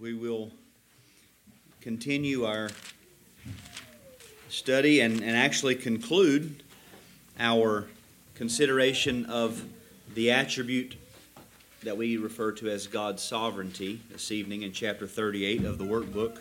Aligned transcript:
we 0.00 0.14
will 0.14 0.50
continue 1.80 2.44
our 2.44 2.70
study 4.48 5.00
and, 5.00 5.20
and 5.20 5.36
actually 5.36 5.74
conclude 5.74 6.62
our 7.40 7.88
consideration 8.36 9.26
of 9.26 9.64
the 10.14 10.30
attribute 10.30 10.94
that 11.82 11.96
we 11.96 12.16
refer 12.16 12.52
to 12.52 12.68
as 12.68 12.86
God's 12.86 13.22
sovereignty 13.22 14.00
this 14.10 14.30
evening 14.30 14.62
in 14.62 14.72
chapter 14.72 15.06
38 15.06 15.64
of 15.64 15.78
the 15.78 15.84
workbook. 15.84 16.38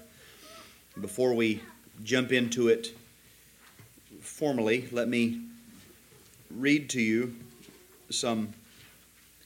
Before 1.01 1.33
we 1.33 1.63
jump 2.03 2.31
into 2.31 2.67
it 2.67 2.95
formally, 4.21 4.87
let 4.91 5.07
me 5.07 5.41
read 6.51 6.91
to 6.91 7.01
you 7.01 7.35
some 8.11 8.53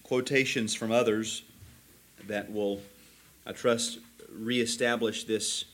quotations 0.04 0.74
from 0.74 0.92
others 0.92 1.44
that 2.28 2.52
will, 2.52 2.82
I 3.46 3.54
trust, 3.54 4.00
reestablish 4.32 5.24
this 5.24 5.66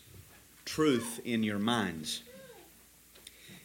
truth 0.66 1.20
in 1.26 1.44
your 1.44 1.60
minds. 1.60 2.22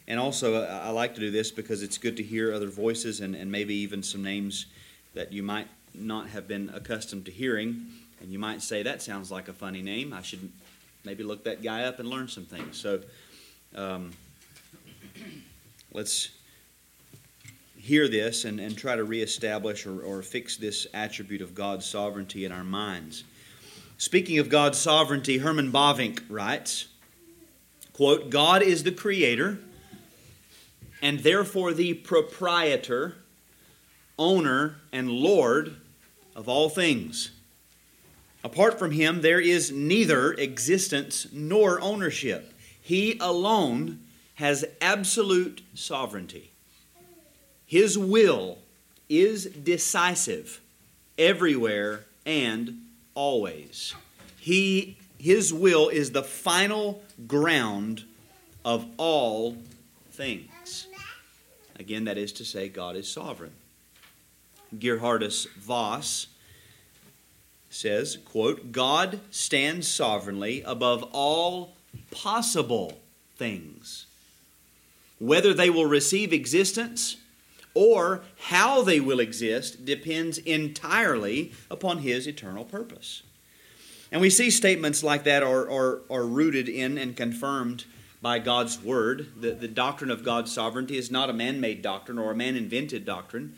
And 0.08 0.18
also, 0.18 0.64
I 0.64 0.90
like 0.90 1.14
to 1.14 1.20
do 1.20 1.30
this 1.30 1.50
because 1.50 1.82
it's 1.82 1.98
good 1.98 2.16
to 2.16 2.22
hear 2.22 2.52
other 2.52 2.68
voices 2.68 3.20
and, 3.20 3.34
and 3.34 3.50
maybe 3.50 3.74
even 3.74 4.02
some 4.02 4.22
names 4.22 4.66
that 5.14 5.32
you 5.32 5.42
might 5.42 5.68
not 5.94 6.28
have 6.28 6.48
been 6.48 6.70
accustomed 6.74 7.26
to 7.26 7.30
hearing. 7.30 7.86
And 8.20 8.32
you 8.32 8.38
might 8.38 8.62
say, 8.62 8.82
that 8.82 9.02
sounds 9.02 9.30
like 9.30 9.48
a 9.48 9.52
funny 9.52 9.82
name. 9.82 10.12
I 10.12 10.22
should 10.22 10.50
maybe 11.04 11.22
look 11.22 11.44
that 11.44 11.62
guy 11.62 11.84
up 11.84 11.98
and 11.98 12.08
learn 12.08 12.28
some 12.28 12.44
things. 12.44 12.76
So 12.76 13.00
um, 13.76 14.12
let's 15.92 16.30
hear 17.78 18.08
this 18.08 18.44
and, 18.44 18.60
and 18.60 18.76
try 18.76 18.96
to 18.96 19.04
reestablish 19.04 19.86
or, 19.86 20.02
or 20.02 20.22
fix 20.22 20.56
this 20.56 20.86
attribute 20.94 21.42
of 21.42 21.54
God's 21.54 21.86
sovereignty 21.86 22.44
in 22.44 22.52
our 22.52 22.64
minds. 22.64 23.24
Speaking 24.02 24.40
of 24.40 24.48
God's 24.48 24.78
sovereignty, 24.78 25.38
Herman 25.38 25.70
Bavinck 25.70 26.24
writes, 26.28 26.88
quote, 27.92 28.30
God 28.30 28.60
is 28.60 28.82
the 28.82 28.90
creator 28.90 29.60
and 31.00 31.20
therefore 31.20 31.72
the 31.72 31.94
proprietor, 31.94 33.14
owner, 34.18 34.78
and 34.90 35.08
Lord 35.08 35.76
of 36.34 36.48
all 36.48 36.68
things. 36.68 37.30
Apart 38.42 38.76
from 38.76 38.90
him, 38.90 39.20
there 39.20 39.40
is 39.40 39.70
neither 39.70 40.32
existence 40.32 41.28
nor 41.32 41.80
ownership. 41.80 42.52
He 42.80 43.16
alone 43.20 44.00
has 44.34 44.64
absolute 44.80 45.62
sovereignty. 45.74 46.50
His 47.64 47.96
will 47.96 48.58
is 49.08 49.44
decisive 49.46 50.60
everywhere 51.16 52.06
and 52.26 52.80
always. 53.14 53.94
He, 54.38 54.96
his 55.18 55.52
will 55.52 55.88
is 55.88 56.10
the 56.10 56.22
final 56.22 57.02
ground 57.26 58.04
of 58.64 58.86
all 58.96 59.56
things. 60.10 60.86
Again, 61.78 62.04
that 62.04 62.18
is 62.18 62.32
to 62.34 62.44
say, 62.44 62.68
God 62.68 62.96
is 62.96 63.08
sovereign. 63.08 63.52
Geerhardus 64.76 65.48
Vos 65.54 66.28
says, 67.70 68.18
quote, 68.24 68.72
God 68.72 69.20
stands 69.30 69.88
sovereignly 69.88 70.62
above 70.62 71.08
all 71.12 71.74
possible 72.10 73.00
things. 73.36 74.06
Whether 75.18 75.54
they 75.54 75.70
will 75.70 75.86
receive 75.86 76.32
existence 76.32 77.16
or 77.74 78.22
how 78.38 78.82
they 78.82 79.00
will 79.00 79.20
exist 79.20 79.84
depends 79.84 80.38
entirely 80.38 81.52
upon 81.70 81.98
his 81.98 82.26
eternal 82.26 82.64
purpose. 82.64 83.22
And 84.10 84.20
we 84.20 84.30
see 84.30 84.50
statements 84.50 85.02
like 85.02 85.24
that 85.24 85.42
are, 85.42 85.70
are, 85.70 86.02
are 86.10 86.26
rooted 86.26 86.68
in 86.68 86.98
and 86.98 87.16
confirmed 87.16 87.86
by 88.20 88.38
God's 88.38 88.82
word. 88.82 89.28
The, 89.40 89.52
the 89.52 89.68
doctrine 89.68 90.10
of 90.10 90.22
God's 90.22 90.52
sovereignty 90.52 90.96
is 90.96 91.10
not 91.10 91.30
a 91.30 91.34
man 91.34 91.60
made 91.60 91.82
doctrine 91.82 92.18
or 92.18 92.30
a 92.30 92.36
man 92.36 92.54
invented 92.54 93.06
doctrine, 93.06 93.56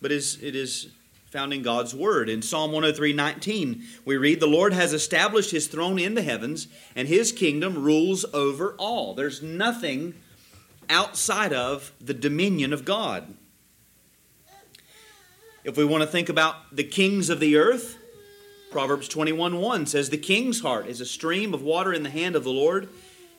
but 0.00 0.12
is, 0.12 0.40
it 0.42 0.54
is 0.54 0.88
found 1.30 1.52
in 1.52 1.62
God's 1.62 1.94
word. 1.94 2.28
In 2.28 2.42
Psalm 2.42 2.72
103 2.72 3.14
19, 3.14 3.82
we 4.04 4.16
read, 4.16 4.38
The 4.38 4.46
Lord 4.46 4.74
has 4.74 4.92
established 4.92 5.50
his 5.50 5.66
throne 5.66 5.98
in 5.98 6.14
the 6.14 6.22
heavens, 6.22 6.68
and 6.94 7.08
his 7.08 7.32
kingdom 7.32 7.82
rules 7.82 8.24
over 8.32 8.74
all. 8.78 9.14
There's 9.14 9.42
nothing 9.42 10.14
outside 10.88 11.52
of 11.52 11.92
the 12.00 12.14
dominion 12.14 12.72
of 12.72 12.84
God. 12.84 13.34
If 15.66 15.76
we 15.76 15.84
want 15.84 16.02
to 16.02 16.06
think 16.06 16.28
about 16.28 16.76
the 16.76 16.84
kings 16.84 17.28
of 17.28 17.40
the 17.40 17.56
earth, 17.56 17.98
Proverbs 18.70 19.08
21 19.08 19.60
1 19.60 19.86
says, 19.86 20.10
The 20.10 20.16
king's 20.16 20.60
heart 20.60 20.86
is 20.86 21.00
a 21.00 21.04
stream 21.04 21.52
of 21.52 21.60
water 21.60 21.92
in 21.92 22.04
the 22.04 22.10
hand 22.10 22.36
of 22.36 22.44
the 22.44 22.52
Lord. 22.52 22.88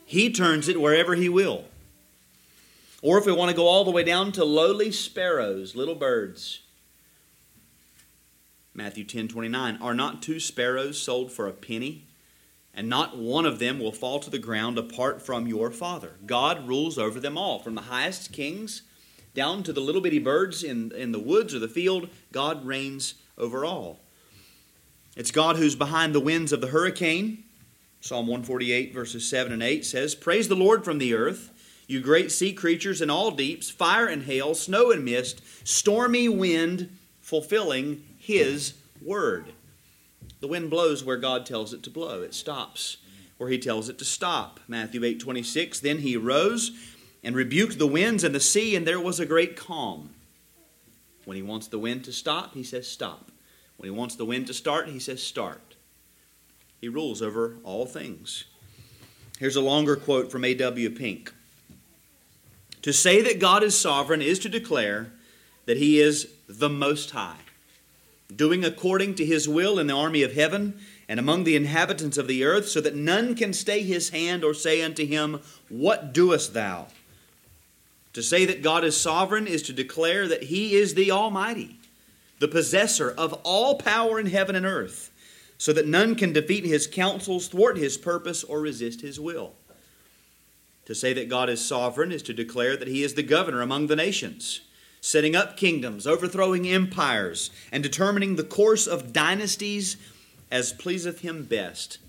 He 0.06 0.30
turns 0.30 0.68
it 0.68 0.82
wherever 0.82 1.16
he 1.16 1.30
will. 1.30 1.64
Or 3.02 3.18
if 3.18 3.26
we 3.26 3.32
want 3.32 3.50
to 3.50 3.56
go 3.56 3.66
all 3.66 3.86
the 3.86 3.92
way 3.92 4.04
down 4.04 4.34
to 4.34 4.44
lowly 4.44 4.92
sparrows, 4.92 5.74
little 5.74 5.96
birds. 5.96 6.60
Matthew 8.74 9.06
10 9.06 9.30
29. 9.30 9.78
Are 9.78 9.94
not 9.94 10.22
two 10.22 10.42
sparrows 10.42 11.02
sold 11.02 11.32
for 11.32 11.48
a 11.48 11.54
penny? 11.54 12.08
And 12.74 12.90
not 12.90 13.18
one 13.18 13.46
of 13.46 13.60
them 13.60 13.80
will 13.80 13.94
fall 13.94 14.20
to 14.20 14.30
the 14.30 14.38
ground 14.38 14.78
apart 14.78 15.22
from 15.22 15.48
your 15.48 15.72
Father. 15.72 16.16
God 16.26 16.68
rules 16.68 16.98
over 16.98 17.22
them 17.22 17.38
all, 17.38 17.60
from 17.60 17.76
the 17.76 17.84
highest 17.84 18.34
kings 18.34 18.82
down 19.38 19.62
to 19.62 19.72
the 19.72 19.80
little 19.80 20.02
bitty 20.02 20.18
birds 20.18 20.64
in, 20.64 20.92
in 20.94 21.12
the 21.12 21.20
woods 21.20 21.54
or 21.54 21.60
the 21.60 21.68
field, 21.68 22.10
God 22.32 22.66
reigns 22.66 23.14
over 23.38 23.64
all. 23.64 24.00
It's 25.16 25.30
God 25.30 25.58
who's 25.58 25.76
behind 25.76 26.14
the 26.16 26.20
winds 26.20 26.52
of 26.52 26.60
the 26.60 26.68
hurricane. 26.68 27.44
Psalm 28.02 28.26
148, 28.26 28.94
verses 28.94 29.30
7 29.30 29.54
and 29.54 29.62
8 29.62 29.86
says, 29.86 30.16
Praise 30.16 30.48
the 30.48 30.56
Lord 30.56 30.84
from 30.84 30.98
the 30.98 31.14
earth, 31.14 31.52
you 31.86 32.02
great 32.02 32.32
sea 32.32 32.52
creatures 32.52 33.00
in 33.00 33.12
all 33.12 33.30
deeps, 33.30 33.70
fire 33.70 34.08
and 34.08 34.24
hail, 34.24 34.56
snow 34.56 34.92
and 34.92 35.06
mist, 35.06 35.42
stormy 35.64 36.28
wind, 36.28 36.98
fulfilling 37.22 38.04
His 38.18 38.74
word. 39.04 39.54
The 40.40 40.48
wind 40.48 40.72
blows 40.72 41.04
where 41.04 41.18
God 41.18 41.46
tells 41.46 41.74
it 41.74 41.84
to 41.84 41.92
blow. 41.92 42.24
It 42.24 42.34
stops 42.34 42.98
where 43.38 43.50
He 43.50 43.60
tells 43.60 43.88
it 43.88 44.00
to 44.00 44.06
stop. 44.06 44.60
Matthew 44.68 45.04
8, 45.04 45.20
26, 45.20 45.80
Then 45.80 46.00
He 46.00 46.18
rose 46.18 46.72
and 47.24 47.36
rebuked 47.36 47.78
the 47.78 47.88
winds 47.88 48.24
and 48.24 48.34
the 48.34 48.40
sea, 48.40 48.76
and 48.76 48.88
there 48.88 49.00
was 49.00 49.20
a 49.20 49.26
great 49.26 49.56
calm. 49.56 50.12
When 51.26 51.36
he 51.36 51.44
wants 51.44 51.68
the 51.68 51.80
wind 51.80 52.06
to 52.06 52.14
stop, 52.14 52.54
he 52.54 52.64
says 52.64 52.88
stop. 52.88 53.32
When 53.78 53.92
he 53.92 53.96
wants 53.96 54.16
the 54.16 54.26
wind 54.26 54.48
to 54.48 54.54
start, 54.54 54.88
he 54.90 55.00
says 55.00 55.22
start. 55.22 55.76
He 56.80 56.88
rules 56.88 57.22
over 57.22 57.58
all 57.64 57.86
things. 57.86 58.46
Here's 59.40 59.56
a 59.56 59.62
longer 59.62 59.96
quote 59.96 60.32
from 60.32 60.46
A.W. 60.46 60.90
Pink. 60.92 61.34
To 62.82 62.94
say 62.94 63.22
that 63.22 63.40
God 63.40 63.64
is 63.64 63.78
sovereign 63.78 64.22
is 64.22 64.40
to 64.40 64.50
declare 64.50 65.12
that 65.66 65.78
he 65.78 66.00
is 66.00 66.30
the 66.48 66.70
Most 66.70 67.12
High, 67.12 67.40
doing 68.34 68.64
according 68.64 69.16
to 69.16 69.26
his 69.26 69.48
will 69.50 69.78
in 69.78 69.88
the 69.88 69.94
army 69.94 70.24
of 70.24 70.34
heaven 70.34 70.80
and 71.10 71.20
among 71.20 71.44
the 71.44 71.56
inhabitants 71.56 72.18
of 72.18 72.28
the 72.28 72.44
earth, 72.44 72.68
so 72.68 72.82
that 72.82 72.96
none 72.96 73.36
can 73.36 73.54
stay 73.54 73.84
his 73.84 74.10
hand 74.10 74.44
or 74.44 74.54
say 74.54 74.82
unto 74.82 75.06
him, 75.06 75.42
What 75.70 76.14
doest 76.14 76.54
thou? 76.54 76.88
To 78.18 78.24
say 78.24 78.48
that 78.48 78.64
God 78.64 78.84
is 78.84 79.00
sovereign 79.00 79.46
is 79.46 79.62
to 79.62 79.74
declare 79.74 80.28
that 80.28 80.42
He 80.42 80.74
is 80.74 80.96
the 80.96 81.12
Almighty, 81.12 81.78
the 82.40 82.48
possessor 82.48 83.12
of 83.12 83.34
all 83.44 83.76
power 83.76 84.20
in 84.20 84.26
heaven 84.26 84.56
and 84.56 84.66
earth, 84.66 85.12
so 85.60 85.72
that 85.74 85.86
none 85.86 86.16
can 86.16 86.34
defeat 86.34 86.66
His 86.66 86.88
counsels, 86.88 87.48
thwart 87.48 87.78
His 87.78 87.96
purpose, 87.96 88.44
or 88.44 88.60
resist 88.60 89.02
His 89.02 89.20
will. 89.20 89.54
To 90.86 90.96
say 90.96 91.14
that 91.14 91.30
God 91.30 91.48
is 91.48 91.64
sovereign 91.64 92.12
is 92.12 92.24
to 92.24 92.34
declare 92.34 92.76
that 92.76 92.88
He 92.88 93.04
is 93.04 93.14
the 93.14 93.22
governor 93.22 93.62
among 93.62 93.86
the 93.86 93.96
nations, 93.96 94.62
setting 95.00 95.36
up 95.36 95.56
kingdoms, 95.56 96.08
overthrowing 96.08 96.68
empires, 96.68 97.52
and 97.72 97.84
determining 97.84 98.36
the 98.36 98.44
course 98.44 98.88
of 98.88 99.14
dynasties 99.14 99.96
as 100.50 100.74
pleaseth 100.74 101.20
Him 101.20 101.44
best. 101.44 102.00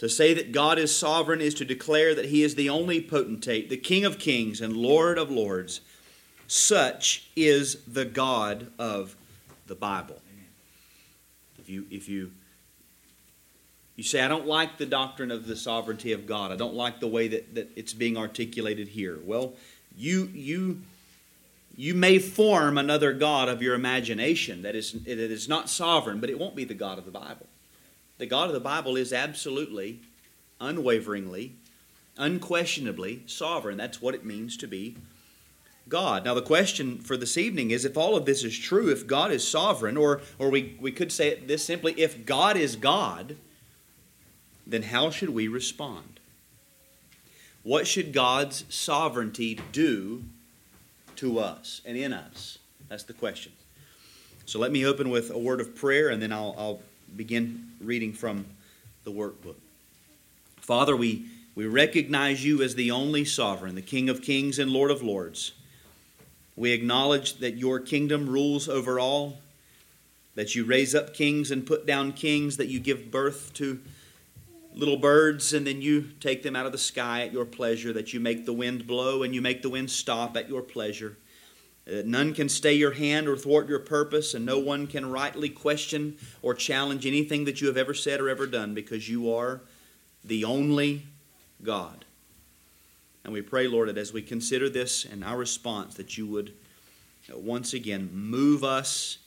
To 0.00 0.08
say 0.08 0.32
that 0.32 0.50
God 0.50 0.78
is 0.78 0.96
sovereign 0.96 1.42
is 1.42 1.52
to 1.56 1.64
declare 1.66 2.14
that 2.14 2.24
He 2.24 2.42
is 2.42 2.54
the 2.54 2.70
only 2.70 3.02
potentate, 3.02 3.68
the 3.68 3.76
King 3.76 4.06
of 4.06 4.18
kings 4.18 4.62
and 4.62 4.74
Lord 4.74 5.18
of 5.18 5.30
lords. 5.30 5.82
Such 6.46 7.28
is 7.36 7.84
the 7.84 8.06
God 8.06 8.72
of 8.78 9.14
the 9.66 9.74
Bible. 9.74 10.22
If 11.58 11.68
you, 11.68 11.84
if 11.90 12.08
you, 12.08 12.32
you 13.94 14.02
say, 14.02 14.22
I 14.22 14.28
don't 14.28 14.46
like 14.46 14.78
the 14.78 14.86
doctrine 14.86 15.30
of 15.30 15.46
the 15.46 15.54
sovereignty 15.54 16.12
of 16.12 16.26
God, 16.26 16.50
I 16.50 16.56
don't 16.56 16.72
like 16.72 17.00
the 17.00 17.06
way 17.06 17.28
that, 17.28 17.54
that 17.54 17.70
it's 17.76 17.92
being 17.92 18.16
articulated 18.16 18.88
here. 18.88 19.18
Well, 19.22 19.52
you, 19.94 20.30
you, 20.32 20.80
you 21.76 21.92
may 21.92 22.18
form 22.18 22.78
another 22.78 23.12
God 23.12 23.50
of 23.50 23.60
your 23.60 23.74
imagination 23.74 24.62
that 24.62 24.74
is, 24.74 24.92
that 24.92 25.18
is 25.18 25.46
not 25.46 25.68
sovereign, 25.68 26.20
but 26.20 26.30
it 26.30 26.38
won't 26.38 26.56
be 26.56 26.64
the 26.64 26.72
God 26.72 26.96
of 26.96 27.04
the 27.04 27.10
Bible. 27.10 27.49
The 28.20 28.26
God 28.26 28.48
of 28.48 28.52
the 28.52 28.60
Bible 28.60 28.98
is 28.98 29.14
absolutely, 29.14 30.00
unwaveringly, 30.60 31.54
unquestionably 32.18 33.22
sovereign. 33.24 33.78
That's 33.78 34.02
what 34.02 34.14
it 34.14 34.26
means 34.26 34.58
to 34.58 34.66
be 34.66 34.98
God. 35.88 36.26
Now, 36.26 36.34
the 36.34 36.42
question 36.42 36.98
for 36.98 37.16
this 37.16 37.38
evening 37.38 37.70
is 37.70 37.86
if 37.86 37.96
all 37.96 38.16
of 38.16 38.26
this 38.26 38.44
is 38.44 38.58
true, 38.58 38.90
if 38.90 39.06
God 39.06 39.32
is 39.32 39.48
sovereign, 39.48 39.96
or, 39.96 40.20
or 40.38 40.50
we, 40.50 40.76
we 40.78 40.92
could 40.92 41.10
say 41.10 41.28
it 41.28 41.48
this 41.48 41.64
simply 41.64 41.94
if 41.94 42.26
God 42.26 42.58
is 42.58 42.76
God, 42.76 43.38
then 44.66 44.82
how 44.82 45.08
should 45.08 45.30
we 45.30 45.48
respond? 45.48 46.20
What 47.62 47.86
should 47.86 48.12
God's 48.12 48.66
sovereignty 48.68 49.58
do 49.72 50.24
to 51.16 51.38
us 51.38 51.80
and 51.86 51.96
in 51.96 52.12
us? 52.12 52.58
That's 52.90 53.04
the 53.04 53.14
question. 53.14 53.52
So 54.44 54.58
let 54.58 54.72
me 54.72 54.84
open 54.84 55.08
with 55.08 55.30
a 55.30 55.38
word 55.38 55.62
of 55.62 55.74
prayer 55.74 56.10
and 56.10 56.20
then 56.20 56.34
I'll, 56.34 56.54
I'll 56.58 56.80
begin 57.16 57.72
reading 57.80 58.12
from 58.12 58.46
the 59.04 59.12
workbook. 59.12 59.56
Father, 60.56 60.96
we, 60.96 61.26
we 61.54 61.66
recognize 61.66 62.44
you 62.44 62.62
as 62.62 62.74
the 62.74 62.90
only 62.90 63.24
sovereign, 63.24 63.74
the 63.74 63.82
King 63.82 64.08
of 64.08 64.22
kings 64.22 64.58
and 64.58 64.70
Lord 64.70 64.90
of 64.90 65.02
lords. 65.02 65.52
We 66.56 66.72
acknowledge 66.72 67.38
that 67.38 67.56
your 67.56 67.80
kingdom 67.80 68.28
rules 68.28 68.68
over 68.68 69.00
all, 69.00 69.38
that 70.34 70.54
you 70.54 70.64
raise 70.64 70.94
up 70.94 71.14
kings 71.14 71.50
and 71.50 71.66
put 71.66 71.86
down 71.86 72.12
kings, 72.12 72.56
that 72.58 72.68
you 72.68 72.78
give 72.80 73.10
birth 73.10 73.52
to 73.54 73.80
little 74.74 74.96
birds 74.96 75.52
and 75.52 75.66
then 75.66 75.82
you 75.82 76.10
take 76.20 76.42
them 76.42 76.54
out 76.54 76.66
of 76.66 76.72
the 76.72 76.78
sky 76.78 77.22
at 77.22 77.32
your 77.32 77.44
pleasure, 77.44 77.92
that 77.92 78.12
you 78.12 78.20
make 78.20 78.46
the 78.46 78.52
wind 78.52 78.86
blow 78.86 79.22
and 79.22 79.34
you 79.34 79.42
make 79.42 79.62
the 79.62 79.70
wind 79.70 79.90
stop 79.90 80.36
at 80.36 80.48
your 80.48 80.62
pleasure. 80.62 81.16
That 81.90 82.06
none 82.06 82.34
can 82.34 82.48
stay 82.48 82.74
your 82.74 82.92
hand 82.92 83.26
or 83.26 83.36
thwart 83.36 83.68
your 83.68 83.80
purpose, 83.80 84.32
and 84.34 84.46
no 84.46 84.60
one 84.60 84.86
can 84.86 85.10
rightly 85.10 85.48
question 85.48 86.16
or 86.40 86.54
challenge 86.54 87.04
anything 87.04 87.46
that 87.46 87.60
you 87.60 87.66
have 87.66 87.76
ever 87.76 87.94
said 87.94 88.20
or 88.20 88.28
ever 88.28 88.46
done 88.46 88.74
because 88.74 89.08
you 89.08 89.34
are 89.34 89.60
the 90.24 90.44
only 90.44 91.02
God. 91.64 92.04
And 93.24 93.32
we 93.32 93.42
pray, 93.42 93.66
Lord, 93.66 93.88
that 93.88 93.98
as 93.98 94.12
we 94.12 94.22
consider 94.22 94.68
this 94.68 95.04
and 95.04 95.24
our 95.24 95.36
response, 95.36 95.94
that 95.94 96.16
you 96.16 96.28
would 96.28 96.52
uh, 97.28 97.36
once 97.36 97.74
again 97.74 98.08
move 98.12 98.62
us 98.62 99.18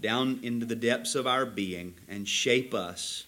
down 0.00 0.40
into 0.42 0.64
the 0.64 0.74
depths 0.74 1.14
of 1.14 1.26
our 1.26 1.44
being 1.44 1.94
and 2.08 2.26
shape 2.26 2.72
us, 2.72 3.24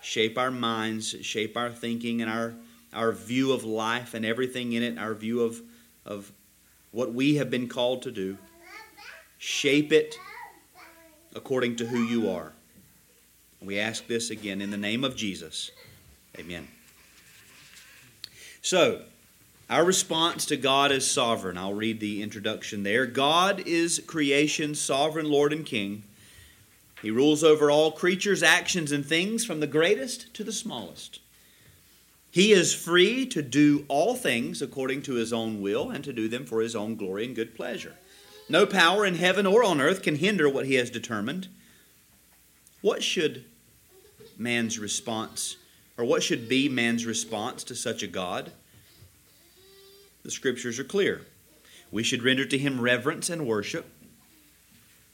shape 0.00 0.38
our 0.38 0.50
minds, 0.50 1.14
shape 1.20 1.58
our 1.58 1.70
thinking 1.70 2.22
and 2.22 2.30
our, 2.30 2.54
our 2.94 3.12
view 3.12 3.52
of 3.52 3.64
life 3.64 4.14
and 4.14 4.24
everything 4.24 4.72
in 4.72 4.82
it, 4.82 4.98
our 4.98 5.12
view 5.12 5.42
of, 5.42 5.60
of 6.06 6.32
what 6.94 7.12
we 7.12 7.34
have 7.34 7.50
been 7.50 7.68
called 7.68 8.02
to 8.02 8.10
do. 8.12 8.38
Shape 9.36 9.92
it 9.92 10.14
according 11.34 11.74
to 11.76 11.86
who 11.86 12.04
you 12.04 12.30
are. 12.30 12.52
We 13.60 13.80
ask 13.80 14.06
this 14.06 14.30
again 14.30 14.62
in 14.62 14.70
the 14.70 14.76
name 14.76 15.02
of 15.02 15.16
Jesus. 15.16 15.72
Amen. 16.38 16.68
So, 18.62 19.02
our 19.68 19.84
response 19.84 20.46
to 20.46 20.56
God 20.56 20.92
as 20.92 21.10
sovereign, 21.10 21.58
I'll 21.58 21.74
read 21.74 21.98
the 21.98 22.22
introduction 22.22 22.84
there. 22.84 23.06
God 23.06 23.64
is 23.66 24.00
creation's 24.06 24.80
sovereign 24.80 25.28
Lord 25.28 25.52
and 25.52 25.66
King. 25.66 26.04
He 27.02 27.10
rules 27.10 27.42
over 27.42 27.72
all 27.72 27.90
creatures, 27.90 28.42
actions, 28.42 28.92
and 28.92 29.04
things, 29.04 29.44
from 29.44 29.58
the 29.58 29.66
greatest 29.66 30.32
to 30.34 30.44
the 30.44 30.52
smallest. 30.52 31.18
He 32.34 32.50
is 32.50 32.74
free 32.74 33.26
to 33.26 33.42
do 33.42 33.84
all 33.86 34.16
things 34.16 34.60
according 34.60 35.02
to 35.02 35.14
his 35.14 35.32
own 35.32 35.62
will 35.62 35.90
and 35.90 36.02
to 36.02 36.12
do 36.12 36.26
them 36.26 36.46
for 36.46 36.62
his 36.62 36.74
own 36.74 36.96
glory 36.96 37.26
and 37.26 37.36
good 37.36 37.54
pleasure. 37.54 37.94
No 38.48 38.66
power 38.66 39.06
in 39.06 39.14
heaven 39.14 39.46
or 39.46 39.62
on 39.62 39.80
earth 39.80 40.02
can 40.02 40.16
hinder 40.16 40.48
what 40.48 40.66
he 40.66 40.74
has 40.74 40.90
determined. 40.90 41.46
What 42.80 43.04
should 43.04 43.44
man's 44.36 44.80
response, 44.80 45.58
or 45.96 46.04
what 46.04 46.24
should 46.24 46.48
be 46.48 46.68
man's 46.68 47.06
response 47.06 47.62
to 47.62 47.76
such 47.76 48.02
a 48.02 48.08
God? 48.08 48.50
The 50.24 50.32
scriptures 50.32 50.80
are 50.80 50.84
clear. 50.84 51.20
We 51.92 52.02
should 52.02 52.24
render 52.24 52.46
to 52.46 52.58
him 52.58 52.80
reverence 52.80 53.30
and 53.30 53.46
worship. 53.46 53.86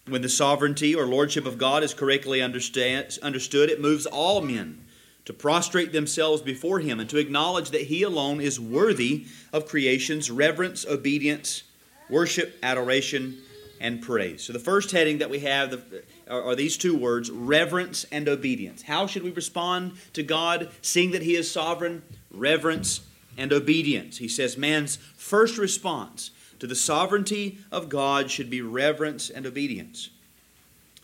When 0.08 0.22
the 0.22 0.30
sovereignty 0.30 0.94
or 0.94 1.04
lordship 1.04 1.44
of 1.44 1.58
God 1.58 1.82
is 1.82 1.92
correctly 1.92 2.40
understood, 2.40 3.68
it 3.68 3.78
moves 3.78 4.06
all 4.06 4.40
men 4.40 4.86
to 5.30 5.34
prostrate 5.34 5.92
themselves 5.92 6.42
before 6.42 6.80
him 6.80 6.98
and 6.98 7.08
to 7.08 7.16
acknowledge 7.16 7.70
that 7.70 7.82
he 7.82 8.02
alone 8.02 8.40
is 8.40 8.58
worthy 8.58 9.26
of 9.52 9.64
creation's 9.64 10.28
reverence, 10.28 10.84
obedience, 10.84 11.62
worship, 12.08 12.58
adoration, 12.64 13.38
and 13.80 14.02
praise. 14.02 14.42
So 14.42 14.52
the 14.52 14.58
first 14.58 14.90
heading 14.90 15.18
that 15.18 15.30
we 15.30 15.38
have 15.38 15.84
are 16.28 16.56
these 16.56 16.76
two 16.76 16.96
words 16.96 17.30
reverence 17.30 18.04
and 18.10 18.28
obedience. 18.28 18.82
How 18.82 19.06
should 19.06 19.22
we 19.22 19.30
respond 19.30 19.92
to 20.14 20.24
God, 20.24 20.68
seeing 20.82 21.12
that 21.12 21.22
He 21.22 21.36
is 21.36 21.48
sovereign? 21.48 22.02
Reverence 22.32 23.02
and 23.38 23.52
obedience. 23.52 24.18
He 24.18 24.26
says 24.26 24.58
man's 24.58 24.96
first 25.16 25.58
response 25.58 26.32
to 26.58 26.66
the 26.66 26.74
sovereignty 26.74 27.58
of 27.70 27.88
God 27.88 28.32
should 28.32 28.50
be 28.50 28.62
reverence 28.62 29.30
and 29.30 29.46
obedience. 29.46 30.10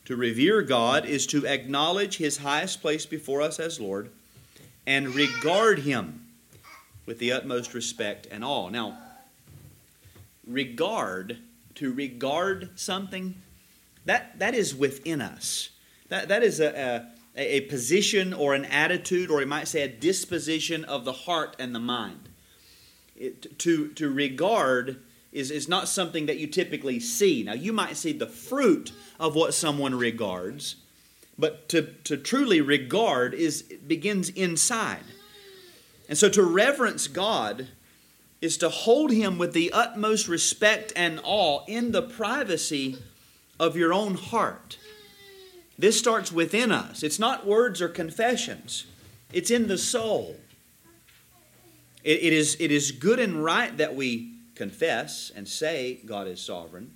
To 0.07 0.17
revere 0.17 0.63
God 0.63 1.07
is 1.07 1.29
to 1.29 1.47
acknowledge 1.47 2.17
His 2.17 2.39
highest 2.39 2.83
place 2.83 3.07
before 3.07 3.41
us 3.41 3.61
as 3.61 3.79
Lord 3.79 4.11
and 4.87 5.15
regard 5.15 5.81
Him 5.81 6.27
with 7.07 7.19
the 7.19 7.33
utmost 7.33 7.75
respect 7.75 8.27
and 8.31 8.45
awe. 8.45 8.69
Now, 8.69 8.99
regard 10.47 11.39
to 11.77 11.93
regard 11.93 12.79
something, 12.79 13.35
that, 14.05 14.39
that 14.39 14.55
is 14.55 14.75
within 14.75 15.21
us. 15.21 15.71
That, 16.09 16.29
that 16.29 16.43
is 16.43 16.61
a, 16.61 17.07
a, 17.37 17.59
a 17.59 17.61
position 17.63 18.33
or 18.33 18.55
an 18.55 18.65
attitude, 18.65 19.31
or 19.31 19.41
you 19.41 19.47
might 19.47 19.69
say 19.69 19.83
a 19.83 19.89
disposition 19.89 20.85
of 20.85 21.05
the 21.05 21.13
heart 21.13 21.57
and 21.59 21.75
the 21.75 21.81
mind. 21.81 22.29
It, 23.17 23.59
to, 23.61 23.89
to 23.93 24.11
regard 24.11 25.01
is, 25.33 25.51
is 25.51 25.69
not 25.69 25.89
something 25.89 26.27
that 26.27 26.39
you 26.39 26.47
typically 26.47 27.01
see. 27.01 27.43
Now, 27.43 27.55
you 27.55 27.73
might 27.73 27.97
see 27.97 28.13
the 28.13 28.27
fruit 28.27 28.93
of 29.19 29.35
what 29.35 29.55
someone 29.55 29.95
regards, 29.95 30.77
but 31.39 31.69
to, 31.69 31.83
to 32.05 32.17
truly 32.17 32.61
regard 32.61 33.35
is 33.35 33.63
begins 33.63 34.31
inside. 34.31 35.05
And 36.09 36.17
so 36.17 36.29
to 36.29 36.43
reverence 36.43 37.09
God 37.09 37.69
is 38.41 38.57
to 38.59 38.69
hold 38.69 39.11
him 39.11 39.39
with 39.39 39.53
the 39.53 39.73
utmost 39.73 40.29
respect 40.29 40.93
and 40.95 41.21
awe 41.25 41.65
in 41.67 41.93
the 41.93 42.03
privacy 42.03 42.99
of 43.59 43.77
your 43.77 43.93
own 43.93 44.15
heart. 44.15 44.79
This 45.79 45.99
starts 45.99 46.33
within 46.33 46.73
us. 46.73 47.03
It's 47.03 47.19
not 47.19 47.47
words 47.47 47.83
or 47.83 47.89
confessions, 47.89 48.87
it's 49.33 49.51
in 49.51 49.69
the 49.69 49.79
soul. 49.79 50.37
it, 52.05 52.23
it, 52.23 52.33
is, 52.33 52.57
it 52.61 52.71
is 52.71 52.93
good 52.93 53.19
and 53.19 53.43
right 53.45 53.77
that 53.77 53.95
we 53.97 54.33
confess 54.55 55.31
and 55.35 55.47
say 55.47 56.01
God 56.07 56.29
is 56.29 56.41
sovereign, 56.41 56.93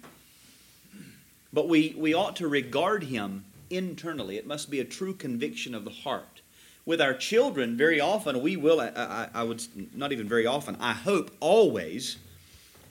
but 1.52 1.68
we, 1.68 1.94
we 1.98 2.14
ought 2.14 2.36
to 2.36 2.48
regard 2.48 3.04
him 3.04 3.44
internally. 3.70 4.36
It 4.36 4.46
must 4.46 4.70
be 4.70 4.80
a 4.80 4.84
true 4.84 5.14
conviction 5.14 5.74
of 5.74 5.84
the 5.84 5.90
heart 5.90 6.40
with 6.86 7.00
our 7.00 7.14
children, 7.14 7.76
very 7.76 8.00
often 8.00 8.40
we 8.40 8.56
will, 8.56 8.80
I, 8.80 8.88
I, 8.96 9.28
I, 9.34 9.42
would 9.44 9.62
not 9.94 10.12
even 10.12 10.28
very 10.28 10.46
often, 10.46 10.76
I 10.80 10.92
hope 10.92 11.30
always, 11.40 12.16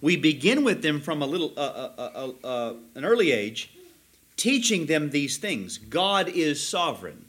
we 0.01 0.15
begin 0.15 0.63
with 0.63 0.81
them 0.81 1.01
from 1.01 1.21
a 1.21 1.25
little, 1.25 1.51
uh, 1.57 1.59
uh, 1.59 1.91
uh, 1.97 2.47
uh, 2.47 2.73
an 2.95 3.03
early 3.03 3.31
age, 3.31 3.71
teaching 4.37 4.85
them 4.85 5.09
these 5.09 5.37
things. 5.37 5.77
God 5.77 6.29
is 6.29 6.65
sovereign. 6.65 7.25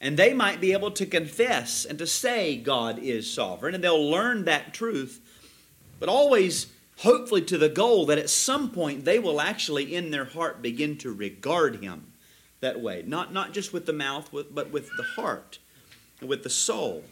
And 0.00 0.16
they 0.16 0.34
might 0.34 0.60
be 0.60 0.72
able 0.72 0.90
to 0.90 1.06
confess 1.06 1.84
and 1.84 1.98
to 1.98 2.06
say 2.06 2.56
God 2.56 2.98
is 2.98 3.32
sovereign, 3.32 3.74
and 3.74 3.84
they'll 3.84 4.10
learn 4.10 4.44
that 4.44 4.74
truth, 4.74 5.20
but 6.00 6.08
always 6.08 6.66
hopefully 6.98 7.42
to 7.42 7.58
the 7.58 7.68
goal 7.68 8.06
that 8.06 8.18
at 8.18 8.28
some 8.28 8.70
point 8.70 9.04
they 9.04 9.18
will 9.18 9.40
actually 9.40 9.94
in 9.94 10.10
their 10.10 10.24
heart 10.24 10.62
begin 10.62 10.98
to 10.98 11.12
regard 11.12 11.76
Him 11.76 12.06
that 12.66 12.80
way. 12.80 13.02
Not, 13.06 13.32
not 13.32 13.52
just 13.52 13.72
with 13.72 13.86
the 13.86 13.92
mouth, 13.92 14.30
but 14.32 14.70
with 14.70 14.90
the 14.96 15.02
heart 15.02 15.58
with 16.22 16.42
the 16.42 16.50
soul. 16.50 17.04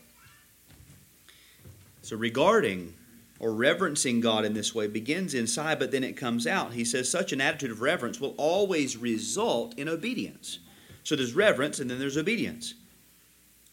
So, 2.02 2.16
regarding 2.16 2.94
or 3.38 3.52
reverencing 3.52 4.20
God 4.20 4.44
in 4.44 4.54
this 4.54 4.75
way 4.75 4.87
begins 4.87 5.34
inside, 5.34 5.78
but 5.78 5.90
then 5.90 6.04
it 6.04 6.16
comes 6.16 6.46
out. 6.46 6.73
He 6.73 6.84
says 6.84 7.11
such 7.11 7.32
an 7.32 7.40
attitude 7.40 7.70
of 7.70 7.80
reverence 7.80 8.20
will 8.20 8.34
always 8.37 8.96
result 8.96 9.78
in 9.78 9.88
obedience. 9.88 10.58
So, 11.02 11.16
there's 11.16 11.34
reverence 11.34 11.80
and 11.80 11.90
then 11.90 11.99
there's 11.99 12.16
obedience. 12.16 12.75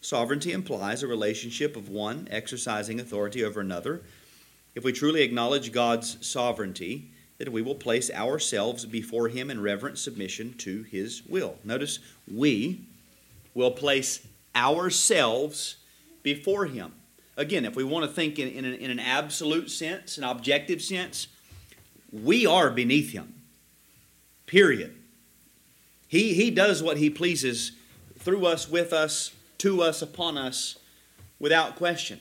Sovereignty 0.01 0.51
implies 0.51 1.03
a 1.03 1.07
relationship 1.07 1.75
of 1.75 1.89
one 1.89 2.27
exercising 2.31 2.99
authority 2.99 3.43
over 3.43 3.61
another. 3.61 4.01
If 4.73 4.83
we 4.83 4.93
truly 4.93 5.21
acknowledge 5.21 5.71
God's 5.71 6.25
sovereignty, 6.25 7.11
then 7.41 7.51
we 7.51 7.63
will 7.63 7.73
place 7.73 8.11
ourselves 8.11 8.85
before 8.85 9.27
Him 9.27 9.49
in 9.49 9.63
reverent 9.63 9.97
submission 9.97 10.53
to 10.59 10.83
His 10.83 11.23
will. 11.27 11.55
Notice, 11.63 11.97
we 12.31 12.81
will 13.55 13.71
place 13.71 14.27
ourselves 14.55 15.77
before 16.21 16.67
Him. 16.67 16.93
Again, 17.35 17.65
if 17.65 17.75
we 17.75 17.83
want 17.83 18.05
to 18.05 18.11
think 18.11 18.37
in, 18.37 18.47
in, 18.47 18.63
an, 18.63 18.75
in 18.75 18.91
an 18.91 18.99
absolute 18.99 19.71
sense, 19.71 20.19
an 20.19 20.23
objective 20.23 20.83
sense, 20.83 21.29
we 22.11 22.45
are 22.45 22.69
beneath 22.69 23.11
Him. 23.11 23.33
Period. 24.45 24.93
He, 26.07 26.35
he 26.35 26.51
does 26.51 26.83
what 26.83 26.97
He 26.97 27.09
pleases 27.09 27.71
through 28.19 28.45
us, 28.45 28.69
with 28.69 28.93
us, 28.93 29.31
to 29.57 29.81
us, 29.81 30.03
upon 30.03 30.37
us, 30.37 30.77
without 31.39 31.75
question. 31.75 32.19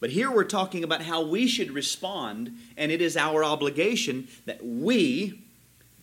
But 0.00 0.10
here 0.10 0.30
we're 0.30 0.44
talking 0.44 0.82
about 0.82 1.02
how 1.02 1.22
we 1.22 1.46
should 1.46 1.70
respond, 1.70 2.56
and 2.76 2.90
it 2.90 3.02
is 3.02 3.16
our 3.16 3.44
obligation 3.44 4.28
that 4.46 4.64
we 4.64 5.42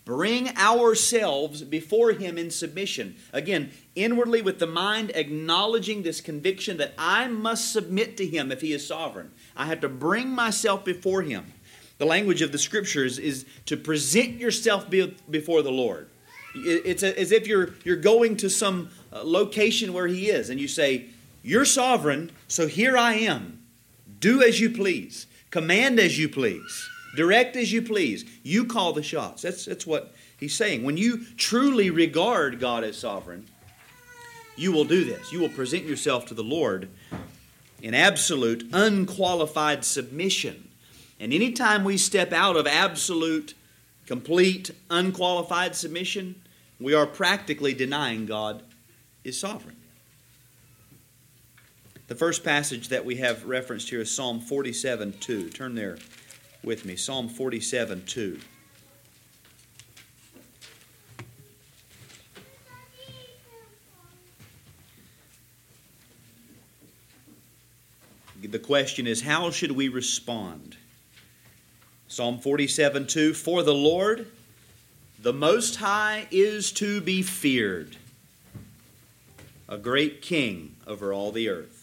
bring 0.05 0.55
ourselves 0.55 1.63
before 1.63 2.11
Him 2.11 2.37
in 2.37 2.49
submission. 2.49 3.17
Again, 3.33 3.71
inwardly 3.95 4.41
with 4.41 4.59
the 4.59 4.67
mind 4.67 5.11
acknowledging 5.15 6.03
this 6.03 6.21
conviction 6.21 6.77
that 6.77 6.93
I 6.97 7.27
must 7.27 7.73
submit 7.73 8.15
to 8.17 8.25
Him 8.25 8.51
if 8.51 8.61
He 8.61 8.71
is 8.71 8.87
sovereign. 8.87 9.31
I 9.55 9.65
have 9.65 9.81
to 9.81 9.89
bring 9.89 10.29
myself 10.29 10.85
before 10.85 11.23
Him. 11.23 11.51
The 11.97 12.05
language 12.05 12.41
of 12.43 12.51
the 12.51 12.57
scriptures 12.57 13.17
is 13.19 13.45
to 13.65 13.75
present 13.75 14.35
yourself 14.35 14.87
before 15.29 15.63
the 15.63 15.71
Lord. 15.71 16.07
It's 16.55 17.03
as 17.03 17.31
if 17.31 17.47
you're, 17.47 17.73
you're 17.83 17.97
going 17.97 18.37
to 18.37 18.49
some 18.49 18.89
uh, 19.11 19.21
location 19.23 19.91
where 19.91 20.07
He 20.07 20.29
is 20.29 20.49
and 20.49 20.59
you 20.59 20.67
say, 20.67 21.07
You're 21.43 21.65
sovereign, 21.65 22.31
so 22.47 22.67
here 22.67 22.95
I 22.95 23.15
am. 23.15 23.56
Do 24.19 24.43
as 24.43 24.59
you 24.59 24.69
please, 24.69 25.27
command 25.51 25.99
as 25.99 26.17
you 26.17 26.29
please. 26.29 26.89
Direct 27.15 27.55
as 27.55 27.71
you 27.71 27.81
please. 27.81 28.25
You 28.43 28.65
call 28.65 28.93
the 28.93 29.03
shots. 29.03 29.41
That's, 29.41 29.65
that's 29.65 29.87
what 29.87 30.13
he's 30.37 30.55
saying. 30.55 30.83
When 30.83 30.97
you 30.97 31.25
truly 31.35 31.89
regard 31.89 32.59
God 32.59 32.83
as 32.83 32.97
sovereign, 32.97 33.45
you 34.55 34.71
will 34.71 34.85
do 34.85 35.03
this. 35.03 35.31
You 35.31 35.39
will 35.39 35.49
present 35.49 35.85
yourself 35.85 36.25
to 36.27 36.33
the 36.33 36.43
Lord 36.43 36.89
in 37.81 37.93
absolute, 37.93 38.67
unqualified 38.73 39.85
submission. 39.85 40.67
And 41.19 41.33
anytime 41.33 41.83
we 41.83 41.97
step 41.97 42.33
out 42.33 42.55
of 42.55 42.67
absolute, 42.67 43.53
complete, 44.05 44.71
unqualified 44.89 45.75
submission, 45.75 46.35
we 46.79 46.93
are 46.93 47.07
practically 47.07 47.73
denying 47.73 48.25
God 48.25 48.63
is 49.23 49.39
sovereign. 49.39 49.77
The 52.07 52.15
first 52.15 52.45
passage 52.45 52.87
that 52.87 53.03
we 53.03 53.17
have 53.17 53.43
referenced 53.43 53.89
here 53.89 53.99
is 53.99 54.13
Psalm 54.13 54.39
47 54.39 55.15
2. 55.19 55.49
Turn 55.49 55.75
there 55.75 55.97
with 56.63 56.85
me 56.85 56.95
Psalm 56.95 57.27
47 57.27 58.03
2. 58.05 58.39
The 68.43 68.59
question 68.59 69.05
is, 69.05 69.21
how 69.21 69.51
should 69.51 69.73
we 69.73 69.89
respond? 69.89 70.77
Psalm 72.07 72.39
47 72.39 73.07
2 73.07 73.33
For 73.33 73.63
the 73.63 73.73
Lord, 73.73 74.31
the 75.19 75.33
Most 75.33 75.75
High, 75.75 76.29
is 76.31 76.71
to 76.73 77.01
be 77.01 77.21
feared, 77.21 77.97
a 79.67 79.77
great 79.77 80.21
king 80.21 80.77
over 80.87 81.11
all 81.11 81.33
the 81.33 81.49
earth. 81.49 81.76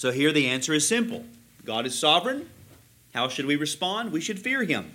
So 0.00 0.12
here 0.12 0.32
the 0.32 0.48
answer 0.48 0.72
is 0.72 0.88
simple 0.88 1.26
God 1.62 1.84
is 1.84 1.98
sovereign. 1.98 2.48
How 3.12 3.28
should 3.28 3.44
we 3.44 3.56
respond? 3.56 4.12
We 4.12 4.22
should 4.22 4.38
fear 4.38 4.64
him. 4.64 4.92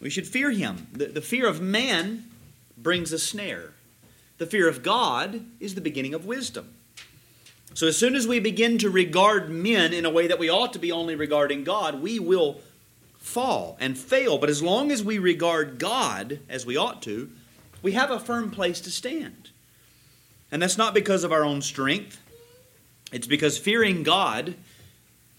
We 0.00 0.08
should 0.08 0.26
fear 0.26 0.50
him. 0.50 0.86
The, 0.94 1.08
the 1.08 1.20
fear 1.20 1.46
of 1.46 1.60
man 1.60 2.24
brings 2.78 3.12
a 3.12 3.18
snare. 3.18 3.74
The 4.38 4.46
fear 4.46 4.66
of 4.66 4.82
God 4.82 5.44
is 5.60 5.74
the 5.74 5.82
beginning 5.82 6.14
of 6.14 6.24
wisdom. 6.24 6.72
So, 7.74 7.86
as 7.86 7.98
soon 7.98 8.14
as 8.14 8.26
we 8.26 8.40
begin 8.40 8.78
to 8.78 8.88
regard 8.88 9.50
men 9.50 9.92
in 9.92 10.06
a 10.06 10.10
way 10.10 10.26
that 10.26 10.38
we 10.38 10.48
ought 10.48 10.72
to 10.72 10.78
be 10.78 10.90
only 10.90 11.14
regarding 11.14 11.64
God, 11.64 12.00
we 12.00 12.18
will 12.18 12.62
fall 13.18 13.76
and 13.78 13.98
fail. 13.98 14.38
But 14.38 14.48
as 14.48 14.62
long 14.62 14.90
as 14.90 15.04
we 15.04 15.18
regard 15.18 15.78
God 15.78 16.38
as 16.48 16.64
we 16.64 16.78
ought 16.78 17.02
to, 17.02 17.30
we 17.82 17.92
have 17.92 18.10
a 18.10 18.18
firm 18.18 18.50
place 18.50 18.80
to 18.80 18.90
stand. 18.90 19.50
And 20.50 20.62
that's 20.62 20.78
not 20.78 20.94
because 20.94 21.24
of 21.24 21.32
our 21.32 21.44
own 21.44 21.60
strength, 21.60 22.21
it's 23.12 23.26
because 23.26 23.58
fearing 23.58 24.02
God 24.02 24.54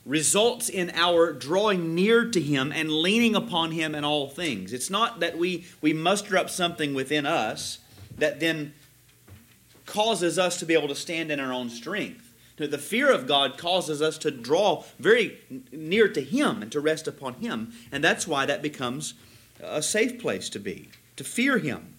results 0.06 0.70
in 0.70 0.92
our 0.94 1.32
drawing 1.32 1.96
near 1.96 2.30
to 2.30 2.42
Him 2.42 2.72
and 2.72 2.92
leaning 2.92 3.36
upon 3.36 3.72
Him 3.72 3.96
in 3.96 4.04
all 4.04 4.30
things. 4.30 4.74
It's 4.74 4.90
not 4.90 5.20
that 5.22 5.38
we, 5.38 5.66
we 5.82 5.94
muster 5.94 6.38
up 6.38 6.50
something 6.50 6.94
within 6.94 7.26
us 7.26 7.80
that 8.18 8.40
then 8.40 8.74
causes 9.86 10.38
us 10.38 10.60
to 10.60 10.66
be 10.66 10.74
able 10.74 10.88
to 10.88 10.96
stand 10.96 11.32
in 11.32 11.40
our 11.40 11.54
own 11.54 11.70
strength. 11.70 12.34
The 12.58 12.78
fear 12.78 13.12
of 13.12 13.28
God 13.28 13.58
causes 13.58 14.02
us 14.02 14.18
to 14.20 14.32
draw 14.32 14.84
very 15.00 15.40
near 15.72 16.08
to 16.08 16.22
Him 16.22 16.62
and 16.62 16.72
to 16.72 16.80
rest 16.80 17.08
upon 17.08 17.36
Him. 17.36 17.74
And 17.92 18.04
that's 18.04 18.28
why 18.28 18.46
that 18.46 18.62
becomes 18.62 19.16
a 19.62 19.82
safe 19.82 20.20
place 20.22 20.50
to 20.50 20.60
be, 20.60 20.90
to 21.16 21.24
fear 21.24 21.58
Him. 21.58 21.94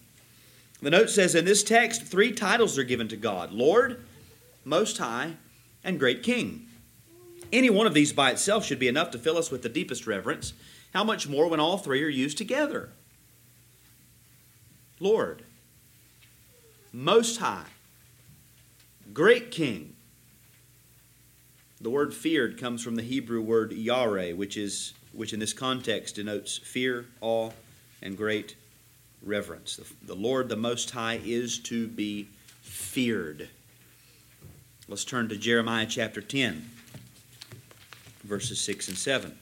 The 0.81 0.91
note 0.91 1.09
says 1.09 1.35
in 1.35 1.45
this 1.45 1.63
text, 1.63 2.03
three 2.03 2.31
titles 2.31 2.77
are 2.77 2.83
given 2.83 3.07
to 3.09 3.17
God 3.17 3.51
Lord, 3.51 4.05
Most 4.63 4.97
High, 4.97 5.33
and 5.85 5.99
great 5.99 6.23
king. 6.23 6.67
Any 7.53 7.69
one 7.69 7.87
of 7.87 7.93
these 7.93 8.11
by 8.11 8.31
itself 8.31 8.65
should 8.65 8.79
be 8.79 8.89
enough 8.89 9.11
to 9.11 9.19
fill 9.19 9.37
us 9.37 9.51
with 9.51 9.61
the 9.61 9.69
deepest 9.69 10.05
reverence. 10.05 10.51
How 10.93 11.03
much 11.03 11.29
more 11.29 11.47
when 11.47 11.59
all 11.59 11.77
three 11.77 12.03
are 12.03 12.09
used 12.09 12.37
together? 12.37 12.89
Lord, 14.99 15.43
Most 16.91 17.37
High, 17.37 17.67
Great 19.13 19.51
King. 19.51 19.95
The 21.79 21.89
word 21.89 22.13
feared 22.13 22.59
comes 22.59 22.81
from 22.81 22.95
the 22.95 23.03
Hebrew 23.03 23.41
word 23.41 23.71
yare, 23.71 24.35
which 24.35 24.57
is 24.57 24.93
which 25.13 25.31
in 25.31 25.39
this 25.39 25.53
context 25.53 26.15
denotes 26.15 26.57
fear, 26.57 27.05
awe, 27.21 27.51
and 28.01 28.17
great 28.17 28.55
reverence. 29.21 29.77
The, 29.77 30.07
the 30.07 30.15
Lord, 30.15 30.49
the 30.49 30.57
Most 30.57 30.91
High, 30.91 31.21
is 31.23 31.59
to 31.59 31.87
be 31.87 32.27
feared. 32.61 33.49
Let's 34.87 35.03
turn 35.03 35.29
to 35.29 35.35
Jeremiah 35.35 35.87
chapter 35.89 36.21
10, 36.21 36.69
verses 38.23 38.61
6 38.61 38.87
and 38.87 38.95
7. 38.95 39.35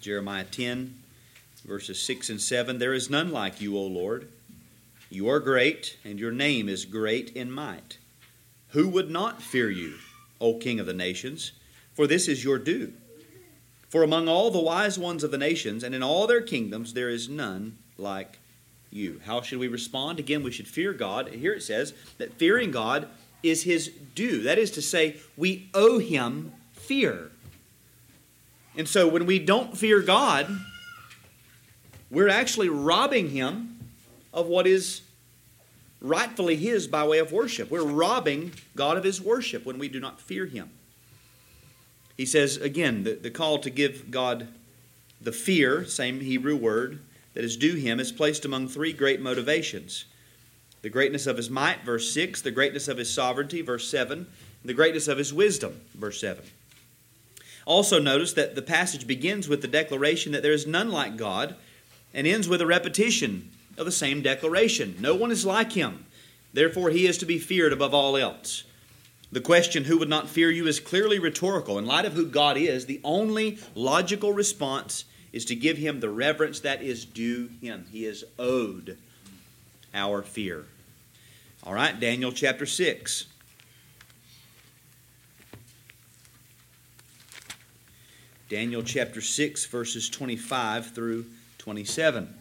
Jeremiah 0.00 0.42
10, 0.42 0.98
verses 1.64 2.00
6 2.00 2.28
and 2.28 2.40
7. 2.40 2.80
There 2.80 2.92
is 2.92 3.08
none 3.08 3.30
like 3.30 3.60
you, 3.60 3.78
O 3.78 3.82
Lord 3.82 4.28
you 5.10 5.28
are 5.28 5.40
great, 5.40 5.98
and 6.04 6.18
your 6.18 6.32
name 6.32 6.68
is 6.68 6.84
great 6.84 7.30
in 7.30 7.50
might. 7.50 7.98
Who 8.68 8.88
would 8.88 9.10
not 9.10 9.42
fear 9.42 9.70
you, 9.70 9.94
O 10.40 10.54
King 10.54 10.78
of 10.80 10.86
the 10.86 10.92
nations? 10.92 11.52
For 11.94 12.06
this 12.06 12.28
is 12.28 12.44
your 12.44 12.58
due. 12.58 12.92
For 13.88 14.02
among 14.02 14.28
all 14.28 14.50
the 14.50 14.58
wise 14.58 14.98
ones 14.98 15.24
of 15.24 15.30
the 15.30 15.38
nations, 15.38 15.82
and 15.82 15.94
in 15.94 16.02
all 16.02 16.26
their 16.26 16.42
kingdoms, 16.42 16.92
there 16.92 17.08
is 17.08 17.28
none 17.28 17.78
like 17.96 18.38
you. 18.90 19.20
How 19.24 19.40
should 19.40 19.58
we 19.58 19.68
respond? 19.68 20.18
Again, 20.18 20.42
we 20.42 20.52
should 20.52 20.68
fear 20.68 20.92
God. 20.92 21.28
Here 21.28 21.54
it 21.54 21.62
says 21.62 21.94
that 22.18 22.34
fearing 22.34 22.70
God 22.70 23.08
is 23.42 23.62
his 23.62 23.88
due. 24.14 24.42
That 24.42 24.58
is 24.58 24.70
to 24.72 24.82
say, 24.82 25.16
we 25.36 25.70
owe 25.72 25.98
him 25.98 26.52
fear. 26.72 27.30
And 28.76 28.88
so 28.88 29.08
when 29.08 29.26
we 29.26 29.38
don't 29.38 29.76
fear 29.76 30.00
God, 30.00 30.48
we're 32.10 32.28
actually 32.28 32.68
robbing 32.68 33.30
him 33.30 33.77
of 34.40 34.46
what 34.46 34.66
is 34.66 35.02
rightfully 36.00 36.56
His 36.56 36.86
by 36.86 37.06
way 37.06 37.18
of 37.18 37.32
worship. 37.32 37.70
We're 37.70 37.82
robbing 37.82 38.52
God 38.76 38.96
of 38.96 39.04
His 39.04 39.20
worship 39.20 39.66
when 39.66 39.78
we 39.78 39.88
do 39.88 40.00
not 40.00 40.20
fear 40.20 40.46
Him. 40.46 40.70
He 42.16 42.26
says, 42.26 42.56
again, 42.56 43.04
the, 43.04 43.14
the 43.14 43.30
call 43.30 43.58
to 43.60 43.70
give 43.70 44.10
God 44.10 44.48
the 45.20 45.32
fear, 45.32 45.84
same 45.84 46.20
Hebrew 46.20 46.56
word, 46.56 47.00
that 47.34 47.44
is 47.44 47.56
due 47.56 47.74
Him, 47.74 48.00
is 48.00 48.12
placed 48.12 48.44
among 48.44 48.68
three 48.68 48.92
great 48.92 49.20
motivations 49.20 50.04
the 50.80 50.88
greatness 50.88 51.26
of 51.26 51.36
His 51.36 51.50
might, 51.50 51.82
verse 51.84 52.12
6, 52.12 52.42
the 52.42 52.52
greatness 52.52 52.86
of 52.86 52.98
His 52.98 53.12
sovereignty, 53.12 53.62
verse 53.62 53.90
7, 53.90 54.18
and 54.18 54.26
the 54.62 54.74
greatness 54.74 55.08
of 55.08 55.18
His 55.18 55.34
wisdom, 55.34 55.80
verse 55.92 56.20
7. 56.20 56.44
Also, 57.66 57.98
notice 57.98 58.32
that 58.34 58.54
the 58.54 58.62
passage 58.62 59.04
begins 59.04 59.48
with 59.48 59.60
the 59.60 59.66
declaration 59.66 60.30
that 60.30 60.42
there 60.44 60.52
is 60.52 60.68
none 60.68 60.90
like 60.90 61.16
God 61.16 61.56
and 62.14 62.28
ends 62.28 62.48
with 62.48 62.60
a 62.60 62.66
repetition 62.66 63.50
of 63.78 63.86
the 63.86 63.92
same 63.92 64.22
declaration. 64.22 64.96
No 65.00 65.14
one 65.14 65.30
is 65.30 65.46
like 65.46 65.72
him. 65.72 66.04
Therefore, 66.52 66.90
he 66.90 67.06
is 67.06 67.18
to 67.18 67.26
be 67.26 67.38
feared 67.38 67.72
above 67.72 67.94
all 67.94 68.16
else. 68.16 68.64
The 69.30 69.40
question, 69.40 69.84
who 69.84 69.98
would 69.98 70.08
not 70.08 70.28
fear 70.28 70.50
you, 70.50 70.66
is 70.66 70.80
clearly 70.80 71.18
rhetorical. 71.18 71.78
In 71.78 71.86
light 71.86 72.06
of 72.06 72.14
who 72.14 72.26
God 72.26 72.56
is, 72.56 72.86
the 72.86 73.00
only 73.04 73.58
logical 73.74 74.32
response 74.32 75.04
is 75.32 75.44
to 75.46 75.54
give 75.54 75.76
him 75.76 76.00
the 76.00 76.08
reverence 76.08 76.60
that 76.60 76.82
is 76.82 77.04
due 77.04 77.50
him. 77.60 77.86
He 77.92 78.06
is 78.06 78.24
owed 78.38 78.96
our 79.92 80.22
fear. 80.22 80.64
All 81.62 81.74
right, 81.74 81.98
Daniel 81.98 82.32
chapter 82.32 82.64
6. 82.64 83.26
Daniel 88.48 88.82
chapter 88.82 89.20
6, 89.20 89.66
verses 89.66 90.08
25 90.08 90.94
through 90.94 91.26
27. 91.58 92.37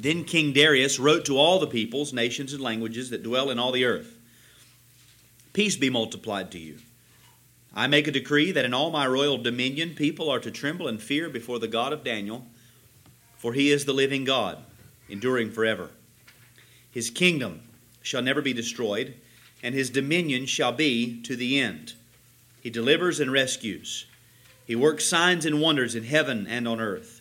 Then 0.00 0.22
King 0.22 0.52
Darius 0.52 1.00
wrote 1.00 1.24
to 1.24 1.36
all 1.36 1.58
the 1.58 1.66
peoples, 1.66 2.12
nations, 2.12 2.52
and 2.52 2.62
languages 2.62 3.10
that 3.10 3.24
dwell 3.24 3.50
in 3.50 3.58
all 3.58 3.72
the 3.72 3.84
earth 3.84 4.14
Peace 5.52 5.74
be 5.74 5.90
multiplied 5.90 6.52
to 6.52 6.58
you. 6.58 6.76
I 7.74 7.88
make 7.88 8.06
a 8.06 8.12
decree 8.12 8.52
that 8.52 8.64
in 8.64 8.72
all 8.72 8.90
my 8.90 9.08
royal 9.08 9.38
dominion 9.38 9.96
people 9.96 10.30
are 10.30 10.38
to 10.38 10.52
tremble 10.52 10.86
and 10.86 11.02
fear 11.02 11.28
before 11.28 11.58
the 11.58 11.66
God 11.66 11.92
of 11.92 12.04
Daniel, 12.04 12.46
for 13.36 13.54
he 13.54 13.72
is 13.72 13.84
the 13.84 13.92
living 13.92 14.22
God, 14.22 14.58
enduring 15.08 15.50
forever. 15.50 15.90
His 16.92 17.10
kingdom 17.10 17.62
shall 18.02 18.22
never 18.22 18.40
be 18.40 18.52
destroyed, 18.52 19.14
and 19.60 19.74
his 19.74 19.90
dominion 19.90 20.46
shall 20.46 20.70
be 20.70 21.20
to 21.22 21.34
the 21.34 21.58
end. 21.58 21.94
He 22.60 22.70
delivers 22.70 23.18
and 23.18 23.32
rescues. 23.32 24.06
He 24.64 24.76
works 24.76 25.06
signs 25.06 25.44
and 25.44 25.60
wonders 25.60 25.96
in 25.96 26.04
heaven 26.04 26.46
and 26.46 26.68
on 26.68 26.80
earth. 26.80 27.20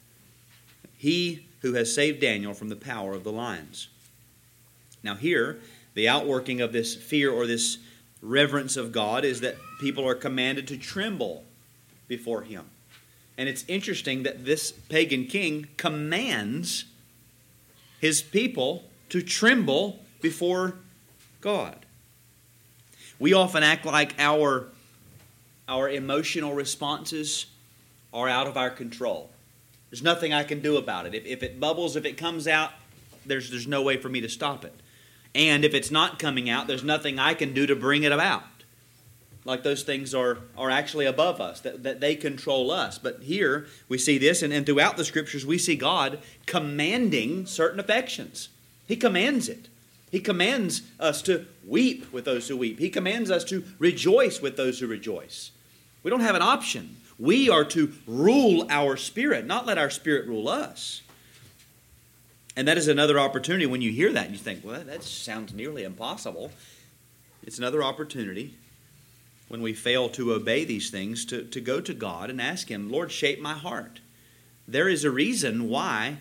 He 0.96 1.47
who 1.62 1.74
has 1.74 1.94
saved 1.94 2.22
Daniel 2.22 2.54
from 2.54 2.70
the 2.70 2.76
power 2.76 3.14
of 3.14 3.24
the 3.24 3.32
lions. 3.32 3.88
Now, 5.04 5.16
here, 5.16 5.60
the 5.94 6.08
outworking 6.08 6.62
of 6.62 6.72
this 6.72 6.96
fear 6.96 7.32
or 7.32 7.48
this 7.48 7.78
reverence 8.22 8.78
of 8.78 8.92
God 8.92 9.26
is 9.26 9.42
that 9.42 9.56
people 9.80 10.08
are 10.08 10.16
commanded 10.16 10.68
to 10.68 10.78
tremble 10.78 11.44
before 12.08 12.44
him. 12.44 12.66
And 13.38 13.48
it's 13.48 13.64
interesting 13.68 14.24
that 14.24 14.46
this 14.46 14.72
pagan 14.72 15.26
king 15.26 15.68
commands 15.78 16.86
his 18.00 18.22
people 18.22 18.84
to 19.10 19.22
tremble 19.22 20.00
before 20.22 20.76
God. 21.42 21.86
We 23.20 23.34
often 23.34 23.64
act 23.64 23.86
like 23.86 24.14
our, 24.20 24.68
our 25.68 25.90
emotional 25.90 26.54
responses 26.54 27.48
are 28.14 28.28
out 28.28 28.48
of 28.48 28.58
our 28.58 28.70
control. 28.70 29.30
There's 29.90 30.04
nothing 30.04 30.34
I 30.34 30.44
can 30.44 30.62
do 30.62 30.78
about 30.78 31.06
it. 31.06 31.14
If, 31.14 31.26
if 31.26 31.44
it 31.44 31.60
bubbles, 31.60 31.96
if 31.96 32.06
it 32.06 32.18
comes 32.18 32.48
out, 32.48 32.72
there's, 33.26 33.50
there's 33.50 33.68
no 33.68 33.82
way 33.82 33.98
for 33.98 34.10
me 34.10 34.22
to 34.22 34.30
stop 34.30 34.66
it. 34.66 34.74
And 35.34 35.64
if 35.64 35.74
it's 35.74 35.92
not 35.92 36.20
coming 36.20 36.50
out, 36.50 36.68
there's 36.68 36.84
nothing 36.84 37.20
I 37.20 37.34
can 37.34 37.54
do 37.54 37.66
to 37.68 37.76
bring 37.76 38.04
it 38.04 38.12
about. 38.12 38.44
Like 39.46 39.64
those 39.64 39.84
things 39.84 40.14
are, 40.14 40.40
are 40.58 40.70
actually 40.70 41.06
above 41.06 41.40
us, 41.40 41.62
that, 41.62 41.84
that 41.84 42.02
they 42.02 42.16
control 42.16 42.70
us. 42.70 42.98
But 42.98 43.22
here 43.22 43.68
we 43.88 43.98
see 43.98 44.18
this, 44.18 44.42
and, 44.42 44.52
and 44.52 44.66
throughout 44.66 44.98
the 44.98 45.06
scriptures, 45.06 45.46
we 45.46 45.58
see 45.58 45.76
God 45.76 46.20
commanding 46.46 47.46
certain 47.46 47.80
affections. 47.80 48.50
He 48.88 48.98
commands 48.98 49.48
it. 49.48 49.70
He 50.12 50.20
commands 50.20 50.82
us 51.00 51.22
to 51.24 51.46
weep 51.66 52.12
with 52.12 52.26
those 52.26 52.48
who 52.48 52.58
weep. 52.58 52.80
He 52.80 52.90
commands 52.90 53.30
us 53.32 53.44
to 53.46 53.64
rejoice 53.80 54.42
with 54.42 54.58
those 54.58 54.80
who 54.80 54.88
rejoice. 54.88 55.52
We 56.04 56.12
don't 56.12 56.22
have 56.22 56.36
an 56.36 56.42
option. 56.42 56.98
We 57.20 57.50
are 57.50 57.66
to 57.66 57.94
rule 58.06 58.68
our 58.70 58.96
spirit, 58.96 59.46
not 59.46 59.66
let 59.66 59.78
our 59.78 59.90
spirit 59.90 60.28
rule 60.28 60.48
us. 60.48 61.02
And 62.56 62.68
that 62.68 62.78
is 62.78 62.88
another 62.88 63.20
opportunity 63.20 63.66
when 63.66 63.82
you 63.82 63.92
hear 63.92 64.12
that 64.14 64.26
and 64.26 64.34
you 64.34 64.40
think, 64.40 64.66
well, 64.66 64.82
that 64.84 65.04
sounds 65.04 65.54
nearly 65.54 65.84
impossible. 65.84 66.52
It's 67.44 67.60
another 67.60 67.84
opportunity 67.84 68.56
when 69.48 69.62
we 69.62 69.74
fail 69.74 70.10
to 70.10 70.34
obey 70.34 70.66
these 70.66 70.90
things 70.90 71.26
to, 71.26 71.44
to 71.46 71.62
go 71.62 71.80
to 71.80 71.94
God 71.94 72.30
and 72.30 72.42
ask 72.42 72.70
Him, 72.70 72.92
Lord, 72.92 73.12
shape 73.12 73.40
my 73.40 73.54
heart. 73.54 74.00
There 74.68 74.90
is 74.90 75.04
a 75.04 75.12
reason 75.12 75.70
why 75.70 76.18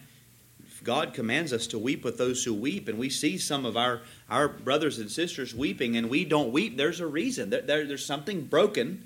God 0.85 1.15
commands 1.15 1.53
us 1.53 1.67
to 1.69 1.79
weep 1.79 2.05
with 2.05 2.17
those 2.17 2.45
who 2.45 2.55
weep, 2.55 2.87
and 2.87 2.97
we 2.97 3.11
see 3.11 3.39
some 3.39 3.67
of 3.67 3.77
our, 3.77 4.03
our 4.31 4.47
brothers 4.47 5.01
and 5.01 5.11
sisters 5.11 5.53
weeping, 5.53 5.97
and 5.97 6.09
we 6.09 6.25
don't 6.25 6.53
weep. 6.53 6.77
There's 6.77 7.01
a 7.01 7.07
reason. 7.07 7.51
There, 7.51 7.63
there, 7.63 7.85
there's 7.87 8.07
something 8.07 8.45
broken 8.45 9.05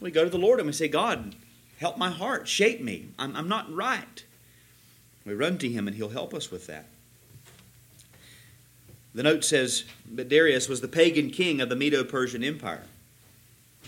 we 0.00 0.10
go 0.10 0.24
to 0.24 0.30
the 0.30 0.38
Lord 0.38 0.58
and 0.58 0.66
we 0.66 0.72
say, 0.72 0.88
God, 0.88 1.34
help 1.78 1.98
my 1.98 2.10
heart, 2.10 2.48
shape 2.48 2.80
me. 2.80 3.08
I'm, 3.18 3.36
I'm 3.36 3.48
not 3.48 3.72
right. 3.72 4.24
We 5.24 5.34
run 5.34 5.58
to 5.58 5.68
Him 5.68 5.86
and 5.86 5.96
He'll 5.96 6.08
help 6.08 6.34
us 6.34 6.50
with 6.50 6.66
that. 6.66 6.86
The 9.12 9.22
note 9.22 9.44
says 9.44 9.84
that 10.12 10.28
Darius 10.28 10.68
was 10.68 10.80
the 10.80 10.88
pagan 10.88 11.30
king 11.30 11.60
of 11.60 11.68
the 11.68 11.76
Medo 11.76 12.04
Persian 12.04 12.44
Empire. 12.44 12.84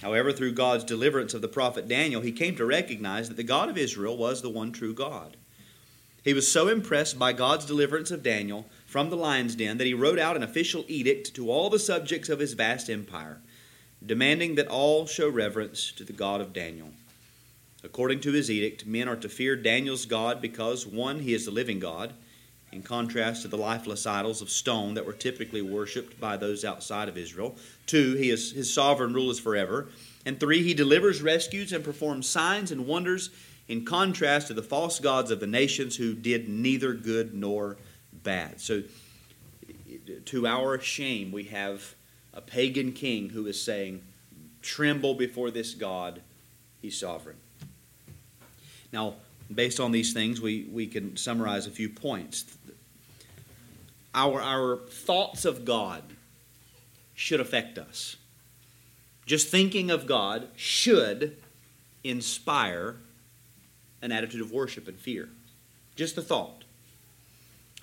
However, 0.01 0.33
through 0.33 0.53
God's 0.53 0.83
deliverance 0.83 1.33
of 1.33 1.43
the 1.43 1.49
prophet 1.49 1.87
Daniel, 1.87 2.21
he 2.21 2.33
came 2.33 2.57
to 2.57 2.67
recognize 2.67 3.29
that 3.29 3.37
the 3.37 3.45
God 3.45 3.69
of 3.69 3.79
Israel 3.79 4.17
was 4.17 4.43
the 4.43 4.51
one 4.51 4.73
true 4.73 4.93
God. 4.93 5.37
He 6.25 6.35
was 6.35 6.51
so 6.51 6.69
impressed 6.69 7.19
by 7.19 7.33
God's 7.33 7.67
deliverance 7.67 8.11
of 8.11 8.23
Daniel 8.23 8.67
from 8.85 9.11
the 9.11 9.17
lion's 9.17 9.55
den 9.55 9.79
that 9.79 9.87
he 9.87 9.95
wrote 9.95 10.19
out 10.19 10.37
an 10.37 10.43
official 10.43 10.85
edict 10.89 11.35
to 11.35 11.51
all 11.51 11.71
the 11.71 11.79
subjects 11.79 12.29
of 12.29 12.41
his 12.41 12.53
vast 12.55 12.91
empire 12.91 13.41
demanding 14.05 14.57
that 14.57 14.69
all 14.69 15.07
show 15.07 15.29
reverence 15.29 15.93
to 15.93 16.05
the 16.05 16.13
God 16.13 16.41
of 16.41 16.53
Daniel. 16.53 16.91
According 17.85 18.21
to 18.21 18.33
his 18.33 18.51
edict, 18.51 18.87
men 18.87 19.09
are 19.09 19.17
to 19.17 19.29
fear 19.29 19.57
Daniel's 19.57 20.07
God 20.07 20.41
because, 20.41 20.87
one, 20.87 21.21
he 21.21 21.35
is 21.35 21.45
the 21.45 21.51
living 21.51 21.81
God, 21.81 22.13
in 22.71 22.83
contrast 22.83 23.43
to 23.43 23.49
the 23.49 23.57
lifeless 23.57 24.07
idols 24.07 24.41
of 24.41 24.49
stone 24.49 24.95
that 24.95 25.05
were 25.05 25.13
typically 25.13 25.63
worshipped 25.63 26.19
by 26.19 26.37
those 26.37 26.65
outside 26.65 27.09
of 27.09 27.19
Israel. 27.19 27.55
Two, 27.87 28.15
he 28.15 28.31
is, 28.31 28.53
his 28.53 28.73
sovereign 28.73 29.13
rule 29.13 29.31
is 29.31 29.39
forever. 29.39 29.89
And 30.25 30.41
three, 30.41 30.63
he 30.63 30.73
delivers, 30.73 31.21
rescues, 31.21 31.73
and 31.73 31.85
performs 31.85 32.29
signs 32.29 32.71
and 32.71 32.87
wonders 32.87 33.31
in 33.69 33.85
contrast 33.85 34.47
to 34.47 34.55
the 34.55 34.63
false 34.63 35.01
gods 35.01 35.31
of 35.31 35.41
the 35.41 35.47
nations 35.47 35.97
who 35.97 36.15
did 36.15 36.49
neither 36.49 36.95
good 36.95 37.35
nor 37.35 37.77
bad. 38.13 38.61
So, 38.61 38.83
to 40.27 40.47
our 40.47 40.81
shame, 40.81 41.33
we 41.33 41.45
have 41.45 41.95
a 42.35 42.41
pagan 42.41 42.93
king 42.93 43.31
who 43.31 43.47
is 43.47 43.61
saying, 43.61 44.03
Tremble 44.63 45.15
before 45.15 45.51
this 45.51 45.75
God, 45.75 46.23
he's 46.81 46.99
sovereign. 46.99 47.37
Now, 48.93 49.15
based 49.53 49.81
on 49.81 49.93
these 49.93 50.13
things, 50.13 50.41
we, 50.41 50.69
we 50.71 50.87
can 50.87 51.17
summarize 51.17 51.67
a 51.67 51.71
few 51.71 51.89
points. 51.89 52.45
Our, 54.15 54.41
our 54.41 54.77
thoughts 54.77 55.45
of 55.45 55.65
God 55.65 56.03
should 57.15 57.41
affect 57.41 57.79
us. 57.79 58.17
Just 59.27 59.49
thinking 59.49 59.91
of 59.91 60.07
God 60.07 60.49
should 60.57 61.37
inspire 62.05 62.97
an 64.01 64.13
attitude 64.13 64.41
of 64.41 64.53
worship 64.53 64.89
and 64.89 64.99
fear. 64.99 65.29
Just 65.97 66.17
the 66.17 66.23
thought. 66.23 66.65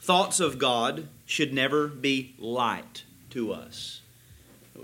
Thoughts 0.01 0.39
of 0.39 0.59
God 0.59 1.07
should 1.25 1.53
never 1.53 1.88
be 1.88 2.35
light 2.39 3.03
to 3.31 3.51
us 3.51 4.01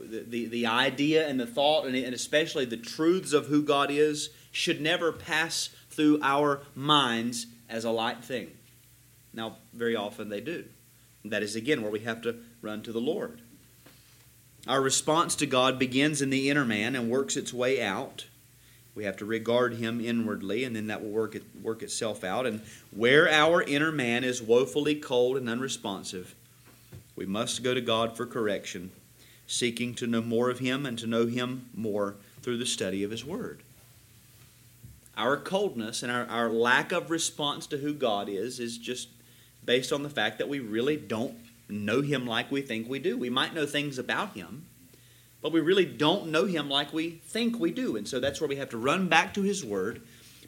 the, 0.04 0.46
the, 0.48 0.66
idea 0.66 1.28
and 1.28 1.40
the 1.40 1.48
thought, 1.48 1.86
and, 1.86 1.96
and 1.96 2.14
especially 2.14 2.66
the 2.66 2.78
truths 2.78 3.34
of 3.34 3.48
who 3.48 3.64
God 3.64 3.92
is, 3.92 4.30
should 4.52 4.82
never 4.82 5.12
pass 5.12 5.70
through 5.90 6.20
our 6.22 6.62
minds 6.76 7.48
as 7.70 7.86
a 7.86 7.92
light 7.92 8.24
thing. 8.24 8.52
Now, 9.34 9.58
very 9.74 9.96
often 9.96 10.30
they 10.30 10.42
do. 10.42 10.66
That 11.26 11.44
is, 11.44 11.56
again, 11.56 11.82
where 11.82 11.92
we 11.92 12.02
have 12.02 12.22
to 12.22 12.36
run 12.62 12.84
to 12.84 12.92
the 12.92 13.02
Lord. 13.02 13.42
Our 14.68 14.82
response 14.82 15.36
to 15.38 15.46
God 15.46 15.78
begins 15.78 16.22
in 16.22 16.30
the 16.30 16.50
inner 16.50 16.66
man 16.66 16.96
and 16.96 17.10
works 17.10 17.36
its 17.36 17.54
way 17.54 17.82
out. 17.82 18.26
We 18.96 19.04
have 19.04 19.18
to 19.18 19.26
regard 19.26 19.76
him 19.76 20.00
inwardly, 20.00 20.64
and 20.64 20.76
then 20.76 20.88
that 20.88 21.04
will 21.04 21.12
work, 21.12 21.36
it, 21.36 21.44
work 21.62 21.84
itself 21.84 22.24
out. 22.24 22.46
And 22.46 22.62
where 22.92 23.30
our 23.30 23.62
inner 23.62 23.92
man 23.92 24.24
is 24.24 24.42
woefully 24.42 24.96
cold 24.96 25.38
and 25.38 25.50
unresponsive, 25.50 26.34
we 27.16 27.26
must 27.26 27.64
go 27.64 27.74
to 27.74 27.82
God 27.82 28.16
for 28.16 28.26
correction 28.26 28.92
seeking 29.48 29.94
to 29.96 30.08
know 30.08 30.22
more 30.22 30.50
of 30.50 30.60
Him 30.60 30.86
and 30.86 30.98
to 31.00 31.08
know 31.08 31.26
Him 31.28 31.70
more 31.74 32.16
through 32.42 32.58
the 32.58 32.66
study 32.66 33.04
of 33.04 33.12
His 33.12 33.26
Word. 33.26 33.62
Our 35.18 35.38
coldness 35.38 36.04
and 36.04 36.12
our, 36.12 36.26
our 36.26 36.50
lack 36.50 36.92
of 36.92 37.10
response 37.10 37.68
to 37.68 37.78
who 37.78 37.94
God 37.94 38.28
is 38.28 38.60
is 38.60 38.78
just 38.78 39.10
based 39.64 39.94
on 39.94 40.04
the 40.04 40.10
fact 40.10 40.38
that 40.38 40.50
we 40.50 40.60
really 40.60 40.98
don't 40.98 41.36
know 41.70 42.02
Him 42.02 42.28
like 42.28 42.52
we 42.52 42.62
think 42.62 42.90
we 42.90 43.00
do. 43.00 43.18
We 43.18 43.30
might 43.30 43.54
know 43.54 43.66
things 43.66 43.98
about 43.98 44.36
Him, 44.36 44.66
but 45.42 45.52
we 45.52 45.62
really 45.62 45.86
don't 45.86 46.28
know 46.28 46.46
Him 46.46 46.70
like 46.70 46.94
we 46.94 47.22
think 47.26 47.60
we 47.60 47.72
do. 47.72 47.96
And 47.96 48.08
so 48.08 48.20
that's 48.20 48.42
where 48.42 48.50
we 48.50 48.58
have 48.58 48.70
to 48.70 48.78
run 48.78 49.08
back 49.08 49.34
to 49.36 49.42
His 49.42 49.64
Word, 49.64 50.02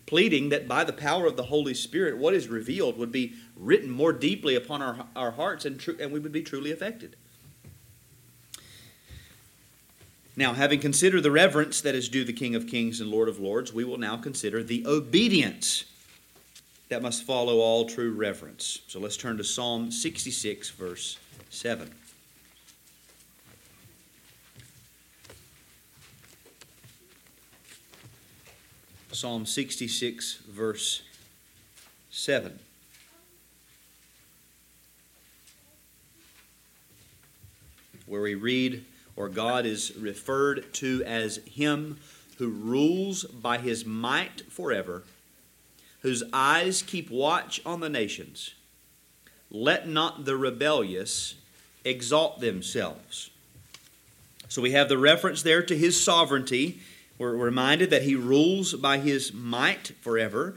pleading 0.05 0.49
that 0.49 0.67
by 0.67 0.83
the 0.83 0.93
power 0.93 1.25
of 1.25 1.38
the 1.38 1.43
Holy 1.43 1.73
Spirit, 1.73 2.17
what 2.17 2.33
is 2.33 2.47
revealed 2.47 2.97
would 2.97 3.12
be 3.12 3.33
written 3.55 3.89
more 3.89 4.13
deeply 4.13 4.55
upon 4.55 4.81
our, 4.81 5.05
our 5.15 5.31
hearts 5.31 5.65
and, 5.65 5.81
and 5.99 6.12
we 6.12 6.19
would 6.19 6.31
be 6.31 6.43
truly 6.43 6.71
affected. 6.71 7.15
Now, 10.38 10.54
having 10.54 10.80
considered 10.80 11.23
the 11.23 11.32
reverence 11.32 11.82
that 11.82 11.95
is 11.95 12.08
due 12.08 12.23
the 12.23 12.32
King 12.32 12.54
of 12.54 12.67
Kings 12.67 13.02
and 13.02 13.10
Lord 13.10 13.28
of 13.28 13.39
Lords, 13.39 13.73
we 13.73 13.84
will 13.84 13.97
now 13.97 14.17
consider 14.17 14.62
the 14.62 14.86
obedience 14.86 15.86
that 16.89 17.02
must 17.02 17.23
follow 17.23 17.58
all 17.58 17.89
true 17.89 18.13
reverence. 18.13 18.82
So 18.88 19.00
let's 19.00 19.17
turn 19.17 19.38
to 19.38 19.43
Psalm 19.43 19.89
66, 19.89 20.69
verse 20.69 21.17
7. 21.50 21.91
Psalm 29.12 29.47
66, 29.47 30.36
verse 30.47 31.02
7. 32.12 32.60
Where 38.06 38.21
we 38.21 38.36
read, 38.36 38.86
or 39.17 39.27
God 39.27 39.65
is 39.65 39.93
referred 39.97 40.73
to 40.75 41.03
as 41.03 41.38
Him 41.45 41.97
who 42.38 42.47
rules 42.47 43.25
by 43.25 43.58
His 43.58 43.86
might 43.86 44.49
forever, 44.49 45.03
whose 46.01 46.23
eyes 46.32 46.82
keep 46.82 47.10
watch 47.10 47.60
on 47.65 47.82
the 47.82 47.89
nations, 47.89 48.53
let 49.51 49.88
not 49.88 50.23
the 50.23 50.38
rebellious 50.38 51.36
exalt 51.84 52.39
themselves. 52.39 53.32
So 54.49 54.62
we 54.62 54.71
have 54.71 54.89
the 54.89 54.97
reference 54.97 55.41
there 55.41 55.62
to 55.63 55.77
his 55.77 56.01
sovereignty. 56.01 56.80
We're 57.17 57.36
reminded 57.36 57.89
that 57.89 58.03
he 58.03 58.15
rules 58.15 58.73
by 58.73 58.99
his 58.99 59.34
might 59.34 59.91
forever, 60.01 60.56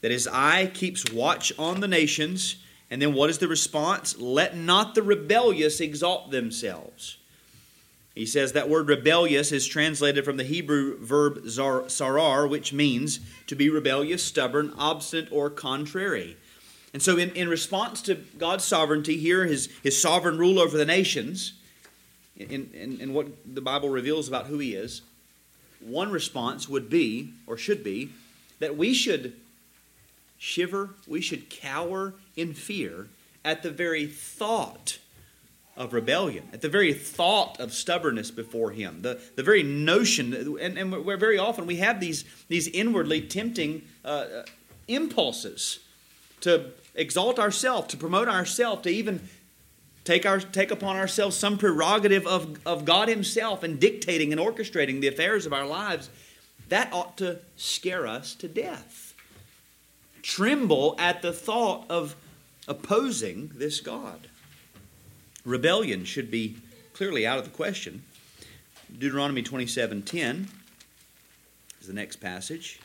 that 0.00 0.10
his 0.10 0.28
eye 0.28 0.70
keeps 0.72 1.10
watch 1.12 1.52
on 1.58 1.80
the 1.80 1.88
nations. 1.88 2.56
And 2.90 3.00
then 3.00 3.14
what 3.14 3.30
is 3.30 3.38
the 3.38 3.48
response? 3.48 4.18
Let 4.18 4.56
not 4.56 4.94
the 4.94 5.02
rebellious 5.02 5.80
exalt 5.80 6.30
themselves. 6.30 7.16
He 8.14 8.26
says 8.26 8.52
that 8.52 8.68
word 8.68 8.88
rebellious 8.88 9.50
is 9.50 9.66
translated 9.66 10.24
from 10.24 10.36
the 10.36 10.44
Hebrew 10.44 10.98
verb 10.98 11.42
sarar, 11.44 12.48
which 12.48 12.72
means 12.72 13.18
to 13.48 13.56
be 13.56 13.68
rebellious, 13.68 14.22
stubborn, 14.22 14.72
obstinate, 14.78 15.32
or 15.32 15.50
contrary. 15.50 16.36
And 16.92 17.02
so, 17.02 17.18
in, 17.18 17.30
in 17.30 17.48
response 17.48 18.00
to 18.02 18.14
God's 18.38 18.62
sovereignty 18.62 19.16
here, 19.16 19.44
his, 19.46 19.68
his 19.82 20.00
sovereign 20.00 20.38
rule 20.38 20.60
over 20.60 20.78
the 20.78 20.84
nations, 20.84 21.54
in, 22.36 22.70
in, 22.72 23.00
in 23.00 23.12
what 23.12 23.26
the 23.52 23.60
Bible 23.60 23.88
reveals 23.88 24.28
about 24.28 24.46
who 24.46 24.58
he 24.58 24.74
is, 24.74 25.02
one 25.80 26.12
response 26.12 26.68
would 26.68 26.88
be, 26.88 27.30
or 27.48 27.56
should 27.56 27.82
be, 27.82 28.10
that 28.60 28.76
we 28.76 28.94
should 28.94 29.34
shiver, 30.38 30.90
we 31.08 31.20
should 31.20 31.50
cower 31.50 32.14
in 32.36 32.54
fear 32.54 33.08
at 33.44 33.64
the 33.64 33.70
very 33.70 34.06
thought 34.06 34.98
of 35.76 35.92
rebellion, 35.92 36.48
at 36.52 36.60
the 36.60 36.68
very 36.68 36.92
thought 36.92 37.58
of 37.58 37.72
stubbornness 37.72 38.30
before 38.30 38.70
Him, 38.70 39.02
the, 39.02 39.20
the 39.36 39.42
very 39.42 39.62
notion, 39.62 40.56
and, 40.60 40.78
and 40.78 41.04
where 41.04 41.16
very 41.16 41.38
often 41.38 41.66
we 41.66 41.76
have 41.76 42.00
these, 42.00 42.24
these 42.48 42.68
inwardly 42.68 43.20
tempting 43.20 43.82
uh, 44.04 44.08
uh 44.08 44.42
impulses 44.86 45.80
to 46.42 46.70
exalt 46.94 47.38
ourselves, 47.38 47.88
to 47.88 47.96
promote 47.96 48.28
ourselves, 48.28 48.82
to 48.82 48.90
even 48.90 49.28
take, 50.04 50.26
our, 50.26 50.38
take 50.38 50.70
upon 50.70 50.96
ourselves 50.96 51.36
some 51.36 51.58
prerogative 51.58 52.26
of, 52.26 52.58
of 52.66 52.84
God 52.84 53.08
Himself 53.08 53.62
and 53.62 53.80
dictating 53.80 54.30
and 54.30 54.40
orchestrating 54.40 55.00
the 55.00 55.08
affairs 55.08 55.46
of 55.46 55.52
our 55.52 55.66
lives, 55.66 56.10
that 56.68 56.92
ought 56.92 57.16
to 57.18 57.38
scare 57.56 58.06
us 58.06 58.34
to 58.36 58.48
death. 58.48 59.14
Tremble 60.22 60.94
at 60.98 61.22
the 61.22 61.32
thought 61.32 61.86
of 61.90 62.14
opposing 62.68 63.50
this 63.54 63.80
God. 63.80 64.28
Rebellion 65.44 66.04
should 66.04 66.30
be 66.30 66.56
clearly 66.92 67.26
out 67.26 67.38
of 67.38 67.44
the 67.44 67.50
question. 67.50 68.02
Deuteronomy 68.98 69.42
27:10 69.42 70.48
is 71.80 71.86
the 71.86 71.92
next 71.92 72.16
passage. 72.16 72.78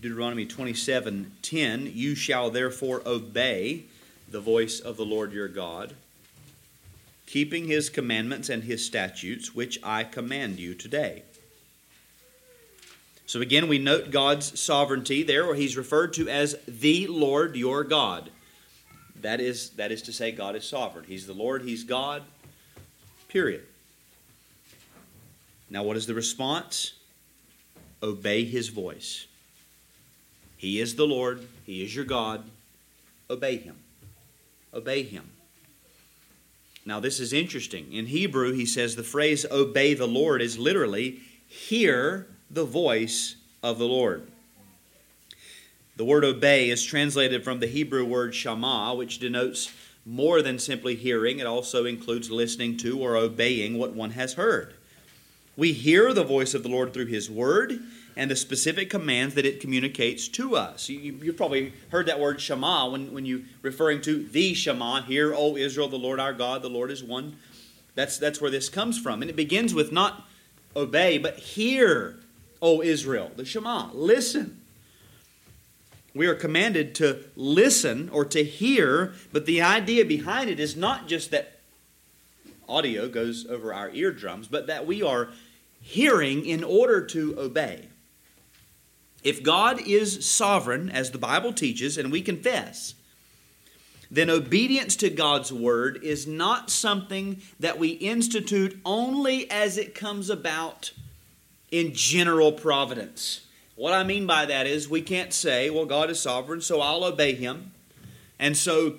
Deuteronomy 0.00 0.46
27:10 0.46 1.92
You 1.94 2.14
shall 2.14 2.50
therefore 2.50 3.02
obey 3.06 3.84
the 4.28 4.40
voice 4.40 4.78
of 4.78 4.96
the 4.96 5.04
Lord 5.04 5.32
your 5.32 5.48
God 5.48 5.94
keeping 7.26 7.66
his 7.66 7.90
commandments 7.90 8.48
and 8.48 8.64
his 8.64 8.84
statutes 8.84 9.54
which 9.54 9.78
I 9.82 10.04
command 10.04 10.58
you 10.58 10.74
today 10.74 11.24
so 13.28 13.42
again, 13.42 13.68
we 13.68 13.78
note 13.78 14.10
God's 14.10 14.58
sovereignty 14.58 15.22
there, 15.22 15.44
where 15.44 15.54
he's 15.54 15.76
referred 15.76 16.14
to 16.14 16.30
as 16.30 16.56
the 16.66 17.06
Lord 17.08 17.56
your 17.56 17.84
God. 17.84 18.30
That 19.20 19.38
is, 19.38 19.68
that 19.72 19.92
is 19.92 20.00
to 20.04 20.14
say, 20.14 20.32
God 20.32 20.56
is 20.56 20.66
sovereign. 20.66 21.04
He's 21.06 21.26
the 21.26 21.34
Lord, 21.34 21.60
he's 21.60 21.84
God, 21.84 22.22
period. 23.28 23.66
Now, 25.68 25.82
what 25.82 25.98
is 25.98 26.06
the 26.06 26.14
response? 26.14 26.94
Obey 28.02 28.46
his 28.46 28.68
voice. 28.68 29.26
He 30.56 30.80
is 30.80 30.94
the 30.94 31.06
Lord, 31.06 31.46
he 31.66 31.84
is 31.84 31.94
your 31.94 32.06
God. 32.06 32.44
Obey 33.28 33.58
him. 33.58 33.76
Obey 34.72 35.02
him. 35.02 35.28
Now, 36.86 36.98
this 36.98 37.20
is 37.20 37.34
interesting. 37.34 37.92
In 37.92 38.06
Hebrew, 38.06 38.54
he 38.54 38.64
says 38.64 38.96
the 38.96 39.02
phrase 39.02 39.44
obey 39.50 39.92
the 39.92 40.08
Lord 40.08 40.40
is 40.40 40.58
literally 40.58 41.20
hear 41.46 42.26
the 42.50 42.64
voice 42.64 43.36
of 43.62 43.78
the 43.78 43.86
Lord. 43.86 44.26
The 45.96 46.04
word 46.04 46.24
obey 46.24 46.70
is 46.70 46.84
translated 46.84 47.42
from 47.42 47.60
the 47.60 47.66
Hebrew 47.66 48.04
word 48.04 48.34
shama, 48.34 48.94
which 48.94 49.18
denotes 49.18 49.72
more 50.06 50.42
than 50.42 50.58
simply 50.58 50.94
hearing. 50.94 51.38
It 51.38 51.46
also 51.46 51.84
includes 51.84 52.30
listening 52.30 52.76
to 52.78 53.00
or 53.00 53.16
obeying 53.16 53.78
what 53.78 53.94
one 53.94 54.12
has 54.12 54.34
heard. 54.34 54.74
We 55.56 55.72
hear 55.72 56.14
the 56.14 56.24
voice 56.24 56.54
of 56.54 56.62
the 56.62 56.68
Lord 56.68 56.94
through 56.94 57.06
His 57.06 57.28
Word 57.28 57.80
and 58.16 58.30
the 58.30 58.36
specific 58.36 58.90
commands 58.90 59.34
that 59.34 59.44
it 59.44 59.60
communicates 59.60 60.28
to 60.28 60.56
us. 60.56 60.88
You, 60.88 61.18
have 61.26 61.36
probably 61.36 61.72
heard 61.90 62.06
that 62.06 62.20
word 62.20 62.40
Shema 62.40 62.88
when, 62.88 63.12
when 63.12 63.26
you 63.26 63.44
referring 63.62 64.00
to 64.02 64.22
the 64.24 64.54
Shema. 64.54 65.02
Hear, 65.02 65.34
O 65.34 65.56
Israel, 65.56 65.88
the 65.88 65.98
Lord 65.98 66.20
our 66.20 66.32
God, 66.32 66.62
the 66.62 66.70
Lord 66.70 66.90
is 66.90 67.02
one. 67.02 67.36
That's, 67.96 68.18
that's 68.18 68.40
where 68.40 68.50
this 68.50 68.68
comes 68.68 68.98
from. 68.98 69.20
And 69.20 69.30
it 69.30 69.36
begins 69.36 69.74
with 69.74 69.90
not 69.90 70.24
obey, 70.76 71.18
but 71.18 71.38
hear 71.38 72.20
O 72.60 72.82
Israel, 72.82 73.30
the 73.36 73.44
Shema. 73.44 73.90
Listen. 73.92 74.60
We 76.14 76.26
are 76.26 76.34
commanded 76.34 76.94
to 76.96 77.24
listen 77.36 78.08
or 78.08 78.24
to 78.24 78.42
hear, 78.42 79.14
but 79.32 79.46
the 79.46 79.62
idea 79.62 80.04
behind 80.04 80.50
it 80.50 80.58
is 80.58 80.76
not 80.76 81.06
just 81.06 81.30
that 81.30 81.60
audio 82.68 83.08
goes 83.08 83.46
over 83.46 83.72
our 83.72 83.90
eardrums, 83.90 84.48
but 84.48 84.66
that 84.66 84.86
we 84.86 85.02
are 85.02 85.30
hearing 85.80 86.44
in 86.44 86.64
order 86.64 87.04
to 87.06 87.38
obey. 87.38 87.88
If 89.22 89.42
God 89.42 89.80
is 89.86 90.28
sovereign, 90.28 90.90
as 90.90 91.10
the 91.10 91.18
Bible 91.18 91.52
teaches, 91.52 91.98
and 91.98 92.10
we 92.10 92.22
confess, 92.22 92.94
then 94.10 94.30
obedience 94.30 94.96
to 94.96 95.10
God's 95.10 95.52
word 95.52 96.00
is 96.02 96.26
not 96.26 96.70
something 96.70 97.42
that 97.60 97.78
we 97.78 97.90
institute 97.90 98.80
only 98.84 99.50
as 99.50 99.76
it 99.76 99.94
comes 99.94 100.30
about 100.30 100.92
in 101.70 101.94
general 101.94 102.52
providence. 102.52 103.42
What 103.76 103.92
I 103.92 104.02
mean 104.02 104.26
by 104.26 104.46
that 104.46 104.66
is 104.66 104.88
we 104.88 105.02
can't 105.02 105.32
say, 105.32 105.70
well, 105.70 105.86
God 105.86 106.10
is 106.10 106.20
sovereign, 106.20 106.60
so 106.60 106.80
I'll 106.80 107.04
obey 107.04 107.34
him. 107.34 107.72
And 108.38 108.56
so 108.56 108.94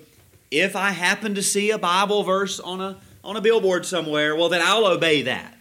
if 0.50 0.74
I 0.74 0.90
happen 0.90 1.34
to 1.34 1.42
see 1.42 1.70
a 1.70 1.78
Bible 1.78 2.22
verse 2.22 2.58
on 2.58 2.80
a, 2.80 2.98
on 3.22 3.36
a 3.36 3.40
billboard 3.40 3.84
somewhere, 3.84 4.34
well, 4.34 4.48
then 4.48 4.62
I'll 4.64 4.86
obey 4.86 5.22
that. 5.22 5.60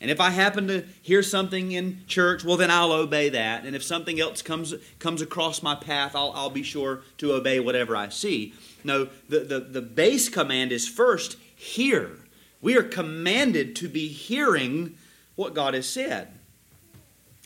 And 0.00 0.10
if 0.10 0.20
I 0.20 0.30
happen 0.30 0.68
to 0.68 0.84
hear 1.00 1.22
something 1.22 1.72
in 1.72 2.02
church, 2.06 2.44
well, 2.44 2.58
then 2.58 2.70
I'll 2.70 2.92
obey 2.92 3.30
that. 3.30 3.64
And 3.64 3.74
if 3.74 3.82
something 3.82 4.20
else 4.20 4.42
comes, 4.42 4.74
comes 4.98 5.22
across 5.22 5.62
my 5.62 5.74
path, 5.74 6.14
I'll, 6.14 6.32
I'll 6.32 6.50
be 6.50 6.62
sure 6.62 7.00
to 7.18 7.32
obey 7.32 7.60
whatever 7.60 7.96
I 7.96 8.10
see. 8.10 8.52
No, 8.84 9.08
the, 9.28 9.40
the, 9.40 9.60
the 9.60 9.82
base 9.82 10.28
command 10.28 10.70
is 10.70 10.86
first, 10.86 11.38
hear. 11.56 12.18
We 12.60 12.76
are 12.76 12.82
commanded 12.82 13.74
to 13.76 13.88
be 13.88 14.08
hearing 14.08 14.96
what 15.36 15.54
God 15.54 15.74
has 15.74 15.88
said. 15.88 16.28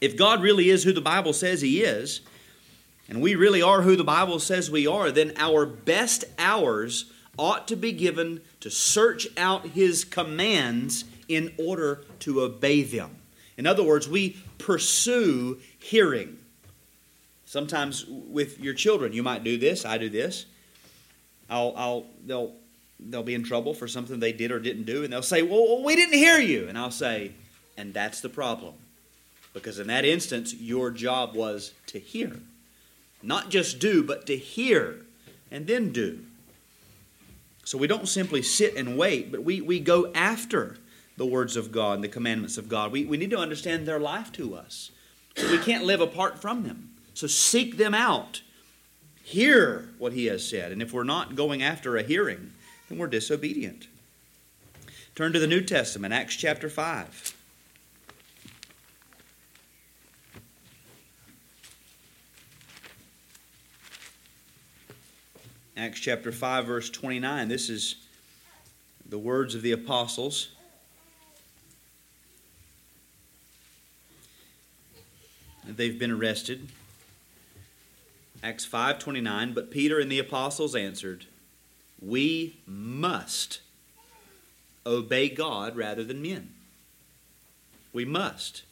If 0.00 0.16
God 0.16 0.42
really 0.42 0.70
is 0.70 0.82
who 0.82 0.92
the 0.92 1.00
Bible 1.00 1.32
says 1.32 1.60
He 1.60 1.82
is, 1.82 2.22
and 3.08 3.20
we 3.20 3.34
really 3.34 3.60
are 3.60 3.82
who 3.82 3.96
the 3.96 4.04
Bible 4.04 4.38
says 4.38 4.70
we 4.70 4.86
are, 4.86 5.10
then 5.10 5.32
our 5.36 5.66
best 5.66 6.24
hours 6.38 7.12
ought 7.36 7.68
to 7.68 7.76
be 7.76 7.92
given 7.92 8.40
to 8.60 8.70
search 8.70 9.26
out 9.36 9.68
His 9.68 10.04
commands 10.04 11.04
in 11.28 11.52
order 11.58 12.04
to 12.20 12.40
obey 12.40 12.82
them. 12.82 13.16
In 13.56 13.66
other 13.66 13.82
words, 13.82 14.08
we 14.08 14.38
pursue 14.58 15.60
hearing. 15.78 16.38
Sometimes 17.44 18.06
with 18.06 18.60
your 18.60 18.74
children, 18.74 19.12
you 19.12 19.22
might 19.22 19.44
do 19.44 19.58
this. 19.58 19.84
I 19.84 19.98
do 19.98 20.08
this. 20.08 20.46
I'll, 21.48 21.74
I'll, 21.76 22.06
they'll, 22.24 22.54
they'll 23.00 23.24
be 23.24 23.34
in 23.34 23.42
trouble 23.42 23.74
for 23.74 23.88
something 23.88 24.20
they 24.20 24.32
did 24.32 24.52
or 24.52 24.60
didn't 24.60 24.84
do, 24.84 25.02
and 25.02 25.12
they'll 25.12 25.20
say, 25.20 25.42
"Well, 25.42 25.82
we 25.82 25.96
didn't 25.96 26.14
hear 26.14 26.38
you," 26.38 26.68
and 26.68 26.78
I'll 26.78 26.92
say, 26.92 27.32
and 27.80 27.94
that's 27.94 28.20
the 28.20 28.28
problem. 28.28 28.74
Because 29.54 29.78
in 29.78 29.88
that 29.88 30.04
instance, 30.04 30.54
your 30.54 30.90
job 30.90 31.34
was 31.34 31.72
to 31.86 31.98
hear. 31.98 32.36
Not 33.22 33.48
just 33.50 33.78
do, 33.78 34.02
but 34.02 34.26
to 34.26 34.36
hear 34.36 34.96
and 35.50 35.66
then 35.66 35.90
do. 35.90 36.20
So 37.64 37.78
we 37.78 37.86
don't 37.86 38.08
simply 38.08 38.42
sit 38.42 38.76
and 38.76 38.98
wait, 38.98 39.32
but 39.32 39.42
we, 39.42 39.60
we 39.60 39.80
go 39.80 40.12
after 40.14 40.76
the 41.16 41.26
words 41.26 41.56
of 41.56 41.72
God 41.72 41.94
and 41.94 42.04
the 42.04 42.08
commandments 42.08 42.58
of 42.58 42.68
God. 42.68 42.92
We, 42.92 43.04
we 43.04 43.16
need 43.16 43.30
to 43.30 43.38
understand 43.38 43.86
their 43.86 43.98
life 43.98 44.30
to 44.32 44.54
us. 44.54 44.90
So 45.36 45.50
we 45.50 45.58
can't 45.58 45.84
live 45.84 46.00
apart 46.00 46.40
from 46.40 46.64
them. 46.64 46.90
So 47.14 47.26
seek 47.26 47.76
them 47.76 47.94
out. 47.94 48.42
Hear 49.22 49.88
what 49.98 50.12
He 50.12 50.26
has 50.26 50.46
said. 50.48 50.72
And 50.72 50.82
if 50.82 50.92
we're 50.92 51.04
not 51.04 51.34
going 51.34 51.62
after 51.62 51.96
a 51.96 52.02
hearing, 52.02 52.52
then 52.88 52.98
we're 52.98 53.06
disobedient. 53.06 53.86
Turn 55.14 55.32
to 55.32 55.38
the 55.38 55.46
New 55.46 55.60
Testament, 55.60 56.14
Acts 56.14 56.36
chapter 56.36 56.68
5. 56.68 57.34
Acts 65.80 65.98
chapter 65.98 66.30
5, 66.30 66.66
verse 66.66 66.90
29. 66.90 67.48
This 67.48 67.70
is 67.70 67.96
the 69.08 69.18
words 69.18 69.54
of 69.54 69.62
the 69.62 69.72
apostles. 69.72 70.50
they've 75.64 75.98
been 75.98 76.10
arrested. 76.10 76.68
Acts 78.42 78.66
5:29, 78.66 79.54
but 79.54 79.70
Peter 79.70 79.98
and 79.98 80.12
the 80.12 80.18
apostles 80.18 80.74
answered, 80.74 81.24
"We 81.98 82.56
must 82.66 83.60
obey 84.84 85.30
God 85.30 85.76
rather 85.76 86.04
than 86.04 86.20
men. 86.20 86.52
We 87.94 88.04
must." 88.04 88.64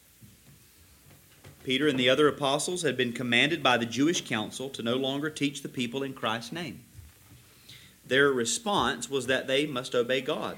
Peter 1.64 1.88
and 1.88 1.98
the 1.98 2.10
other 2.10 2.28
apostles 2.28 2.82
had 2.82 2.98
been 2.98 3.14
commanded 3.14 3.62
by 3.62 3.78
the 3.78 3.86
Jewish 3.86 4.20
council 4.22 4.68
to 4.70 4.82
no 4.82 4.96
longer 4.96 5.30
teach 5.30 5.62
the 5.62 5.70
people 5.70 6.02
in 6.02 6.12
Christ's 6.12 6.52
name. 6.52 6.84
Their 8.08 8.30
response 8.30 9.08
was 9.08 9.26
that 9.26 9.46
they 9.46 9.66
must 9.66 9.94
obey 9.94 10.20
God. 10.20 10.56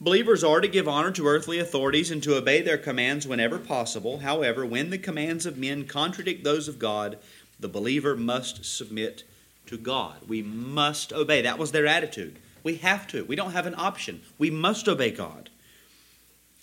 Believers 0.00 0.42
are 0.42 0.60
to 0.60 0.68
give 0.68 0.88
honor 0.88 1.12
to 1.12 1.26
earthly 1.26 1.58
authorities 1.58 2.10
and 2.10 2.22
to 2.22 2.36
obey 2.36 2.60
their 2.62 2.78
commands 2.78 3.26
whenever 3.26 3.58
possible. 3.58 4.18
However, 4.18 4.66
when 4.66 4.90
the 4.90 4.98
commands 4.98 5.46
of 5.46 5.56
men 5.56 5.86
contradict 5.86 6.42
those 6.42 6.68
of 6.68 6.78
God, 6.78 7.18
the 7.60 7.68
believer 7.68 8.16
must 8.16 8.64
submit 8.64 9.22
to 9.66 9.78
God. 9.78 10.28
We 10.28 10.42
must 10.42 11.12
obey. 11.12 11.42
That 11.42 11.58
was 11.58 11.72
their 11.72 11.86
attitude. 11.86 12.38
We 12.62 12.76
have 12.76 13.06
to. 13.08 13.24
We 13.24 13.36
don't 13.36 13.52
have 13.52 13.66
an 13.66 13.76
option. 13.76 14.22
We 14.38 14.50
must 14.50 14.88
obey 14.88 15.10
God. 15.10 15.50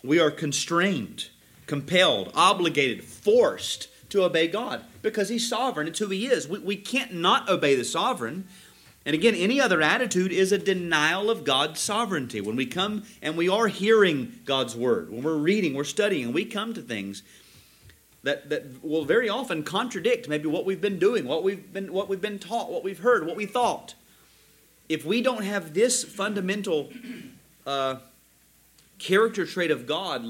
We 0.04 0.20
are 0.20 0.32
constrained, 0.32 1.30
compelled, 1.68 2.32
obligated, 2.36 3.04
forced 3.04 3.88
to 4.10 4.24
obey 4.24 4.48
God 4.48 4.84
because 5.02 5.30
He's 5.30 5.48
sovereign. 5.48 5.88
It's 5.88 6.00
who 6.00 6.10
He 6.10 6.28
is. 6.28 6.48
We, 6.48 6.60
we 6.60 6.76
can't 6.76 7.14
not 7.14 7.50
obey 7.50 7.76
the 7.76 7.86
sovereign. 7.86 8.48
And 9.06 9.16
again, 9.16 9.34
any 9.34 9.60
other 9.60 9.82
attitude 9.82 10.32
is 10.32 10.52
a 10.52 10.58
denial 10.58 11.32
of 11.32 11.44
God's 11.44 11.80
sovereignty. 11.80 12.40
When 12.40 12.56
we 12.56 12.68
come 12.68 13.04
and 13.22 13.36
we 13.36 13.50
are 13.50 13.68
hearing 13.68 14.40
God's 14.46 14.76
word, 14.76 15.12
when 15.12 15.24
we're 15.24 15.38
reading, 15.38 15.74
we're 15.74 15.84
studying, 15.84 16.34
we 16.34 16.46
come 16.46 16.74
to 16.76 16.82
things 16.82 17.24
that, 18.24 18.50
that 18.50 18.84
will 18.84 19.04
very 19.04 19.28
often 19.28 19.64
contradict 19.64 20.30
maybe 20.30 20.48
what 20.48 20.66
we've 20.66 20.82
been 20.82 21.00
doing, 21.00 21.26
what 21.26 21.44
we've 21.44 21.74
been, 21.74 21.92
what 21.92 22.10
we've 22.10 22.22
been 22.22 22.38
taught, 22.38 22.72
what 22.72 22.84
we've 22.84 23.00
heard, 23.00 23.26
what 23.26 23.36
we 23.36 23.48
thought. 23.48 23.96
If 24.88 25.04
we 25.04 25.22
don't 25.22 25.44
have 25.44 25.74
this 25.74 26.04
fundamental 26.04 26.92
uh, 27.66 27.96
character 29.00 29.48
trait 29.48 29.72
of 29.72 29.88
God 29.88 30.26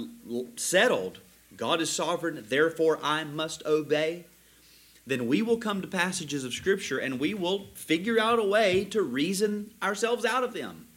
settled, 0.55 1.19
God 1.57 1.81
is 1.81 1.89
sovereign, 1.89 2.45
therefore 2.47 2.99
I 3.03 3.25
must 3.25 3.65
obey 3.65 4.25
then 5.11 5.27
we 5.27 5.41
will 5.41 5.57
come 5.57 5.81
to 5.81 5.87
passages 5.89 6.45
of 6.45 6.53
Scripture 6.53 6.97
and 6.97 7.19
we 7.19 7.33
will 7.33 7.67
figure 7.73 8.17
out 8.17 8.39
a 8.39 8.43
way 8.43 8.85
to 8.85 9.01
reason 9.01 9.73
ourselves 9.83 10.23
out 10.23 10.45
of 10.45 10.53
them. 10.53 10.87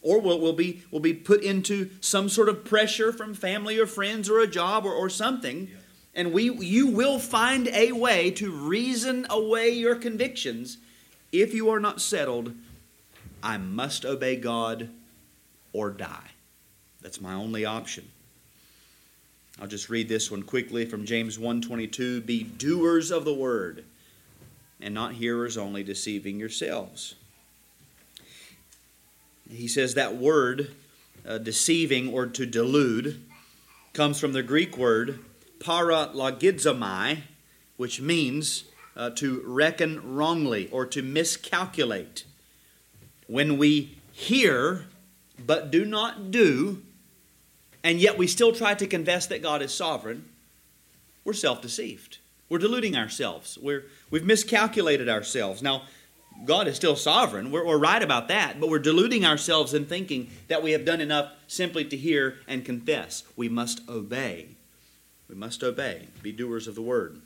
Or 0.00 0.20
we'll, 0.20 0.40
we'll, 0.40 0.52
be, 0.52 0.82
we'll 0.92 1.00
be 1.00 1.14
put 1.14 1.42
into 1.42 1.90
some 2.00 2.28
sort 2.28 2.48
of 2.48 2.64
pressure 2.64 3.12
from 3.12 3.34
family 3.34 3.78
or 3.78 3.86
friends 3.86 4.30
or 4.30 4.38
a 4.38 4.46
job 4.46 4.86
or, 4.86 4.92
or 4.92 5.08
something. 5.08 5.68
And 6.14 6.32
we, 6.32 6.52
you 6.52 6.86
will 6.86 7.18
find 7.18 7.66
a 7.68 7.90
way 7.90 8.30
to 8.32 8.50
reason 8.50 9.26
away 9.28 9.70
your 9.70 9.96
convictions 9.96 10.78
if 11.32 11.52
you 11.52 11.68
are 11.70 11.80
not 11.80 12.00
settled. 12.00 12.54
I 13.42 13.56
must 13.56 14.04
obey 14.04 14.36
God 14.36 14.88
or 15.72 15.90
die. 15.90 16.30
That's 17.00 17.20
my 17.20 17.34
only 17.34 17.64
option. 17.64 18.08
I'll 19.60 19.68
just 19.68 19.90
read 19.90 20.08
this 20.08 20.30
one 20.30 20.42
quickly 20.42 20.86
from 20.86 21.04
James 21.04 21.38
1:22, 21.38 22.20
be 22.24 22.42
doers 22.42 23.10
of 23.10 23.24
the 23.24 23.34
word 23.34 23.84
and 24.80 24.94
not 24.94 25.14
hearers 25.14 25.56
only 25.56 25.82
deceiving 25.82 26.40
yourselves. 26.40 27.14
He 29.50 29.68
says 29.68 29.94
that 29.94 30.16
word 30.16 30.74
uh, 31.26 31.38
deceiving 31.38 32.12
or 32.12 32.26
to 32.26 32.46
delude 32.46 33.22
comes 33.92 34.18
from 34.18 34.32
the 34.32 34.42
Greek 34.42 34.76
word 34.76 35.20
paralogizomai, 35.58 37.22
which 37.76 38.00
means 38.00 38.64
uh, 38.96 39.10
to 39.10 39.42
reckon 39.46 40.14
wrongly 40.14 40.68
or 40.72 40.86
to 40.86 41.02
miscalculate. 41.02 42.24
When 43.26 43.58
we 43.58 43.98
hear 44.12 44.86
but 45.44 45.70
do 45.70 45.84
not 45.84 46.30
do, 46.30 46.82
and 47.84 48.00
yet 48.00 48.18
we 48.18 48.26
still 48.26 48.52
try 48.52 48.74
to 48.74 48.86
confess 48.86 49.26
that 49.26 49.42
God 49.42 49.62
is 49.62 49.74
sovereign, 49.74 50.28
we're 51.24 51.32
self 51.32 51.62
deceived. 51.62 52.18
We're 52.48 52.58
deluding 52.58 52.96
ourselves. 52.96 53.58
We're, 53.60 53.84
we've 54.10 54.24
miscalculated 54.24 55.08
ourselves. 55.08 55.62
Now, 55.62 55.84
God 56.44 56.68
is 56.68 56.76
still 56.76 56.96
sovereign. 56.96 57.50
We're, 57.50 57.64
we're 57.64 57.78
right 57.78 58.02
about 58.02 58.28
that, 58.28 58.60
but 58.60 58.68
we're 58.68 58.78
deluding 58.78 59.24
ourselves 59.24 59.74
in 59.74 59.86
thinking 59.86 60.28
that 60.48 60.62
we 60.62 60.72
have 60.72 60.84
done 60.84 61.00
enough 61.00 61.32
simply 61.46 61.84
to 61.86 61.96
hear 61.96 62.38
and 62.46 62.64
confess. 62.64 63.22
We 63.36 63.48
must 63.48 63.88
obey. 63.88 64.48
We 65.28 65.34
must 65.34 65.62
obey, 65.62 66.08
be 66.22 66.32
doers 66.32 66.66
of 66.66 66.74
the 66.74 66.82
word. 66.82 67.20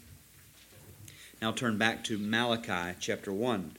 Now 1.40 1.52
turn 1.52 1.76
back 1.76 2.04
to 2.04 2.18
Malachi 2.18 2.96
chapter 3.00 3.32
1. 3.32 3.76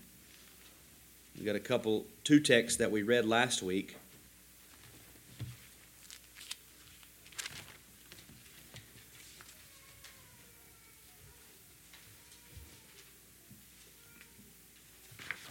We've 1.37 1.45
got 1.45 1.55
a 1.55 1.59
couple, 1.59 2.05
two 2.23 2.39
texts 2.39 2.77
that 2.79 2.91
we 2.91 3.03
read 3.03 3.25
last 3.25 3.61
week. 3.61 3.96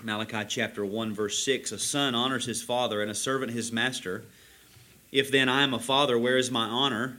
Malachi 0.06 0.44
chapter 0.46 0.86
1, 0.86 1.12
verse 1.12 1.44
6 1.44 1.72
A 1.72 1.78
son 1.80 2.14
honors 2.14 2.46
his 2.46 2.62
father, 2.62 3.02
and 3.02 3.10
a 3.10 3.14
servant 3.14 3.50
his 3.50 3.72
master. 3.72 4.22
If 5.10 5.32
then 5.32 5.48
I 5.48 5.64
am 5.64 5.74
a 5.74 5.80
father, 5.80 6.16
where 6.16 6.36
is 6.36 6.48
my 6.48 6.64
honor? 6.64 7.16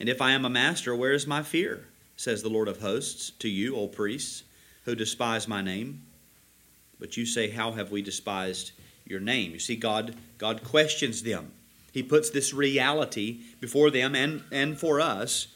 And 0.00 0.08
if 0.08 0.22
I 0.22 0.30
am 0.30 0.46
a 0.46 0.50
master, 0.50 0.96
where 0.96 1.12
is 1.12 1.26
my 1.26 1.42
fear? 1.42 1.86
Says 2.16 2.42
the 2.42 2.48
Lord 2.48 2.66
of 2.66 2.80
hosts 2.80 3.30
to 3.40 3.48
you, 3.50 3.76
O 3.76 3.88
priests, 3.88 4.44
who 4.86 4.94
despise 4.94 5.46
my 5.46 5.60
name. 5.60 6.00
But 6.98 7.18
you 7.18 7.26
say, 7.26 7.50
How 7.50 7.72
have 7.72 7.90
we 7.90 8.00
despised 8.00 8.72
your 9.04 9.20
name? 9.20 9.52
You 9.52 9.58
see, 9.58 9.76
God, 9.76 10.16
God 10.38 10.64
questions 10.64 11.24
them. 11.24 11.52
He 11.92 12.02
puts 12.02 12.30
this 12.30 12.54
reality 12.54 13.40
before 13.60 13.90
them 13.90 14.14
and, 14.14 14.44
and 14.50 14.80
for 14.80 14.98
us 14.98 15.48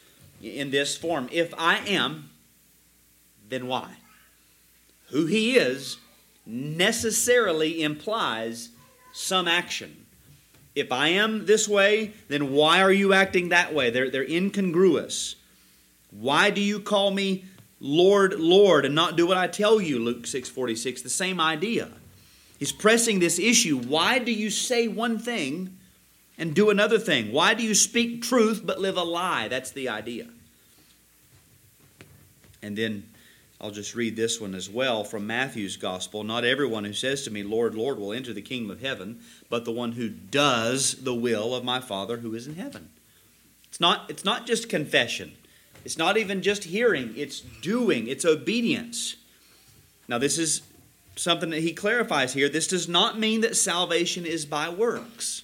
in 0.43 0.71
this 0.71 0.99
form. 0.99 1.31
If 1.33 1.55
I 1.57 1.79
am, 1.79 2.29
then 3.49 3.69
why? 3.69 3.95
Who 5.07 5.25
He 5.25 5.57
is 5.57 5.97
necessarily 6.49 7.83
implies 7.83 8.71
some 9.13 9.47
action. 9.47 10.07
If 10.75 10.91
I 10.91 11.09
am 11.09 11.47
this 11.47 11.69
way, 11.69 12.13
then 12.29 12.53
why 12.53 12.81
are 12.81 12.93
you 12.93 13.13
acting 13.13 13.51
that 13.51 13.75
way? 13.75 13.91
They're, 13.91 14.11
they're 14.11 14.29
incongruous. 14.29 15.37
Why 16.11 16.51
do 16.51 16.61
you 16.61 16.81
call 16.81 17.11
me 17.11 17.45
Lord, 17.81 18.35
Lord, 18.41 18.85
and 18.85 18.95
not 18.95 19.17
do 19.17 19.27
what 19.27 19.37
I 19.37 19.47
tell 19.47 19.81
you? 19.81 19.99
Luke 19.99 20.25
6:46. 20.25 21.03
The 21.03 21.11
same 21.11 21.41
idea. 21.41 21.89
He's 22.59 22.73
pressing 22.73 23.21
this 23.21 23.39
issue. 23.39 23.79
Why 23.79 24.19
do 24.19 24.33
you 24.33 24.51
say 24.51 24.89
one 24.89 25.19
thing 25.19 25.77
and 26.37 26.55
do 26.55 26.71
another 26.71 26.99
thing? 26.99 27.31
Why 27.31 27.55
do 27.55 27.63
you 27.63 27.75
speak 27.75 28.23
truth 28.23 28.63
but 28.65 28.81
live 28.81 28.97
a 28.97 29.05
lie? 29.05 29.47
That's 29.47 29.71
the 29.71 29.89
idea. 29.89 30.27
And 32.61 32.77
then 32.77 33.05
I'll 33.61 33.71
just 33.73 33.97
read 33.97 34.15
this 34.15 34.41
one 34.41 34.55
as 34.55 34.71
well 34.71 35.03
from 35.03 35.27
Matthew's 35.27 35.77
Gospel. 35.77 36.23
Not 36.23 36.45
everyone 36.45 36.85
who 36.85 36.93
says 36.93 37.23
to 37.25 37.31
me, 37.31 37.43
Lord, 37.43 37.75
Lord, 37.75 37.99
will 37.99 38.13
enter 38.13 38.33
the 38.33 38.41
kingdom 38.41 38.71
of 38.71 38.81
heaven, 38.81 39.21
but 39.51 39.65
the 39.65 39.73
one 39.73 39.93
who 39.93 40.09
does 40.09 40.95
the 41.03 41.15
will 41.15 41.55
of 41.55 41.65
my 41.65 41.81
Father 41.81 42.19
who 42.19 42.35
is 42.35 42.47
in 42.47 42.55
heaven. 42.55 42.91
It's 43.69 43.81
not, 43.81 44.09
it's 44.09 44.25
not 44.25 44.47
just 44.47 44.69
confession, 44.69 45.33
it's 45.85 45.99
not 45.99 46.17
even 46.17 46.41
just 46.41 46.65
hearing, 46.65 47.13
it's 47.17 47.41
doing, 47.41 48.07
it's 48.07 48.25
obedience. 48.25 49.17
Now, 50.07 50.19
this 50.19 50.39
is 50.39 50.63
something 51.17 51.51
that 51.51 51.61
he 51.61 51.73
clarifies 51.73 52.33
here. 52.33 52.49
This 52.49 52.69
does 52.69 52.89
not 52.89 53.19
mean 53.19 53.41
that 53.41 53.57
salvation 53.57 54.25
is 54.25 54.47
by 54.47 54.69
works. 54.69 55.43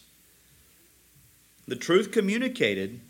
The 1.67 1.77
truth 1.77 2.13
communicated 2.13 3.01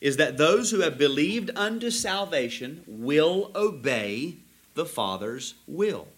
is 0.00 0.16
that 0.16 0.38
those 0.38 0.70
who 0.70 0.80
have 0.80 0.96
believed 0.96 1.50
unto 1.54 1.90
salvation 1.90 2.82
will 2.86 3.50
obey 3.54 4.36
the 4.74 4.86
Father's 4.86 5.54
will. 5.66 6.08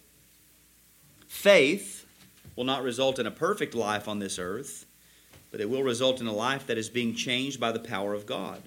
Faith 1.26 2.06
will 2.54 2.64
not 2.64 2.82
result 2.82 3.18
in 3.18 3.26
a 3.26 3.30
perfect 3.30 3.74
life 3.74 4.06
on 4.06 4.18
this 4.18 4.38
earth, 4.38 4.86
but 5.50 5.60
it 5.60 5.68
will 5.68 5.82
result 5.82 6.20
in 6.20 6.26
a 6.26 6.32
life 6.32 6.66
that 6.66 6.78
is 6.78 6.88
being 6.88 7.14
changed 7.14 7.58
by 7.58 7.72
the 7.72 7.78
power 7.78 8.14
of 8.14 8.26
God. 8.26 8.62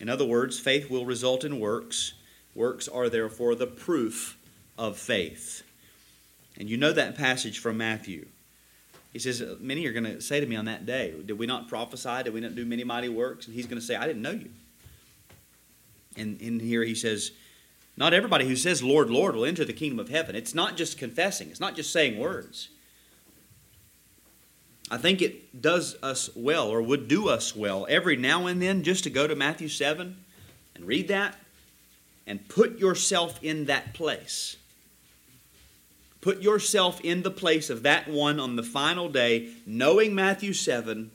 In 0.00 0.08
other 0.08 0.24
words, 0.24 0.58
faith 0.58 0.90
will 0.90 1.04
result 1.04 1.44
in 1.44 1.60
works. 1.60 2.14
Works 2.54 2.88
are 2.88 3.08
therefore 3.08 3.54
the 3.54 3.66
proof 3.66 4.38
of 4.78 4.96
faith. 4.96 5.62
And 6.58 6.70
you 6.70 6.76
know 6.76 6.92
that 6.92 7.16
passage 7.16 7.58
from 7.58 7.76
Matthew. 7.76 8.26
He 9.14 9.20
says, 9.20 9.42
Many 9.60 9.86
are 9.86 9.92
going 9.92 10.04
to 10.04 10.20
say 10.20 10.40
to 10.40 10.46
me 10.46 10.56
on 10.56 10.66
that 10.66 10.84
day, 10.84 11.14
Did 11.24 11.38
we 11.38 11.46
not 11.46 11.68
prophesy? 11.68 12.24
Did 12.24 12.34
we 12.34 12.40
not 12.40 12.56
do 12.56 12.66
many 12.66 12.84
mighty 12.84 13.08
works? 13.08 13.46
And 13.46 13.54
he's 13.54 13.66
going 13.66 13.80
to 13.80 13.86
say, 13.86 13.94
I 13.94 14.06
didn't 14.06 14.20
know 14.20 14.32
you. 14.32 14.50
And 16.16 16.40
in 16.42 16.60
here 16.60 16.82
he 16.82 16.96
says, 16.96 17.30
Not 17.96 18.12
everybody 18.12 18.46
who 18.46 18.56
says, 18.56 18.82
Lord, 18.82 19.08
Lord, 19.08 19.36
will 19.36 19.44
enter 19.44 19.64
the 19.64 19.72
kingdom 19.72 20.00
of 20.00 20.08
heaven. 20.08 20.34
It's 20.34 20.54
not 20.54 20.76
just 20.76 20.98
confessing, 20.98 21.48
it's 21.48 21.60
not 21.60 21.76
just 21.76 21.92
saying 21.92 22.18
words. 22.18 22.68
I 24.90 24.98
think 24.98 25.22
it 25.22 25.62
does 25.62 25.96
us 26.02 26.28
well, 26.34 26.68
or 26.68 26.82
would 26.82 27.08
do 27.08 27.28
us 27.28 27.56
well, 27.56 27.86
every 27.88 28.16
now 28.16 28.46
and 28.46 28.60
then 28.60 28.82
just 28.82 29.04
to 29.04 29.10
go 29.10 29.26
to 29.26 29.34
Matthew 29.34 29.68
7 29.68 30.16
and 30.74 30.84
read 30.84 31.08
that 31.08 31.38
and 32.26 32.46
put 32.48 32.78
yourself 32.78 33.42
in 33.42 33.64
that 33.66 33.94
place. 33.94 34.56
Put 36.24 36.40
yourself 36.40 37.02
in 37.02 37.22
the 37.22 37.30
place 37.30 37.68
of 37.68 37.82
that 37.82 38.08
one 38.08 38.40
on 38.40 38.56
the 38.56 38.62
final 38.62 39.10
day, 39.10 39.50
knowing 39.66 40.14
Matthew 40.14 40.54
7 40.54 41.10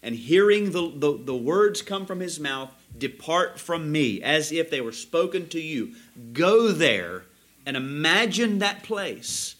and 0.00 0.14
hearing 0.14 0.70
the, 0.70 0.92
the, 0.94 1.18
the, 1.24 1.34
words 1.34 1.82
come 1.82 2.06
from 2.06 2.20
his 2.20 2.38
mouth 2.38 2.72
Depart 2.96 3.58
from 3.58 3.90
me, 3.90 4.22
as 4.22 4.52
if 4.52 4.70
they 4.70 4.80
were 4.80 4.92
spoken 4.92 5.48
to 5.48 5.60
you. 5.60 5.96
Go 6.32 6.70
there 6.70 7.24
and 7.66 7.76
imagine 7.76 8.60
that 8.60 8.84
place. 8.84 9.56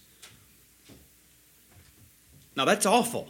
Now, 2.57 2.65
that's 2.65 2.87
awful. 2.87 3.27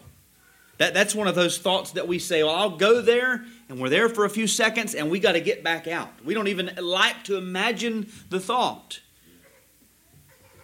That, 0.77 0.93
that's 0.93 1.15
one 1.15 1.29
of 1.29 1.35
those 1.35 1.57
thoughts 1.57 1.93
that 1.93 2.07
we 2.07 2.19
say, 2.19 2.43
well, 2.43 2.55
I'll 2.55 2.77
go 2.77 3.01
there, 3.01 3.43
and 3.71 3.81
we're 3.81 3.89
there 3.89 4.11
for 4.11 4.27
a 4.27 4.31
few 4.31 4.47
seconds, 4.47 4.95
and 4.95 5.11
we 5.11 5.19
got 5.19 5.33
to 5.33 5.41
get 5.41 5.65
back 5.65 5.89
out. 5.89 6.11
We 6.27 6.35
don't 6.35 6.49
even 6.49 6.73
like 6.79 7.25
to 7.25 7.39
imagine 7.39 8.13
the 8.29 8.39
thought. 8.39 9.01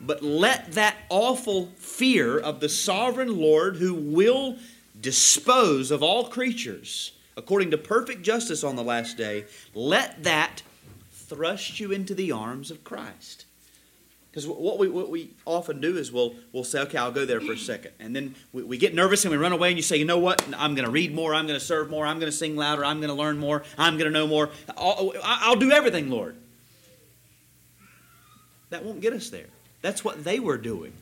But 0.01 0.23
let 0.23 0.73
that 0.73 0.97
awful 1.09 1.67
fear 1.77 2.39
of 2.39 2.61
the 2.61 2.69
sovereign 2.69 3.39
Lord 3.39 3.77
who 3.77 3.95
will 3.95 4.57
dispose 5.01 5.91
of 5.91 6.03
all 6.03 6.29
creatures 6.29 7.13
according 7.41 7.71
to 7.71 7.79
perfect 7.79 8.23
justice 8.23 8.63
on 8.63 8.77
the 8.77 8.83
last 8.83 9.17
day, 9.17 9.47
let 9.75 10.23
that 10.25 10.63
thrust 11.11 11.81
you 11.81 11.91
into 11.91 12.15
the 12.15 12.31
arms 12.31 12.71
of 12.71 12.85
Christ. 12.85 13.47
Because 14.31 14.47
what 14.47 14.79
we, 14.79 14.89
what 14.89 15.11
we 15.11 15.31
often 15.45 15.81
do 15.81 15.97
is 15.97 16.13
we'll, 16.13 16.35
we'll 16.53 16.63
say, 16.63 16.81
okay, 16.83 16.99
I'll 16.99 17.11
go 17.11 17.25
there 17.25 17.41
for 17.41 17.53
a 17.53 17.59
second. 17.59 17.93
And 17.99 18.15
then 18.15 18.37
we, 18.53 18.63
we 18.63 18.79
get 18.79 18.95
nervous 18.95 19.25
and 19.25 19.33
we 19.33 19.39
run 19.39 19.53
away, 19.53 19.69
and 19.71 19.77
you 19.77 19.83
say, 19.83 19.97
you 19.97 20.05
know 20.05 20.19
what? 20.19 20.41
I'm 20.57 20.77
going 20.77 20.85
to 20.85 20.91
read 20.91 21.13
more. 21.13 21.35
I'm 21.35 21.49
going 21.49 21.59
to 21.59 21.65
serve 21.65 21.91
more. 21.91 22.07
I'm 22.07 22.21
going 22.21 22.31
to 22.31 22.37
sing 22.37 22.55
louder. 22.55 22.85
I'm 22.85 22.99
going 22.99 23.09
to 23.09 23.15
learn 23.15 23.39
more. 23.39 23.65
I'm 23.77 23.95
going 23.95 24.13
to 24.13 24.17
know 24.17 24.29
more. 24.29 24.51
I'll, 24.77 25.15
I'll 25.25 25.57
do 25.57 25.73
everything, 25.73 26.11
Lord. 26.11 26.37
That 28.69 28.85
won't 28.85 29.01
get 29.01 29.15
us 29.15 29.31
there. 29.31 29.49
That's 29.83 30.05
what 30.05 30.25
they 30.25 30.39
were 30.39 30.59
doing. 30.59 30.93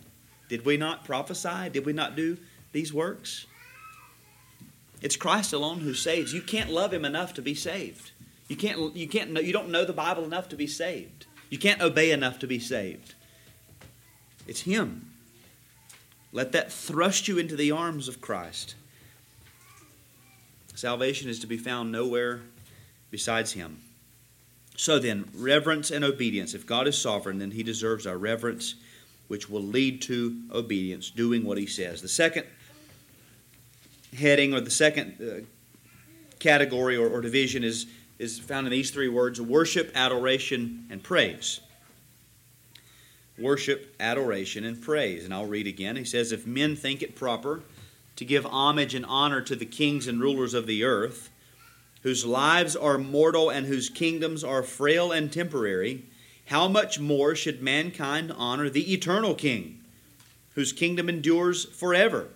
Did 0.48 0.64
we 0.64 0.76
not 0.76 1.04
prophesy? 1.04 1.68
Did 1.70 1.84
we 1.84 1.92
not 1.92 2.16
do 2.16 2.38
these 2.72 2.92
works? 2.92 3.46
It's 5.00 5.16
Christ 5.16 5.52
alone 5.52 5.80
who 5.80 5.94
saves. 5.94 6.32
You 6.32 6.42
can't 6.42 6.70
love 6.70 6.92
him 6.92 7.04
enough 7.04 7.34
to 7.34 7.42
be 7.42 7.54
saved. 7.54 8.12
You 8.48 8.56
can't 8.56 8.96
you 8.96 9.06
can't 9.06 9.30
know, 9.30 9.40
you 9.40 9.52
don't 9.52 9.70
know 9.70 9.84
the 9.84 9.92
Bible 9.92 10.24
enough 10.24 10.48
to 10.48 10.56
be 10.56 10.66
saved. 10.66 11.26
You 11.50 11.58
can't 11.58 11.80
obey 11.80 12.10
enough 12.10 12.38
to 12.40 12.46
be 12.46 12.58
saved. 12.58 13.14
It's 14.46 14.62
him. 14.62 15.10
Let 16.32 16.52
that 16.52 16.72
thrust 16.72 17.28
you 17.28 17.38
into 17.38 17.56
the 17.56 17.70
arms 17.70 18.08
of 18.08 18.20
Christ. 18.20 18.74
Salvation 20.74 21.28
is 21.28 21.38
to 21.40 21.46
be 21.46 21.56
found 21.56 21.90
nowhere 21.90 22.42
besides 23.10 23.52
him. 23.52 23.78
So 24.78 25.00
then, 25.00 25.28
reverence 25.34 25.90
and 25.90 26.04
obedience. 26.04 26.54
If 26.54 26.64
God 26.64 26.86
is 26.86 26.96
sovereign, 26.96 27.38
then 27.38 27.50
he 27.50 27.64
deserves 27.64 28.06
our 28.06 28.16
reverence, 28.16 28.76
which 29.26 29.50
will 29.50 29.62
lead 29.62 30.00
to 30.02 30.40
obedience, 30.52 31.10
doing 31.10 31.42
what 31.42 31.58
he 31.58 31.66
says. 31.66 32.00
The 32.00 32.06
second 32.06 32.46
heading 34.16 34.54
or 34.54 34.60
the 34.60 34.70
second 34.70 35.16
uh, 35.20 35.44
category 36.38 36.96
or, 36.96 37.08
or 37.08 37.20
division 37.20 37.64
is, 37.64 37.86
is 38.20 38.38
found 38.38 38.68
in 38.68 38.70
these 38.70 38.92
three 38.92 39.08
words 39.08 39.40
worship, 39.40 39.90
adoration, 39.96 40.86
and 40.90 41.02
praise. 41.02 41.58
Worship, 43.36 43.96
adoration, 43.98 44.64
and 44.64 44.80
praise. 44.80 45.24
And 45.24 45.34
I'll 45.34 45.46
read 45.46 45.66
again. 45.66 45.96
He 45.96 46.04
says, 46.04 46.30
If 46.30 46.46
men 46.46 46.76
think 46.76 47.02
it 47.02 47.16
proper 47.16 47.62
to 48.14 48.24
give 48.24 48.46
homage 48.46 48.94
and 48.94 49.04
honor 49.06 49.40
to 49.40 49.56
the 49.56 49.66
kings 49.66 50.06
and 50.06 50.20
rulers 50.20 50.54
of 50.54 50.68
the 50.68 50.84
earth, 50.84 51.30
whose 52.02 52.24
lives 52.24 52.76
are 52.76 52.98
mortal 52.98 53.50
and 53.50 53.66
whose 53.66 53.88
kingdoms 53.88 54.44
are 54.44 54.62
frail 54.62 55.12
and 55.12 55.32
temporary, 55.32 56.04
how 56.46 56.68
much 56.68 56.98
more 56.98 57.34
should 57.34 57.60
mankind 57.60 58.32
honor 58.36 58.70
the 58.70 58.92
eternal 58.92 59.34
King, 59.34 59.80
whose 60.54 60.72
kingdom 60.72 61.08
endures 61.08 61.64
forever? 61.64 62.28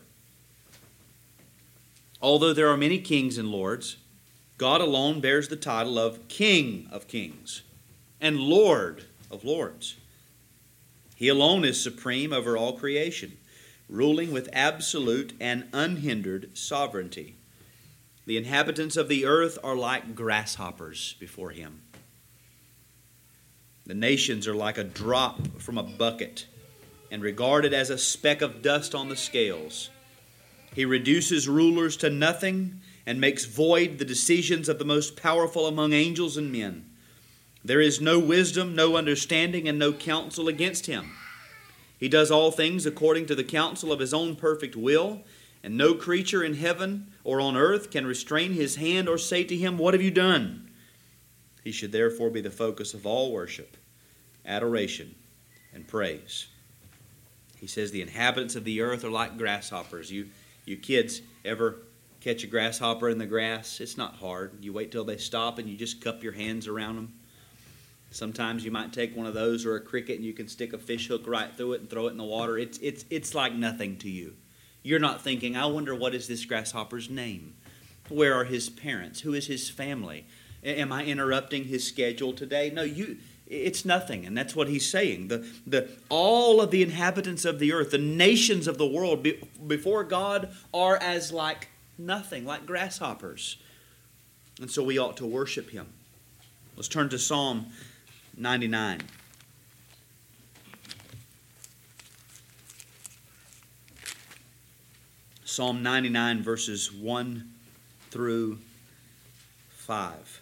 Although 2.20 2.52
there 2.52 2.68
are 2.68 2.76
many 2.76 2.98
kings 2.98 3.38
and 3.38 3.50
lords, 3.50 3.96
God 4.58 4.80
alone 4.80 5.20
bears 5.20 5.48
the 5.48 5.56
title 5.56 5.98
of 5.98 6.28
King 6.28 6.86
of 6.92 7.08
kings 7.08 7.62
and 8.20 8.38
Lord 8.38 9.06
of 9.28 9.44
lords. 9.44 9.96
He 11.16 11.28
alone 11.28 11.64
is 11.64 11.82
supreme 11.82 12.32
over 12.32 12.56
all 12.56 12.74
creation, 12.74 13.36
ruling 13.88 14.30
with 14.30 14.48
absolute 14.52 15.32
and 15.40 15.68
unhindered 15.72 16.56
sovereignty. 16.56 17.34
The 18.24 18.36
inhabitants 18.36 18.96
of 18.96 19.08
the 19.08 19.26
earth 19.26 19.58
are 19.64 19.76
like 19.76 20.14
grasshoppers 20.14 21.14
before 21.18 21.50
him. 21.50 21.82
The 23.84 23.94
nations 23.94 24.46
are 24.46 24.54
like 24.54 24.78
a 24.78 24.84
drop 24.84 25.60
from 25.60 25.76
a 25.76 25.82
bucket 25.82 26.46
and 27.10 27.22
regarded 27.22 27.74
as 27.74 27.90
a 27.90 27.98
speck 27.98 28.40
of 28.40 28.62
dust 28.62 28.94
on 28.94 29.08
the 29.08 29.16
scales. 29.16 29.90
He 30.74 30.84
reduces 30.84 31.48
rulers 31.48 31.96
to 31.98 32.10
nothing 32.10 32.80
and 33.04 33.20
makes 33.20 33.44
void 33.44 33.98
the 33.98 34.04
decisions 34.04 34.68
of 34.68 34.78
the 34.78 34.84
most 34.84 35.16
powerful 35.16 35.66
among 35.66 35.92
angels 35.92 36.36
and 36.36 36.52
men. 36.52 36.88
There 37.64 37.80
is 37.80 38.00
no 38.00 38.18
wisdom, 38.18 38.74
no 38.74 38.96
understanding, 38.96 39.68
and 39.68 39.78
no 39.78 39.92
counsel 39.92 40.48
against 40.48 40.86
him. 40.86 41.12
He 41.98 42.08
does 42.08 42.30
all 42.30 42.50
things 42.50 42.86
according 42.86 43.26
to 43.26 43.34
the 43.34 43.44
counsel 43.44 43.92
of 43.92 44.00
his 44.00 44.14
own 44.14 44.34
perfect 44.34 44.74
will, 44.74 45.22
and 45.62 45.76
no 45.76 45.94
creature 45.94 46.42
in 46.42 46.54
heaven 46.54 47.12
or 47.24 47.40
on 47.40 47.56
earth 47.56 47.90
can 47.90 48.06
restrain 48.06 48.52
his 48.52 48.76
hand 48.76 49.08
or 49.08 49.18
say 49.18 49.44
to 49.44 49.56
him, 49.56 49.78
What 49.78 49.94
have 49.94 50.02
you 50.02 50.10
done? 50.10 50.70
He 51.62 51.72
should 51.72 51.92
therefore 51.92 52.30
be 52.30 52.40
the 52.40 52.50
focus 52.50 52.94
of 52.94 53.06
all 53.06 53.32
worship, 53.32 53.76
adoration, 54.44 55.14
and 55.72 55.86
praise. 55.86 56.48
He 57.58 57.68
says, 57.68 57.92
The 57.92 58.02
inhabitants 58.02 58.56
of 58.56 58.64
the 58.64 58.80
earth 58.80 59.04
are 59.04 59.10
like 59.10 59.38
grasshoppers. 59.38 60.10
You 60.10 60.28
you 60.64 60.76
kids 60.76 61.22
ever 61.44 61.78
catch 62.20 62.44
a 62.44 62.46
grasshopper 62.46 63.08
in 63.08 63.18
the 63.18 63.26
grass? 63.26 63.80
It's 63.80 63.96
not 63.96 64.16
hard. 64.16 64.62
You 64.62 64.72
wait 64.72 64.92
till 64.92 65.04
they 65.04 65.16
stop 65.16 65.58
and 65.58 65.68
you 65.68 65.76
just 65.76 66.00
cup 66.00 66.22
your 66.22 66.32
hands 66.32 66.68
around 66.68 66.96
them. 66.96 67.12
Sometimes 68.10 68.64
you 68.64 68.70
might 68.70 68.92
take 68.92 69.16
one 69.16 69.26
of 69.26 69.34
those 69.34 69.64
or 69.64 69.74
a 69.74 69.80
cricket 69.80 70.16
and 70.16 70.24
you 70.24 70.34
can 70.34 70.46
stick 70.46 70.72
a 70.72 70.78
fish 70.78 71.08
hook 71.08 71.26
right 71.26 71.56
through 71.56 71.72
it 71.72 71.80
and 71.80 71.90
throw 71.90 72.06
it 72.06 72.10
in 72.10 72.18
the 72.18 72.24
water. 72.24 72.58
It's, 72.58 72.78
it's, 72.78 73.04
it's 73.10 73.34
like 73.34 73.54
nothing 73.54 73.96
to 73.98 74.10
you. 74.10 74.34
You're 74.82 74.98
not 74.98 75.22
thinking, 75.22 75.56
I 75.56 75.66
wonder 75.66 75.94
what 75.94 76.14
is 76.14 76.28
this 76.28 76.44
grasshopper's 76.44 77.08
name? 77.08 77.54
Where 78.08 78.34
are 78.34 78.44
his 78.44 78.68
parents? 78.68 79.20
Who 79.20 79.32
is 79.32 79.46
his 79.46 79.70
family? 79.70 80.26
Am 80.64 80.92
I 80.92 81.04
interrupting 81.04 81.64
his 81.64 81.86
schedule 81.86 82.32
today? 82.32 82.70
No, 82.70 82.82
you 82.82 83.18
it's 83.52 83.84
nothing 83.84 84.24
and 84.24 84.36
that's 84.36 84.56
what 84.56 84.68
he's 84.68 84.88
saying 84.88 85.28
the, 85.28 85.46
the, 85.66 85.88
all 86.08 86.60
of 86.60 86.70
the 86.70 86.82
inhabitants 86.82 87.44
of 87.44 87.58
the 87.58 87.72
earth 87.72 87.90
the 87.90 87.98
nations 87.98 88.66
of 88.66 88.78
the 88.78 88.86
world 88.86 89.22
be, 89.22 89.38
before 89.66 90.04
god 90.04 90.50
are 90.72 90.96
as 90.96 91.32
like 91.32 91.68
nothing 91.98 92.46
like 92.46 92.64
grasshoppers 92.64 93.58
and 94.60 94.70
so 94.70 94.82
we 94.82 94.96
ought 94.96 95.16
to 95.16 95.26
worship 95.26 95.70
him 95.70 95.86
let's 96.76 96.88
turn 96.88 97.08
to 97.08 97.18
psalm 97.18 97.66
99 98.36 99.00
psalm 105.52 105.82
99 105.82 106.42
verses 106.42 106.90
1 106.90 107.46
through 108.10 108.58
5 109.68 110.40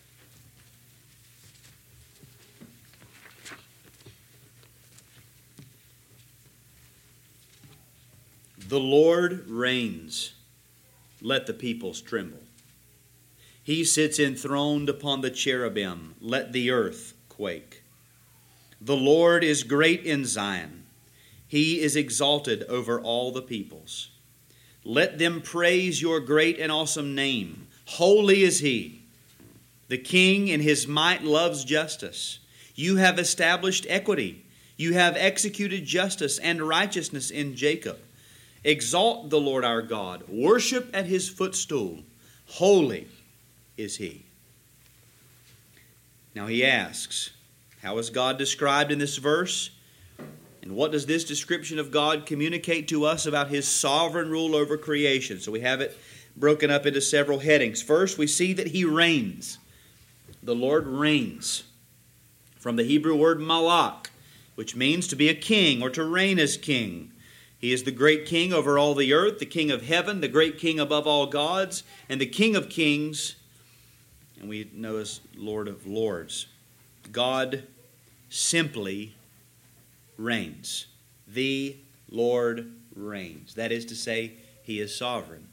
The 8.68 8.78
Lord 8.78 9.48
reigns. 9.48 10.34
Let 11.20 11.48
the 11.48 11.54
peoples 11.54 12.00
tremble. 12.00 12.38
He 13.64 13.82
sits 13.82 14.20
enthroned 14.20 14.88
upon 14.88 15.22
the 15.22 15.30
cherubim. 15.30 16.14
Let 16.20 16.52
the 16.52 16.70
earth 16.70 17.14
quake. 17.28 17.82
The 18.80 18.96
Lord 18.96 19.42
is 19.42 19.64
great 19.64 20.04
in 20.04 20.24
Zion. 20.24 20.84
He 21.48 21.80
is 21.80 21.96
exalted 21.96 22.62
over 22.68 23.00
all 23.00 23.32
the 23.32 23.42
peoples. 23.42 24.10
Let 24.84 25.18
them 25.18 25.42
praise 25.42 26.00
your 26.00 26.20
great 26.20 26.58
and 26.58 26.72
awesome 26.72 27.14
name. 27.14 27.66
Holy 27.84 28.42
is 28.42 28.60
He. 28.60 29.02
The 29.88 29.98
King 29.98 30.48
in 30.48 30.60
His 30.60 30.86
might 30.86 31.22
loves 31.22 31.64
justice. 31.64 32.38
You 32.74 32.96
have 32.96 33.18
established 33.18 33.86
equity. 33.88 34.44
You 34.76 34.94
have 34.94 35.16
executed 35.16 35.84
justice 35.84 36.38
and 36.38 36.62
righteousness 36.62 37.30
in 37.30 37.54
Jacob. 37.54 37.98
Exalt 38.64 39.30
the 39.30 39.40
Lord 39.40 39.64
our 39.64 39.82
God, 39.82 40.26
worship 40.28 40.90
at 40.94 41.06
his 41.06 41.28
footstool. 41.28 42.00
Holy 42.46 43.08
is 43.76 43.96
he. 43.96 44.24
Now 46.34 46.46
he 46.46 46.64
asks, 46.64 47.30
How 47.82 47.98
is 47.98 48.10
God 48.10 48.38
described 48.38 48.92
in 48.92 48.98
this 48.98 49.16
verse? 49.16 49.70
And 50.62 50.76
what 50.76 50.92
does 50.92 51.06
this 51.06 51.24
description 51.24 51.78
of 51.78 51.90
God 51.90 52.26
communicate 52.26 52.86
to 52.88 53.04
us 53.04 53.26
about 53.26 53.48
his 53.48 53.66
sovereign 53.66 54.30
rule 54.30 54.54
over 54.54 54.76
creation? 54.76 55.40
So 55.40 55.50
we 55.50 55.60
have 55.60 55.80
it 55.80 55.96
broken 56.36 56.70
up 56.70 56.86
into 56.86 57.00
several 57.00 57.38
headings. 57.38 57.82
First, 57.82 58.18
we 58.18 58.26
see 58.26 58.52
that 58.52 58.68
he 58.68 58.84
reigns. 58.84 59.58
The 60.42 60.54
Lord 60.54 60.86
reigns. 60.86 61.64
from 62.60 62.76
the 62.76 62.84
Hebrew 62.84 63.16
word 63.16 63.40
malak, 63.40 64.10
which 64.54 64.76
means 64.76 65.08
to 65.08 65.16
be 65.16 65.30
a 65.30 65.34
king 65.34 65.82
or 65.82 65.88
to 65.90 66.04
reign 66.04 66.38
as 66.38 66.58
king. 66.58 67.10
He 67.58 67.72
is 67.72 67.82
the 67.84 67.90
great 67.90 68.26
king 68.26 68.52
over 68.52 68.78
all 68.78 68.94
the 68.94 69.12
earth, 69.14 69.38
the 69.38 69.46
king 69.46 69.70
of 69.70 69.86
heaven, 69.86 70.20
the 70.20 70.28
great 70.28 70.58
king 70.58 70.78
above 70.78 71.06
all 71.06 71.26
gods, 71.26 71.82
and 72.08 72.20
the 72.20 72.26
king 72.26 72.54
of 72.54 72.68
kings, 72.68 73.36
and 74.38 74.48
we 74.48 74.70
know 74.74 74.98
as 74.98 75.20
Lord 75.34 75.68
of 75.68 75.86
lords. 75.86 76.46
God 77.10 77.64
simply 78.28 79.14
reigns. 80.20 80.86
The 81.26 81.76
Lord 82.10 82.72
reigns. 82.94 83.54
That 83.54 83.72
is 83.72 83.84
to 83.86 83.96
say, 83.96 84.34
he 84.62 84.80
is 84.80 84.96
sovereign. 84.96 85.48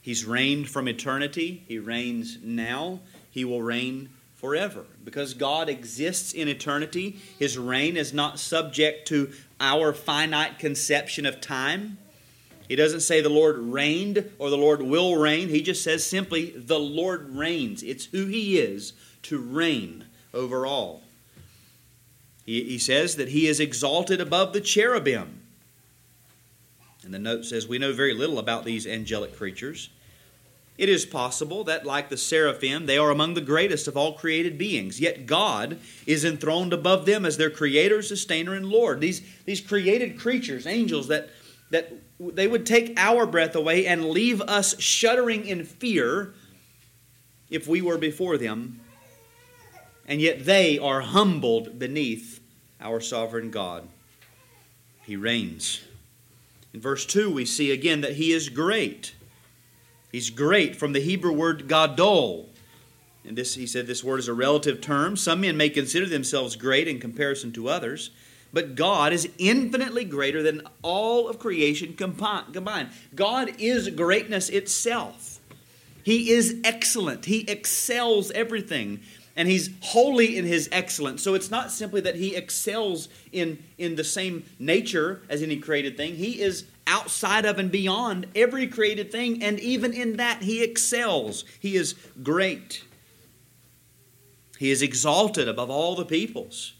He's 0.00 0.24
reigned 0.24 0.68
from 0.68 0.88
eternity, 0.88 1.64
he 1.66 1.78
reigns 1.78 2.38
now, 2.42 3.00
he 3.30 3.44
will 3.44 3.62
reign 3.62 4.10
forever. 4.36 4.84
Because 5.04 5.34
God 5.34 5.68
exists 5.68 6.32
in 6.32 6.48
eternity, 6.48 7.18
his 7.38 7.58
reign 7.58 7.96
is 7.96 8.12
not 8.12 8.38
subject 8.38 9.08
to 9.08 9.32
our 9.60 9.92
finite 9.92 10.58
conception 10.58 11.26
of 11.26 11.40
time. 11.40 11.98
He 12.68 12.76
doesn't 12.76 13.00
say 13.00 13.20
the 13.20 13.28
Lord 13.28 13.58
reigned 13.58 14.30
or 14.38 14.50
the 14.50 14.56
Lord 14.56 14.82
will 14.82 15.16
reign. 15.16 15.48
He 15.48 15.62
just 15.62 15.82
says 15.82 16.04
simply, 16.04 16.50
the 16.50 16.78
Lord 16.78 17.30
reigns. 17.30 17.82
It's 17.82 18.06
who 18.06 18.26
he 18.26 18.58
is 18.58 18.92
to 19.22 19.38
reign 19.38 20.04
over 20.34 20.66
all. 20.66 21.02
He, 22.46 22.62
he 22.62 22.78
says 22.78 23.16
that 23.16 23.28
he 23.28 23.46
is 23.48 23.60
exalted 23.60 24.20
above 24.20 24.52
the 24.52 24.60
cherubim. 24.60 25.42
And 27.04 27.12
the 27.12 27.18
note 27.18 27.44
says, 27.44 27.68
We 27.68 27.78
know 27.78 27.92
very 27.92 28.14
little 28.14 28.38
about 28.38 28.64
these 28.64 28.86
angelic 28.86 29.36
creatures. 29.36 29.90
It 30.78 30.88
is 30.88 31.06
possible 31.06 31.64
that, 31.64 31.86
like 31.86 32.10
the 32.10 32.18
seraphim, 32.18 32.86
they 32.86 32.98
are 32.98 33.10
among 33.10 33.34
the 33.34 33.40
greatest 33.40 33.88
of 33.88 33.96
all 33.96 34.12
created 34.12 34.58
beings. 34.58 35.00
Yet 35.00 35.26
God 35.26 35.78
is 36.06 36.24
enthroned 36.24 36.72
above 36.72 37.06
them 37.06 37.24
as 37.24 37.36
their 37.36 37.50
creator, 37.50 38.02
sustainer, 38.02 38.54
and 38.54 38.66
Lord. 38.66 39.00
These, 39.00 39.22
these 39.46 39.60
created 39.60 40.18
creatures, 40.18 40.66
angels, 40.66 41.08
that, 41.08 41.30
that 41.70 41.92
they 42.20 42.46
would 42.46 42.66
take 42.66 42.92
our 42.98 43.24
breath 43.24 43.56
away 43.56 43.86
and 43.86 44.10
leave 44.10 44.42
us 44.42 44.78
shuddering 44.80 45.46
in 45.46 45.64
fear 45.64 46.34
if 47.48 47.66
we 47.66 47.80
were 47.80 47.98
before 47.98 48.36
them. 48.36 48.80
And 50.06 50.20
yet 50.20 50.44
they 50.44 50.78
are 50.78 51.00
humbled 51.00 51.78
beneath 51.78 52.40
our 52.80 53.00
sovereign 53.00 53.50
God. 53.50 53.88
He 55.02 55.16
reigns. 55.16 55.82
In 56.72 56.80
verse 56.80 57.04
2, 57.06 57.32
we 57.32 57.44
see 57.44 57.72
again 57.72 58.02
that 58.02 58.14
He 58.14 58.32
is 58.32 58.48
great. 58.48 59.14
He's 60.12 60.30
great 60.30 60.76
from 60.76 60.92
the 60.92 61.00
Hebrew 61.00 61.32
word 61.32 61.68
gadol. 61.68 62.48
And 63.26 63.36
this, 63.36 63.54
he 63.54 63.66
said, 63.66 63.86
this 63.86 64.04
word 64.04 64.20
is 64.20 64.28
a 64.28 64.34
relative 64.34 64.80
term. 64.80 65.16
Some 65.16 65.40
men 65.40 65.56
may 65.56 65.68
consider 65.68 66.06
themselves 66.06 66.54
great 66.54 66.86
in 66.86 67.00
comparison 67.00 67.52
to 67.54 67.68
others, 67.68 68.10
but 68.52 68.76
God 68.76 69.12
is 69.12 69.28
infinitely 69.36 70.04
greater 70.04 70.42
than 70.42 70.62
all 70.82 71.28
of 71.28 71.38
creation 71.40 71.94
combined. 71.94 72.90
God 73.14 73.52
is 73.58 73.88
greatness 73.90 74.48
itself. 74.48 75.40
He 76.04 76.30
is 76.30 76.60
excellent. 76.62 77.24
He 77.24 77.40
excels 77.40 78.30
everything. 78.30 79.00
And 79.36 79.48
he's 79.48 79.70
holy 79.82 80.38
in 80.38 80.46
his 80.46 80.68
excellence. 80.72 81.22
So 81.22 81.34
it's 81.34 81.50
not 81.50 81.70
simply 81.70 82.00
that 82.00 82.16
he 82.16 82.34
excels 82.34 83.08
in, 83.32 83.62
in 83.76 83.94
the 83.94 84.04
same 84.04 84.44
nature 84.58 85.20
as 85.28 85.42
any 85.42 85.58
created 85.58 85.96
thing. 85.96 86.16
He 86.16 86.40
is 86.40 86.64
outside 86.86 87.44
of 87.44 87.58
and 87.58 87.70
beyond 87.70 88.26
every 88.34 88.66
created 88.66 89.12
thing, 89.12 89.42
and 89.42 89.60
even 89.60 89.92
in 89.92 90.16
that, 90.16 90.42
he 90.42 90.62
excels. 90.62 91.44
He 91.60 91.76
is 91.76 91.94
great. 92.22 92.82
He 94.58 94.70
is 94.70 94.82
exalted 94.82 95.48
above 95.48 95.68
all 95.68 95.96
the 95.96 96.04
peoples. 96.06 96.72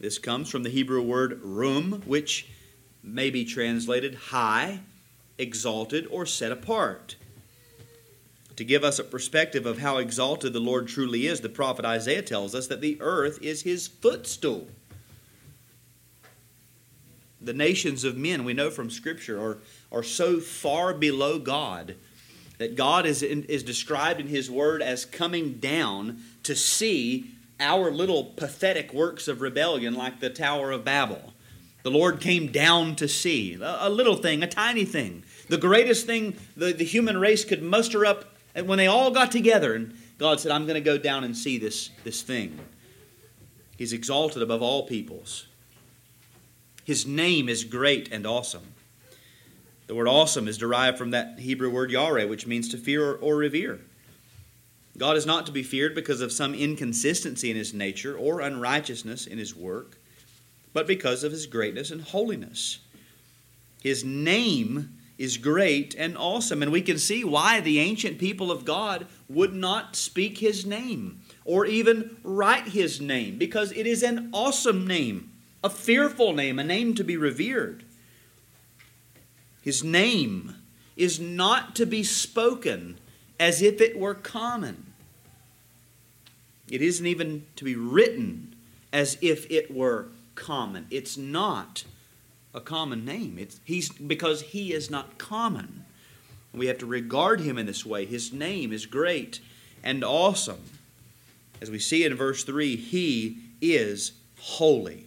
This 0.00 0.18
comes 0.18 0.48
from 0.48 0.62
the 0.62 0.70
Hebrew 0.70 1.02
word 1.02 1.40
rum, 1.44 2.02
which 2.06 2.48
may 3.02 3.30
be 3.30 3.44
translated 3.44 4.14
high, 4.14 4.80
exalted, 5.38 6.06
or 6.10 6.26
set 6.26 6.50
apart. 6.50 7.16
To 8.60 8.64
give 8.64 8.84
us 8.84 8.98
a 8.98 9.04
perspective 9.04 9.64
of 9.64 9.78
how 9.78 9.96
exalted 9.96 10.52
the 10.52 10.60
Lord 10.60 10.86
truly 10.86 11.26
is, 11.26 11.40
the 11.40 11.48
prophet 11.48 11.86
Isaiah 11.86 12.20
tells 12.20 12.54
us 12.54 12.66
that 12.66 12.82
the 12.82 12.98
earth 13.00 13.40
is 13.40 13.62
his 13.62 13.88
footstool 13.88 14.68
the 17.40 17.52
nations 17.54 18.04
of 18.04 18.16
men, 18.16 18.44
we 18.44 18.52
know 18.52 18.70
from 18.70 18.90
Scripture, 18.90 19.40
are, 19.40 19.58
are 19.90 20.02
so 20.02 20.40
far 20.40 20.92
below 20.92 21.38
God 21.38 21.96
that 22.58 22.76
God 22.76 23.06
is, 23.06 23.22
in, 23.22 23.44
is 23.44 23.62
described 23.62 24.20
in 24.20 24.26
His 24.26 24.50
Word 24.50 24.82
as 24.82 25.06
coming 25.06 25.54
down 25.54 26.18
to 26.42 26.54
see 26.54 27.30
our 27.58 27.90
little 27.90 28.24
pathetic 28.24 28.92
works 28.92 29.28
of 29.28 29.40
rebellion 29.40 29.94
like 29.94 30.20
the 30.20 30.30
Tower 30.30 30.70
of 30.70 30.84
Babel. 30.84 31.32
The 31.82 31.90
Lord 31.90 32.20
came 32.20 32.52
down 32.52 32.96
to 32.96 33.08
see 33.08 33.54
a, 33.54 33.78
a 33.80 33.90
little 33.90 34.16
thing, 34.16 34.42
a 34.42 34.46
tiny 34.46 34.84
thing, 34.84 35.22
the 35.48 35.56
greatest 35.56 36.04
thing 36.04 36.36
the, 36.56 36.72
the 36.72 36.84
human 36.84 37.16
race 37.18 37.44
could 37.44 37.62
muster 37.62 38.04
up 38.04 38.26
and 38.54 38.66
when 38.66 38.78
they 38.78 38.86
all 38.86 39.10
got 39.10 39.30
together. 39.32 39.74
And 39.74 39.96
God 40.18 40.40
said, 40.40 40.52
I'm 40.52 40.66
going 40.66 40.74
to 40.74 40.80
go 40.80 40.98
down 40.98 41.24
and 41.24 41.36
see 41.36 41.58
this, 41.58 41.90
this 42.04 42.22
thing. 42.22 42.58
He's 43.76 43.92
exalted 43.92 44.42
above 44.42 44.62
all 44.62 44.86
peoples. 44.86 45.46
His 46.84 47.06
name 47.06 47.48
is 47.48 47.64
great 47.64 48.10
and 48.12 48.26
awesome. 48.26 48.74
The 49.86 49.94
word 49.94 50.08
awesome 50.08 50.46
is 50.46 50.58
derived 50.58 50.98
from 50.98 51.10
that 51.10 51.38
Hebrew 51.38 51.70
word 51.70 51.90
yare, 51.90 52.28
which 52.28 52.46
means 52.46 52.68
to 52.68 52.76
fear 52.76 53.14
or 53.14 53.36
revere. 53.36 53.80
God 54.98 55.16
is 55.16 55.26
not 55.26 55.46
to 55.46 55.52
be 55.52 55.62
feared 55.62 55.94
because 55.94 56.20
of 56.20 56.30
some 56.30 56.54
inconsistency 56.54 57.50
in 57.50 57.56
his 57.56 57.72
nature 57.72 58.16
or 58.16 58.40
unrighteousness 58.40 59.26
in 59.26 59.38
his 59.38 59.56
work, 59.56 59.96
but 60.72 60.86
because 60.86 61.24
of 61.24 61.32
his 61.32 61.46
greatness 61.46 61.90
and 61.90 62.02
holiness. 62.02 62.80
His 63.82 64.04
name 64.04 64.99
is 65.20 65.36
great 65.36 65.94
and 65.96 66.16
awesome, 66.16 66.62
and 66.62 66.72
we 66.72 66.80
can 66.80 66.98
see 66.98 67.22
why 67.22 67.60
the 67.60 67.78
ancient 67.78 68.18
people 68.18 68.50
of 68.50 68.64
God 68.64 69.06
would 69.28 69.54
not 69.54 69.94
speak 69.94 70.38
his 70.38 70.64
name 70.64 71.20
or 71.44 71.66
even 71.66 72.16
write 72.24 72.68
his 72.68 73.02
name, 73.02 73.36
because 73.36 73.70
it 73.72 73.86
is 73.86 74.02
an 74.02 74.30
awesome 74.32 74.86
name 74.86 75.30
a 75.62 75.70
fearful 75.70 76.32
name, 76.32 76.58
a 76.58 76.64
name 76.64 76.94
to 76.94 77.04
be 77.04 77.16
revered. 77.16 77.84
His 79.62 79.84
name 79.84 80.56
is 80.96 81.20
not 81.20 81.76
to 81.76 81.86
be 81.86 82.02
spoken 82.02 82.98
as 83.38 83.60
if 83.60 83.80
it 83.80 83.98
were 83.98 84.14
common. 84.14 84.92
It 86.70 86.80
isn't 86.80 87.06
even 87.06 87.44
to 87.56 87.64
be 87.64 87.76
written 87.76 88.54
as 88.90 89.18
if 89.20 89.50
it 89.50 89.74
were 89.74 90.08
common. 90.34 90.86
It's 90.90 91.16
not 91.16 91.84
a 92.54 92.60
common 92.60 93.04
name. 93.04 93.36
It's, 93.38 93.60
he's, 93.64 93.90
because 93.90 94.42
he 94.42 94.72
is 94.72 94.90
not 94.90 95.18
common. 95.18 95.84
We 96.52 96.66
have 96.66 96.78
to 96.78 96.86
regard 96.86 97.40
him 97.40 97.58
in 97.58 97.66
this 97.66 97.86
way. 97.86 98.04
His 98.06 98.32
name 98.32 98.72
is 98.72 98.86
great 98.86 99.40
and 99.82 100.02
awesome. 100.02 100.60
As 101.60 101.70
we 101.70 101.78
see 101.78 102.04
in 102.04 102.14
verse 102.14 102.42
3, 102.44 102.76
he 102.76 103.38
is 103.60 104.12
holy. 104.38 105.06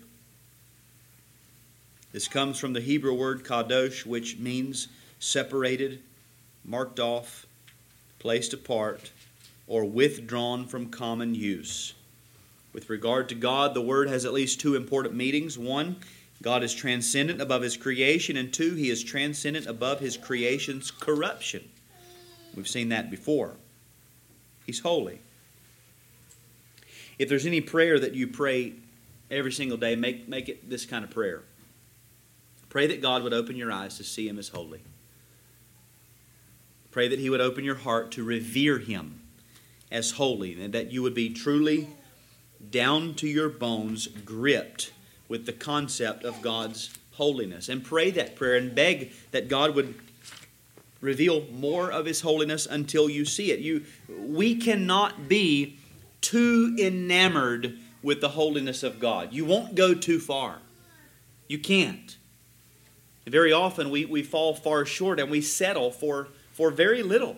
This 2.12 2.28
comes 2.28 2.60
from 2.60 2.74
the 2.74 2.82
Hebrew 2.82 3.14
word 3.14 3.44
kadosh, 3.44 4.06
which 4.06 4.38
means 4.38 4.88
separated, 5.20 6.02
marked 6.64 7.00
off, 7.00 7.48
placed 8.20 8.54
apart, 8.54 9.12
or 9.68 9.84
withdrawn 9.84 10.68
from 10.68 10.89
common 10.89 11.34
use. 11.34 11.94
With 12.72 12.89
regard 12.89 13.30
to 13.30 13.36
God, 13.36 13.74
the 13.74 13.82
word 13.82 14.10
has 14.10 14.26
at 14.26 14.34
least 14.34 14.60
two 14.60 14.76
important 14.76 15.16
meanings. 15.16 15.58
One, 15.58 15.98
God 16.44 16.62
is 16.62 16.74
transcendent 16.74 17.41
above 17.41 17.62
his 17.62 17.78
creation, 17.78 18.36
and 18.36 18.52
two, 18.54 18.76
he 18.76 18.89
is 18.89 19.02
transcendent 19.02 19.66
above 19.66 20.02
his 20.02 20.18
creation's 20.18 20.91
corruption. 20.91 21.70
We've 22.54 22.68
seen 22.68 22.89
that 22.89 23.10
before. 23.10 23.56
He's 24.66 24.82
holy. 24.82 25.22
If 27.18 27.30
there's 27.30 27.46
any 27.46 27.62
prayer 27.62 27.98
that 27.98 28.14
you 28.14 28.28
pray 28.28 28.74
every 29.32 29.54
single 29.54 29.78
day, 29.78 29.96
make, 29.96 30.28
make 30.28 30.50
it 30.50 30.70
this 30.70 30.86
kind 30.86 31.06
of 31.06 31.10
prayer. 31.10 31.44
Pray 32.68 32.88
that 32.88 33.02
God 33.02 33.24
would 33.24 33.34
open 33.34 33.56
your 33.56 33.72
eyes 33.72 33.96
to 33.98 34.04
see 34.04 34.28
Him 34.28 34.38
as 34.38 34.50
holy. 34.50 34.82
Pray 36.91 37.08
that 37.08 37.20
He 37.20 37.30
would 37.30 37.41
open 37.41 37.64
your 37.64 37.76
heart 37.76 38.12
to 38.12 38.24
revere 38.24 38.80
Him 38.80 39.22
as 39.89 40.12
holy, 40.12 40.62
and 40.62 40.74
that 40.74 40.91
you 40.91 41.02
would 41.04 41.14
be 41.14 41.30
truly 41.30 41.88
down 42.70 43.14
to 43.14 43.28
your 43.28 43.48
bones 43.48 44.08
gripped 44.08 44.91
with 45.34 45.48
the 45.48 45.52
concept 45.52 46.24
of 46.24 46.40
God's 46.44 46.92
holiness. 47.14 47.68
And 47.68 47.84
pray 47.84 48.12
that 48.12 48.36
prayer 48.36 48.56
and 48.56 48.76
beg 48.76 49.14
that 49.32 49.48
God 49.48 49.74
would 49.74 49.96
reveal 51.02 51.48
more 51.52 51.92
of 51.92 52.06
his 52.06 52.22
holiness 52.22 52.68
until 52.68 53.10
you 53.10 53.26
see 53.26 53.52
it. 53.52 53.60
You 53.60 53.84
we 54.08 54.54
cannot 54.54 55.28
be 55.28 55.80
too 56.22 56.78
enamored 56.80 57.80
with 58.04 58.22
the 58.22 58.30
holiness 58.30 58.84
of 58.84 59.00
God. 59.00 59.34
You 59.34 59.44
won't 59.44 59.74
go 59.74 59.96
too 59.96 60.20
far. 60.20 60.60
You 61.48 61.58
can't. 61.58 62.16
Very 63.26 63.52
often 63.52 63.90
we, 63.90 64.06
we 64.06 64.22
fall 64.22 64.54
far 64.54 64.86
short 64.86 65.20
and 65.20 65.32
we 65.32 65.42
settle 65.42 65.90
for, 65.90 66.28
for 66.52 66.70
very 66.70 67.02
little. 67.02 67.38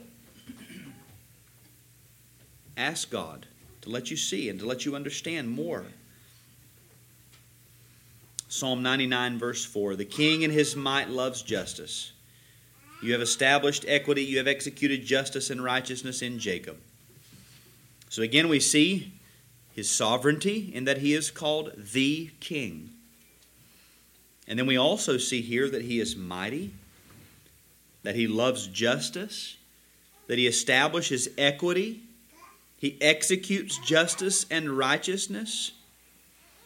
Ask 2.75 3.09
God 3.09 3.45
to 3.83 3.89
let 3.89 4.11
you 4.11 4.17
see 4.17 4.49
and 4.49 4.59
to 4.59 4.65
let 4.65 4.83
you 4.85 4.97
understand 4.97 5.49
more. 5.49 5.85
Psalm 8.47 8.83
99, 8.83 9.39
verse 9.39 9.65
4 9.65 9.95
The 9.95 10.05
king 10.05 10.41
in 10.41 10.51
his 10.51 10.75
might 10.75 11.09
loves 11.09 11.41
justice. 11.41 12.11
You 13.01 13.11
have 13.11 13.21
established 13.21 13.85
equity, 13.87 14.23
you 14.23 14.37
have 14.37 14.47
executed 14.47 15.05
justice 15.05 15.49
and 15.49 15.63
righteousness 15.63 16.21
in 16.21 16.39
Jacob. 16.39 16.77
So 18.09 18.21
again, 18.21 18.47
we 18.47 18.59
see 18.59 19.13
his 19.73 19.89
sovereignty 19.89 20.71
in 20.73 20.85
that 20.85 20.99
he 20.99 21.13
is 21.13 21.29
called 21.29 21.73
the 21.75 22.31
king. 22.39 22.91
And 24.47 24.57
then 24.57 24.67
we 24.67 24.77
also 24.77 25.17
see 25.17 25.41
here 25.41 25.69
that 25.69 25.81
he 25.81 25.99
is 25.99 26.15
mighty, 26.15 26.71
that 28.03 28.15
he 28.15 28.27
loves 28.27 28.67
justice, 28.67 29.57
that 30.27 30.37
he 30.37 30.47
establishes 30.47 31.27
equity, 31.37 32.01
he 32.77 32.97
executes 33.01 33.77
justice 33.79 34.45
and 34.49 34.69
righteousness. 34.69 35.71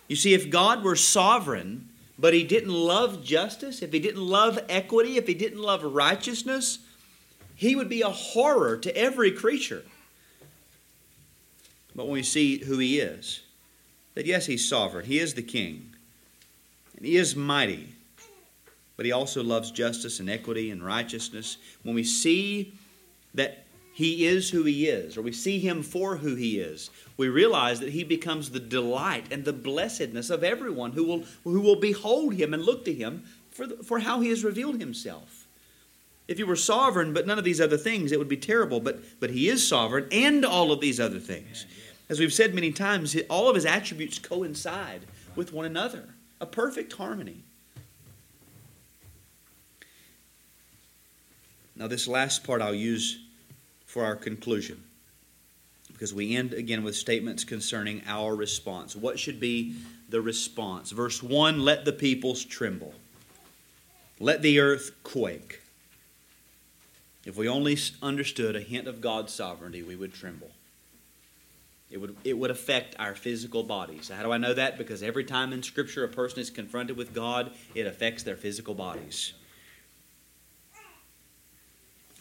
You 0.10 0.18
see, 0.18 0.34
if 0.34 0.49
God 0.49 0.84
were 0.84 0.97
sovereign, 0.97 1.88
but 2.18 2.34
he 2.34 2.43
didn't 2.43 2.74
love 2.74 3.24
justice, 3.24 3.82
if 3.82 3.93
he 3.93 3.99
didn't 3.99 4.26
love 4.26 4.60
equity, 4.68 5.16
if 5.16 5.28
he 5.28 5.34
didn't 5.34 5.62
love 5.62 5.84
righteousness, 5.84 6.80
he 7.55 7.76
would 7.76 7.88
be 7.88 8.01
a 8.01 8.10
horror 8.10 8.76
to 8.78 8.97
every 8.97 9.32
creature. 9.32 9.84
But 11.95 12.05
when 12.05 12.14
we 12.14 12.24
see 12.24 12.57
who 12.57 12.80
he 12.80 12.99
is, 12.99 13.41
that 14.16 14.26
yes, 14.26 14.47
he's 14.47 14.68
sovereign, 14.68 15.05
he 15.05 15.20
is 15.20 15.36
the 15.36 15.43
king, 15.43 15.93
and 16.97 17.05
he 17.05 17.16
is 17.16 17.36
mighty, 17.36 17.89
but 18.97 19.05
he 19.05 19.12
also 19.12 19.43
loves 19.43 19.72
justice 19.72 20.20
and 20.20 20.30
equity 20.30 20.72
and 20.72 20.84
righteousness. 20.84 21.57
When 21.84 21.95
we 21.95 22.03
see 22.03 22.74
that 23.36 23.64
he 24.00 24.26
is 24.26 24.50
who 24.50 24.64
he 24.64 24.88
is, 24.88 25.18
or 25.18 25.22
we 25.22 25.34
see 25.34 25.60
him 25.60 25.84
for 25.84 26.16
who 26.16 26.36
he 26.36 26.58
is, 26.58 26.89
we 27.18 27.28
realize 27.28 27.82
that 27.82 27.89
he 27.89 28.06
becomes 28.06 28.50
the 28.50 28.60
delight 28.62 29.26
and 29.30 29.43
the 29.43 29.52
blessedness 29.52 30.30
of 30.30 30.41
everyone 30.41 30.93
who 30.93 31.04
will, 31.04 31.26
who 31.43 31.60
will 31.60 31.76
behold 31.76 32.36
him 32.36 32.54
and 32.54 32.64
look 32.64 32.86
to 32.86 32.93
him 32.93 33.26
for, 33.52 33.68
the, 33.68 33.84
for 33.84 34.00
how 34.00 34.22
he 34.22 34.30
has 34.30 34.41
revealed 34.41 34.80
himself. 34.80 35.45
If 36.30 36.38
he 36.38 36.45
were 36.45 36.56
sovereign, 36.56 37.12
but 37.12 37.28
none 37.28 37.38
of 37.38 37.43
these 37.43 37.60
other 37.60 37.76
things, 37.76 38.14
it 38.14 38.20
would 38.20 38.30
be 38.30 38.38
terrible. 38.38 38.80
But, 38.80 39.02
but 39.20 39.32
he 39.32 39.50
is 39.50 39.68
sovereign 39.68 40.08
and 40.14 40.45
all 40.45 40.72
of 40.72 40.80
these 40.80 41.02
other 41.02 41.20
things. 41.20 41.66
As 42.08 42.22
we've 42.22 42.32
said 42.32 42.56
many 42.56 42.72
times, 42.72 43.18
all 43.30 43.50
of 43.50 43.56
his 43.56 43.66
attributes 43.66 44.18
coincide 44.18 45.02
with 45.36 45.52
one 45.52 45.66
another, 45.66 46.06
a 46.39 46.45
perfect 46.45 46.93
harmony. 46.93 47.43
Now, 51.76 51.88
this 51.88 52.08
last 52.08 52.45
part 52.45 52.62
I'll 52.62 52.74
use 52.74 53.26
for 53.90 54.06
our 54.06 54.16
conclusion 54.16 54.84
because 55.92 56.14
we 56.14 56.36
end 56.36 56.54
again 56.54 56.84
with 56.84 56.96
statements 56.96 57.44
concerning 57.44 58.04
our 58.06 58.36
response. 58.36 58.96
What 58.96 59.18
should 59.18 59.40
be 59.40 59.76
the 60.10 60.22
response? 60.22 60.92
Verse 60.92 61.24
1 61.24 61.60
Let 61.60 61.86
the 61.86 61.92
peoples 61.92 62.46
tremble, 62.46 62.94
let 64.20 64.44
the 64.44 64.60
earth 64.60 64.92
quake. 65.02 65.62
If 67.26 67.36
we 67.36 67.50
only 67.50 67.78
understood 68.02 68.56
a 68.56 68.62
hint 68.62 68.88
of 68.88 69.02
God's 69.02 69.34
sovereignty, 69.34 69.82
we 69.82 69.96
would 69.96 70.14
tremble. 70.14 70.52
It 71.90 72.00
would, 72.00 72.16
it 72.24 72.38
would 72.38 72.52
affect 72.52 72.96
our 73.00 73.16
physical 73.16 73.64
bodies. 73.64 74.10
How 74.10 74.22
do 74.22 74.32
I 74.32 74.38
know 74.38 74.54
that? 74.54 74.78
Because 74.78 75.02
every 75.02 75.24
time 75.24 75.52
in 75.52 75.64
Scripture 75.64 76.04
a 76.04 76.08
person 76.08 76.40
is 76.40 76.52
confronted 76.52 76.96
with 76.96 77.14
God, 77.14 77.52
it 77.74 77.88
affects 77.88 78.22
their 78.22 78.38
physical 78.38 78.76
bodies. 78.76 79.34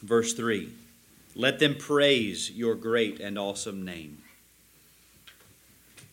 Verse 0.03 0.33
3 0.33 0.73
let 1.39 1.61
them 1.61 1.77
praise 1.77 2.51
your 2.51 2.75
great 2.75 3.21
and 3.21 3.39
awesome 3.39 3.85
name. 3.85 4.19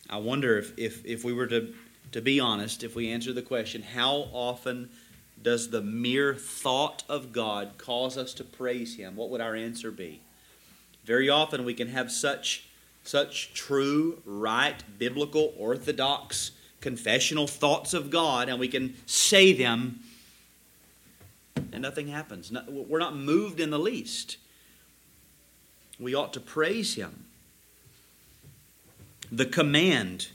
I 0.08 0.18
wonder 0.18 0.56
if, 0.56 0.78
if, 0.78 1.04
if 1.04 1.24
we 1.24 1.32
were 1.32 1.48
to, 1.48 1.74
to 2.12 2.22
be 2.22 2.38
honest, 2.38 2.84
if 2.84 2.94
we 2.94 3.10
answer 3.10 3.32
the 3.32 3.42
question, 3.42 3.82
how 3.82 4.28
often 4.32 4.88
does 5.42 5.70
the 5.70 5.82
mere 5.82 6.32
thought 6.32 7.02
of 7.08 7.32
God 7.32 7.72
cause 7.76 8.16
us 8.16 8.34
to 8.34 8.44
praise 8.44 8.96
Him? 8.96 9.16
What 9.16 9.30
would 9.30 9.40
our 9.40 9.56
answer 9.56 9.90
be? 9.90 10.20
Very 11.04 11.28
often 11.28 11.64
we 11.64 11.74
can 11.74 11.88
have 11.88 12.12
such, 12.12 12.68
such 13.02 13.52
true, 13.52 14.22
right, 14.24 14.80
biblical, 14.96 15.52
orthodox, 15.58 16.52
confessional 16.80 17.48
thoughts 17.48 17.94
of 17.94 18.10
God, 18.10 18.48
and 18.48 18.60
we 18.60 18.68
can 18.68 18.94
say 19.06 19.52
them, 19.52 19.98
and 21.72 21.82
nothing 21.82 22.06
happens. 22.06 22.52
We're 22.68 23.00
not 23.00 23.16
moved 23.16 23.58
in 23.58 23.70
the 23.70 23.78
least 23.78 24.36
we 25.98 26.14
ought 26.14 26.32
to 26.34 26.40
praise 26.40 26.94
him. 26.94 27.24
The 29.30 29.46
command 29.46 30.28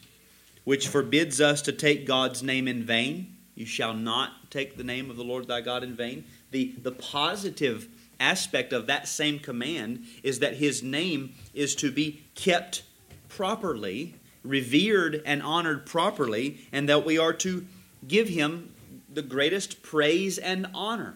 which 0.64 0.88
forbids 0.88 1.42
us 1.42 1.62
to 1.64 1.72
take 1.72 2.06
God's 2.06 2.44
name 2.44 2.68
in 2.68 2.84
vain, 2.84 3.36
you 3.56 3.66
shall 3.66 3.94
not 3.94 4.52
take 4.52 4.78
the 4.78 4.84
name 4.84 5.10
of 5.10 5.18
the 5.18 5.24
Lord 5.24 5.48
thy 5.48 5.62
God 5.62 5.84
in 5.84 5.96
vain. 5.96 6.26
The, 6.52 6.74
the 6.82 6.92
positive 6.92 7.88
aspect 8.20 8.72
of 8.74 8.88
that 8.88 9.08
same 9.08 9.40
command 9.40 10.06
is 10.24 10.40
that 10.40 10.56
his 10.56 10.84
name 10.84 11.34
is 11.54 11.76
to 11.76 11.92
be 11.92 12.24
kept 12.36 12.84
properly, 13.28 14.16
revered 14.44 15.22
and 15.26 15.42
honored 15.42 15.86
properly, 15.86 16.60
and 16.72 16.88
that 16.90 17.06
we 17.06 17.18
are 17.18 17.34
to 17.34 17.66
give 18.08 18.30
him 18.30 18.74
the 19.12 19.22
greatest 19.22 19.82
praise 19.82 20.38
and 20.38 20.68
honor 20.74 21.16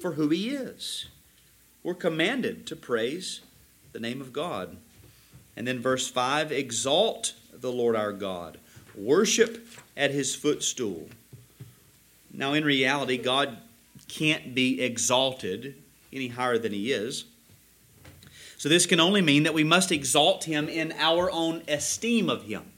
for 0.00 0.12
who 0.12 0.28
he 0.28 0.50
is. 0.50 1.06
We're 1.82 1.94
commanded 1.94 2.66
to 2.66 2.76
praise 2.76 3.40
the 3.92 4.00
name 4.00 4.20
of 4.20 4.32
God. 4.32 4.76
And 5.56 5.66
then 5.66 5.80
verse 5.80 6.08
5 6.08 6.52
exalt 6.52 7.34
the 7.52 7.72
Lord 7.72 7.96
our 7.96 8.12
God, 8.12 8.58
worship 8.94 9.66
at 9.96 10.10
his 10.10 10.34
footstool. 10.34 11.08
Now, 12.32 12.54
in 12.54 12.64
reality, 12.64 13.18
God 13.18 13.58
can't 14.08 14.54
be 14.54 14.80
exalted 14.80 15.74
any 16.12 16.28
higher 16.28 16.58
than 16.58 16.72
he 16.72 16.92
is. 16.92 17.24
So, 18.56 18.68
this 18.68 18.86
can 18.86 19.00
only 19.00 19.22
mean 19.22 19.44
that 19.44 19.54
we 19.54 19.64
must 19.64 19.90
exalt 19.90 20.44
him 20.44 20.68
in 20.68 20.92
our 20.98 21.30
own 21.30 21.62
esteem 21.66 22.28
of 22.28 22.44
him. 22.44 22.70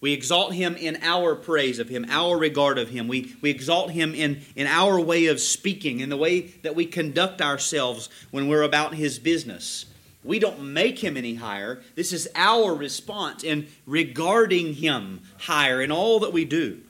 We 0.00 0.12
exalt 0.12 0.52
him 0.52 0.74
in 0.74 0.98
our 1.02 1.36
praise 1.36 1.78
of 1.78 1.88
him, 1.88 2.06
our 2.08 2.36
regard 2.36 2.76
of 2.76 2.88
him. 2.88 3.06
We, 3.06 3.36
we 3.40 3.50
exalt 3.50 3.92
him 3.92 4.14
in, 4.14 4.42
in 4.56 4.66
our 4.66 5.00
way 5.00 5.26
of 5.26 5.40
speaking, 5.40 6.00
in 6.00 6.08
the 6.08 6.16
way 6.16 6.40
that 6.40 6.74
we 6.74 6.86
conduct 6.86 7.40
ourselves 7.40 8.08
when 8.32 8.48
we're 8.48 8.62
about 8.62 8.94
his 8.94 9.20
business. 9.20 9.86
We 10.24 10.38
don't 10.38 10.72
make 10.72 11.00
him 11.00 11.16
any 11.16 11.34
higher. 11.34 11.82
This 11.96 12.12
is 12.12 12.28
our 12.34 12.74
response 12.74 13.42
in 13.42 13.68
regarding 13.86 14.74
him 14.74 15.22
higher 15.38 15.82
in 15.82 15.90
all 15.90 16.20
that 16.20 16.32
we 16.32 16.44
do. 16.44 16.80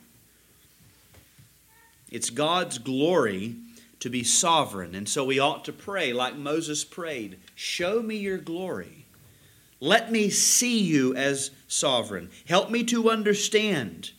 It's 2.10 2.28
God's 2.28 2.76
glory 2.76 3.56
to 4.00 4.10
be 4.10 4.22
sovereign, 4.22 4.94
and 4.94 5.08
so 5.08 5.24
we 5.24 5.38
ought 5.38 5.64
to 5.64 5.72
pray 5.72 6.12
like 6.12 6.36
Moses 6.36 6.84
prayed 6.84 7.38
Show 7.54 8.02
me 8.02 8.16
your 8.16 8.38
glory. 8.38 9.06
Let 9.80 10.12
me 10.12 10.28
see 10.28 10.78
you 10.78 11.14
as 11.16 11.50
sovereign. 11.68 12.30
Help 12.46 12.70
me 12.70 12.84
to 12.84 13.10
understand. 13.10 14.10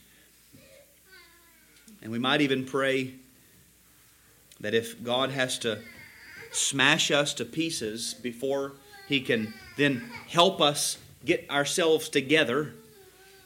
And 2.01 2.11
we 2.11 2.19
might 2.19 2.41
even 2.41 2.65
pray 2.65 3.13
that 4.59 4.73
if 4.73 5.01
God 5.03 5.29
has 5.29 5.59
to 5.59 5.79
smash 6.51 7.11
us 7.11 7.33
to 7.35 7.45
pieces 7.45 8.13
before 8.13 8.73
he 9.07 9.21
can 9.21 9.53
then 9.77 10.03
help 10.27 10.61
us 10.61 10.97
get 11.25 11.49
ourselves 11.49 12.09
together. 12.09 12.73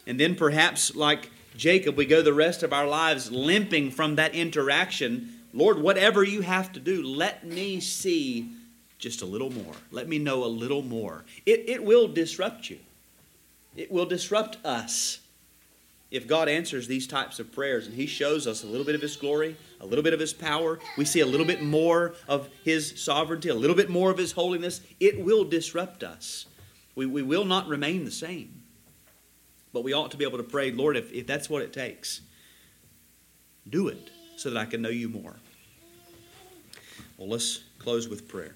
And 0.06 0.20
then 0.20 0.36
perhaps, 0.36 0.96
like 0.96 1.30
Jacob, 1.56 1.96
we 1.96 2.06
go 2.06 2.22
the 2.22 2.34
rest 2.34 2.64
of 2.64 2.74
our 2.74 2.88
lives 2.88 3.32
limping 3.32 3.92
from 3.92 4.16
that 4.16 4.36
interaction. 4.36 5.34
Lord, 5.54 5.80
whatever 5.80 6.24
you 6.24 6.42
have 6.42 6.72
to 6.74 6.80
do, 6.80 7.02
let 7.04 7.46
me 7.46 7.80
see 7.80 8.50
just 9.00 9.22
a 9.22 9.26
little 9.26 9.52
more. 9.52 9.74
Let 9.92 10.08
me 10.08 10.20
know 10.20 10.44
a 10.44 10.48
little 10.48 10.82
more. 10.82 11.24
It, 11.46 11.68
it 11.68 11.84
will 11.84 12.08
disrupt 12.08 12.70
you, 12.70 12.80
it 13.76 13.92
will 13.92 14.06
disrupt 14.06 14.64
us 14.66 15.20
if 16.10 16.28
God 16.28 16.48
answers 16.48 16.88
these 16.88 17.06
types 17.08 17.40
of 17.40 17.52
prayers 17.52 17.86
and 17.86 17.96
He 17.96 18.06
shows 18.06 18.48
us 18.48 18.64
a 18.64 18.68
little 18.68 18.86
bit 18.86 18.96
of 18.96 19.02
His 19.02 19.16
glory, 19.16 19.58
a 19.82 19.86
little 19.86 20.04
bit 20.04 20.14
of 20.14 20.20
His 20.20 20.34
power, 20.34 20.80
we 20.98 21.06
see 21.06 21.20
a 21.20 21.26
little 21.26 21.46
bit 21.46 21.62
more 21.62 22.16
of 22.28 22.50
His 22.64 23.02
sovereignty, 23.02 23.50
a 23.50 23.56
little 23.56 23.76
bit 23.76 23.90
more 23.90 24.10
of 24.10 24.18
His 24.18 24.32
holiness, 24.32 24.82
it 25.00 25.24
will 25.24 25.44
disrupt 25.44 26.04
us. 26.04 26.46
We, 26.96 27.06
we 27.06 27.22
will 27.22 27.46
not 27.46 27.68
remain 27.68 28.06
the 28.06 28.12
same. 28.12 28.64
But 29.74 29.84
we 29.84 29.94
ought 29.94 30.12
to 30.12 30.18
be 30.18 30.26
able 30.26 30.38
to 30.38 30.44
pray, 30.44 30.72
Lord, 30.72 30.96
if, 30.96 31.12
if 31.12 31.28
that's 31.28 31.50
what 31.50 31.62
it 31.62 31.74
takes, 31.74 32.22
do 33.70 33.90
it 33.90 34.10
so 34.38 34.50
that 34.50 34.58
I 34.58 34.66
can 34.66 34.82
know 34.82 34.90
you 34.90 35.10
more. 35.10 35.36
Well, 37.18 37.30
let's 37.30 37.64
close 37.80 38.08
with 38.08 38.28
prayer. 38.28 38.56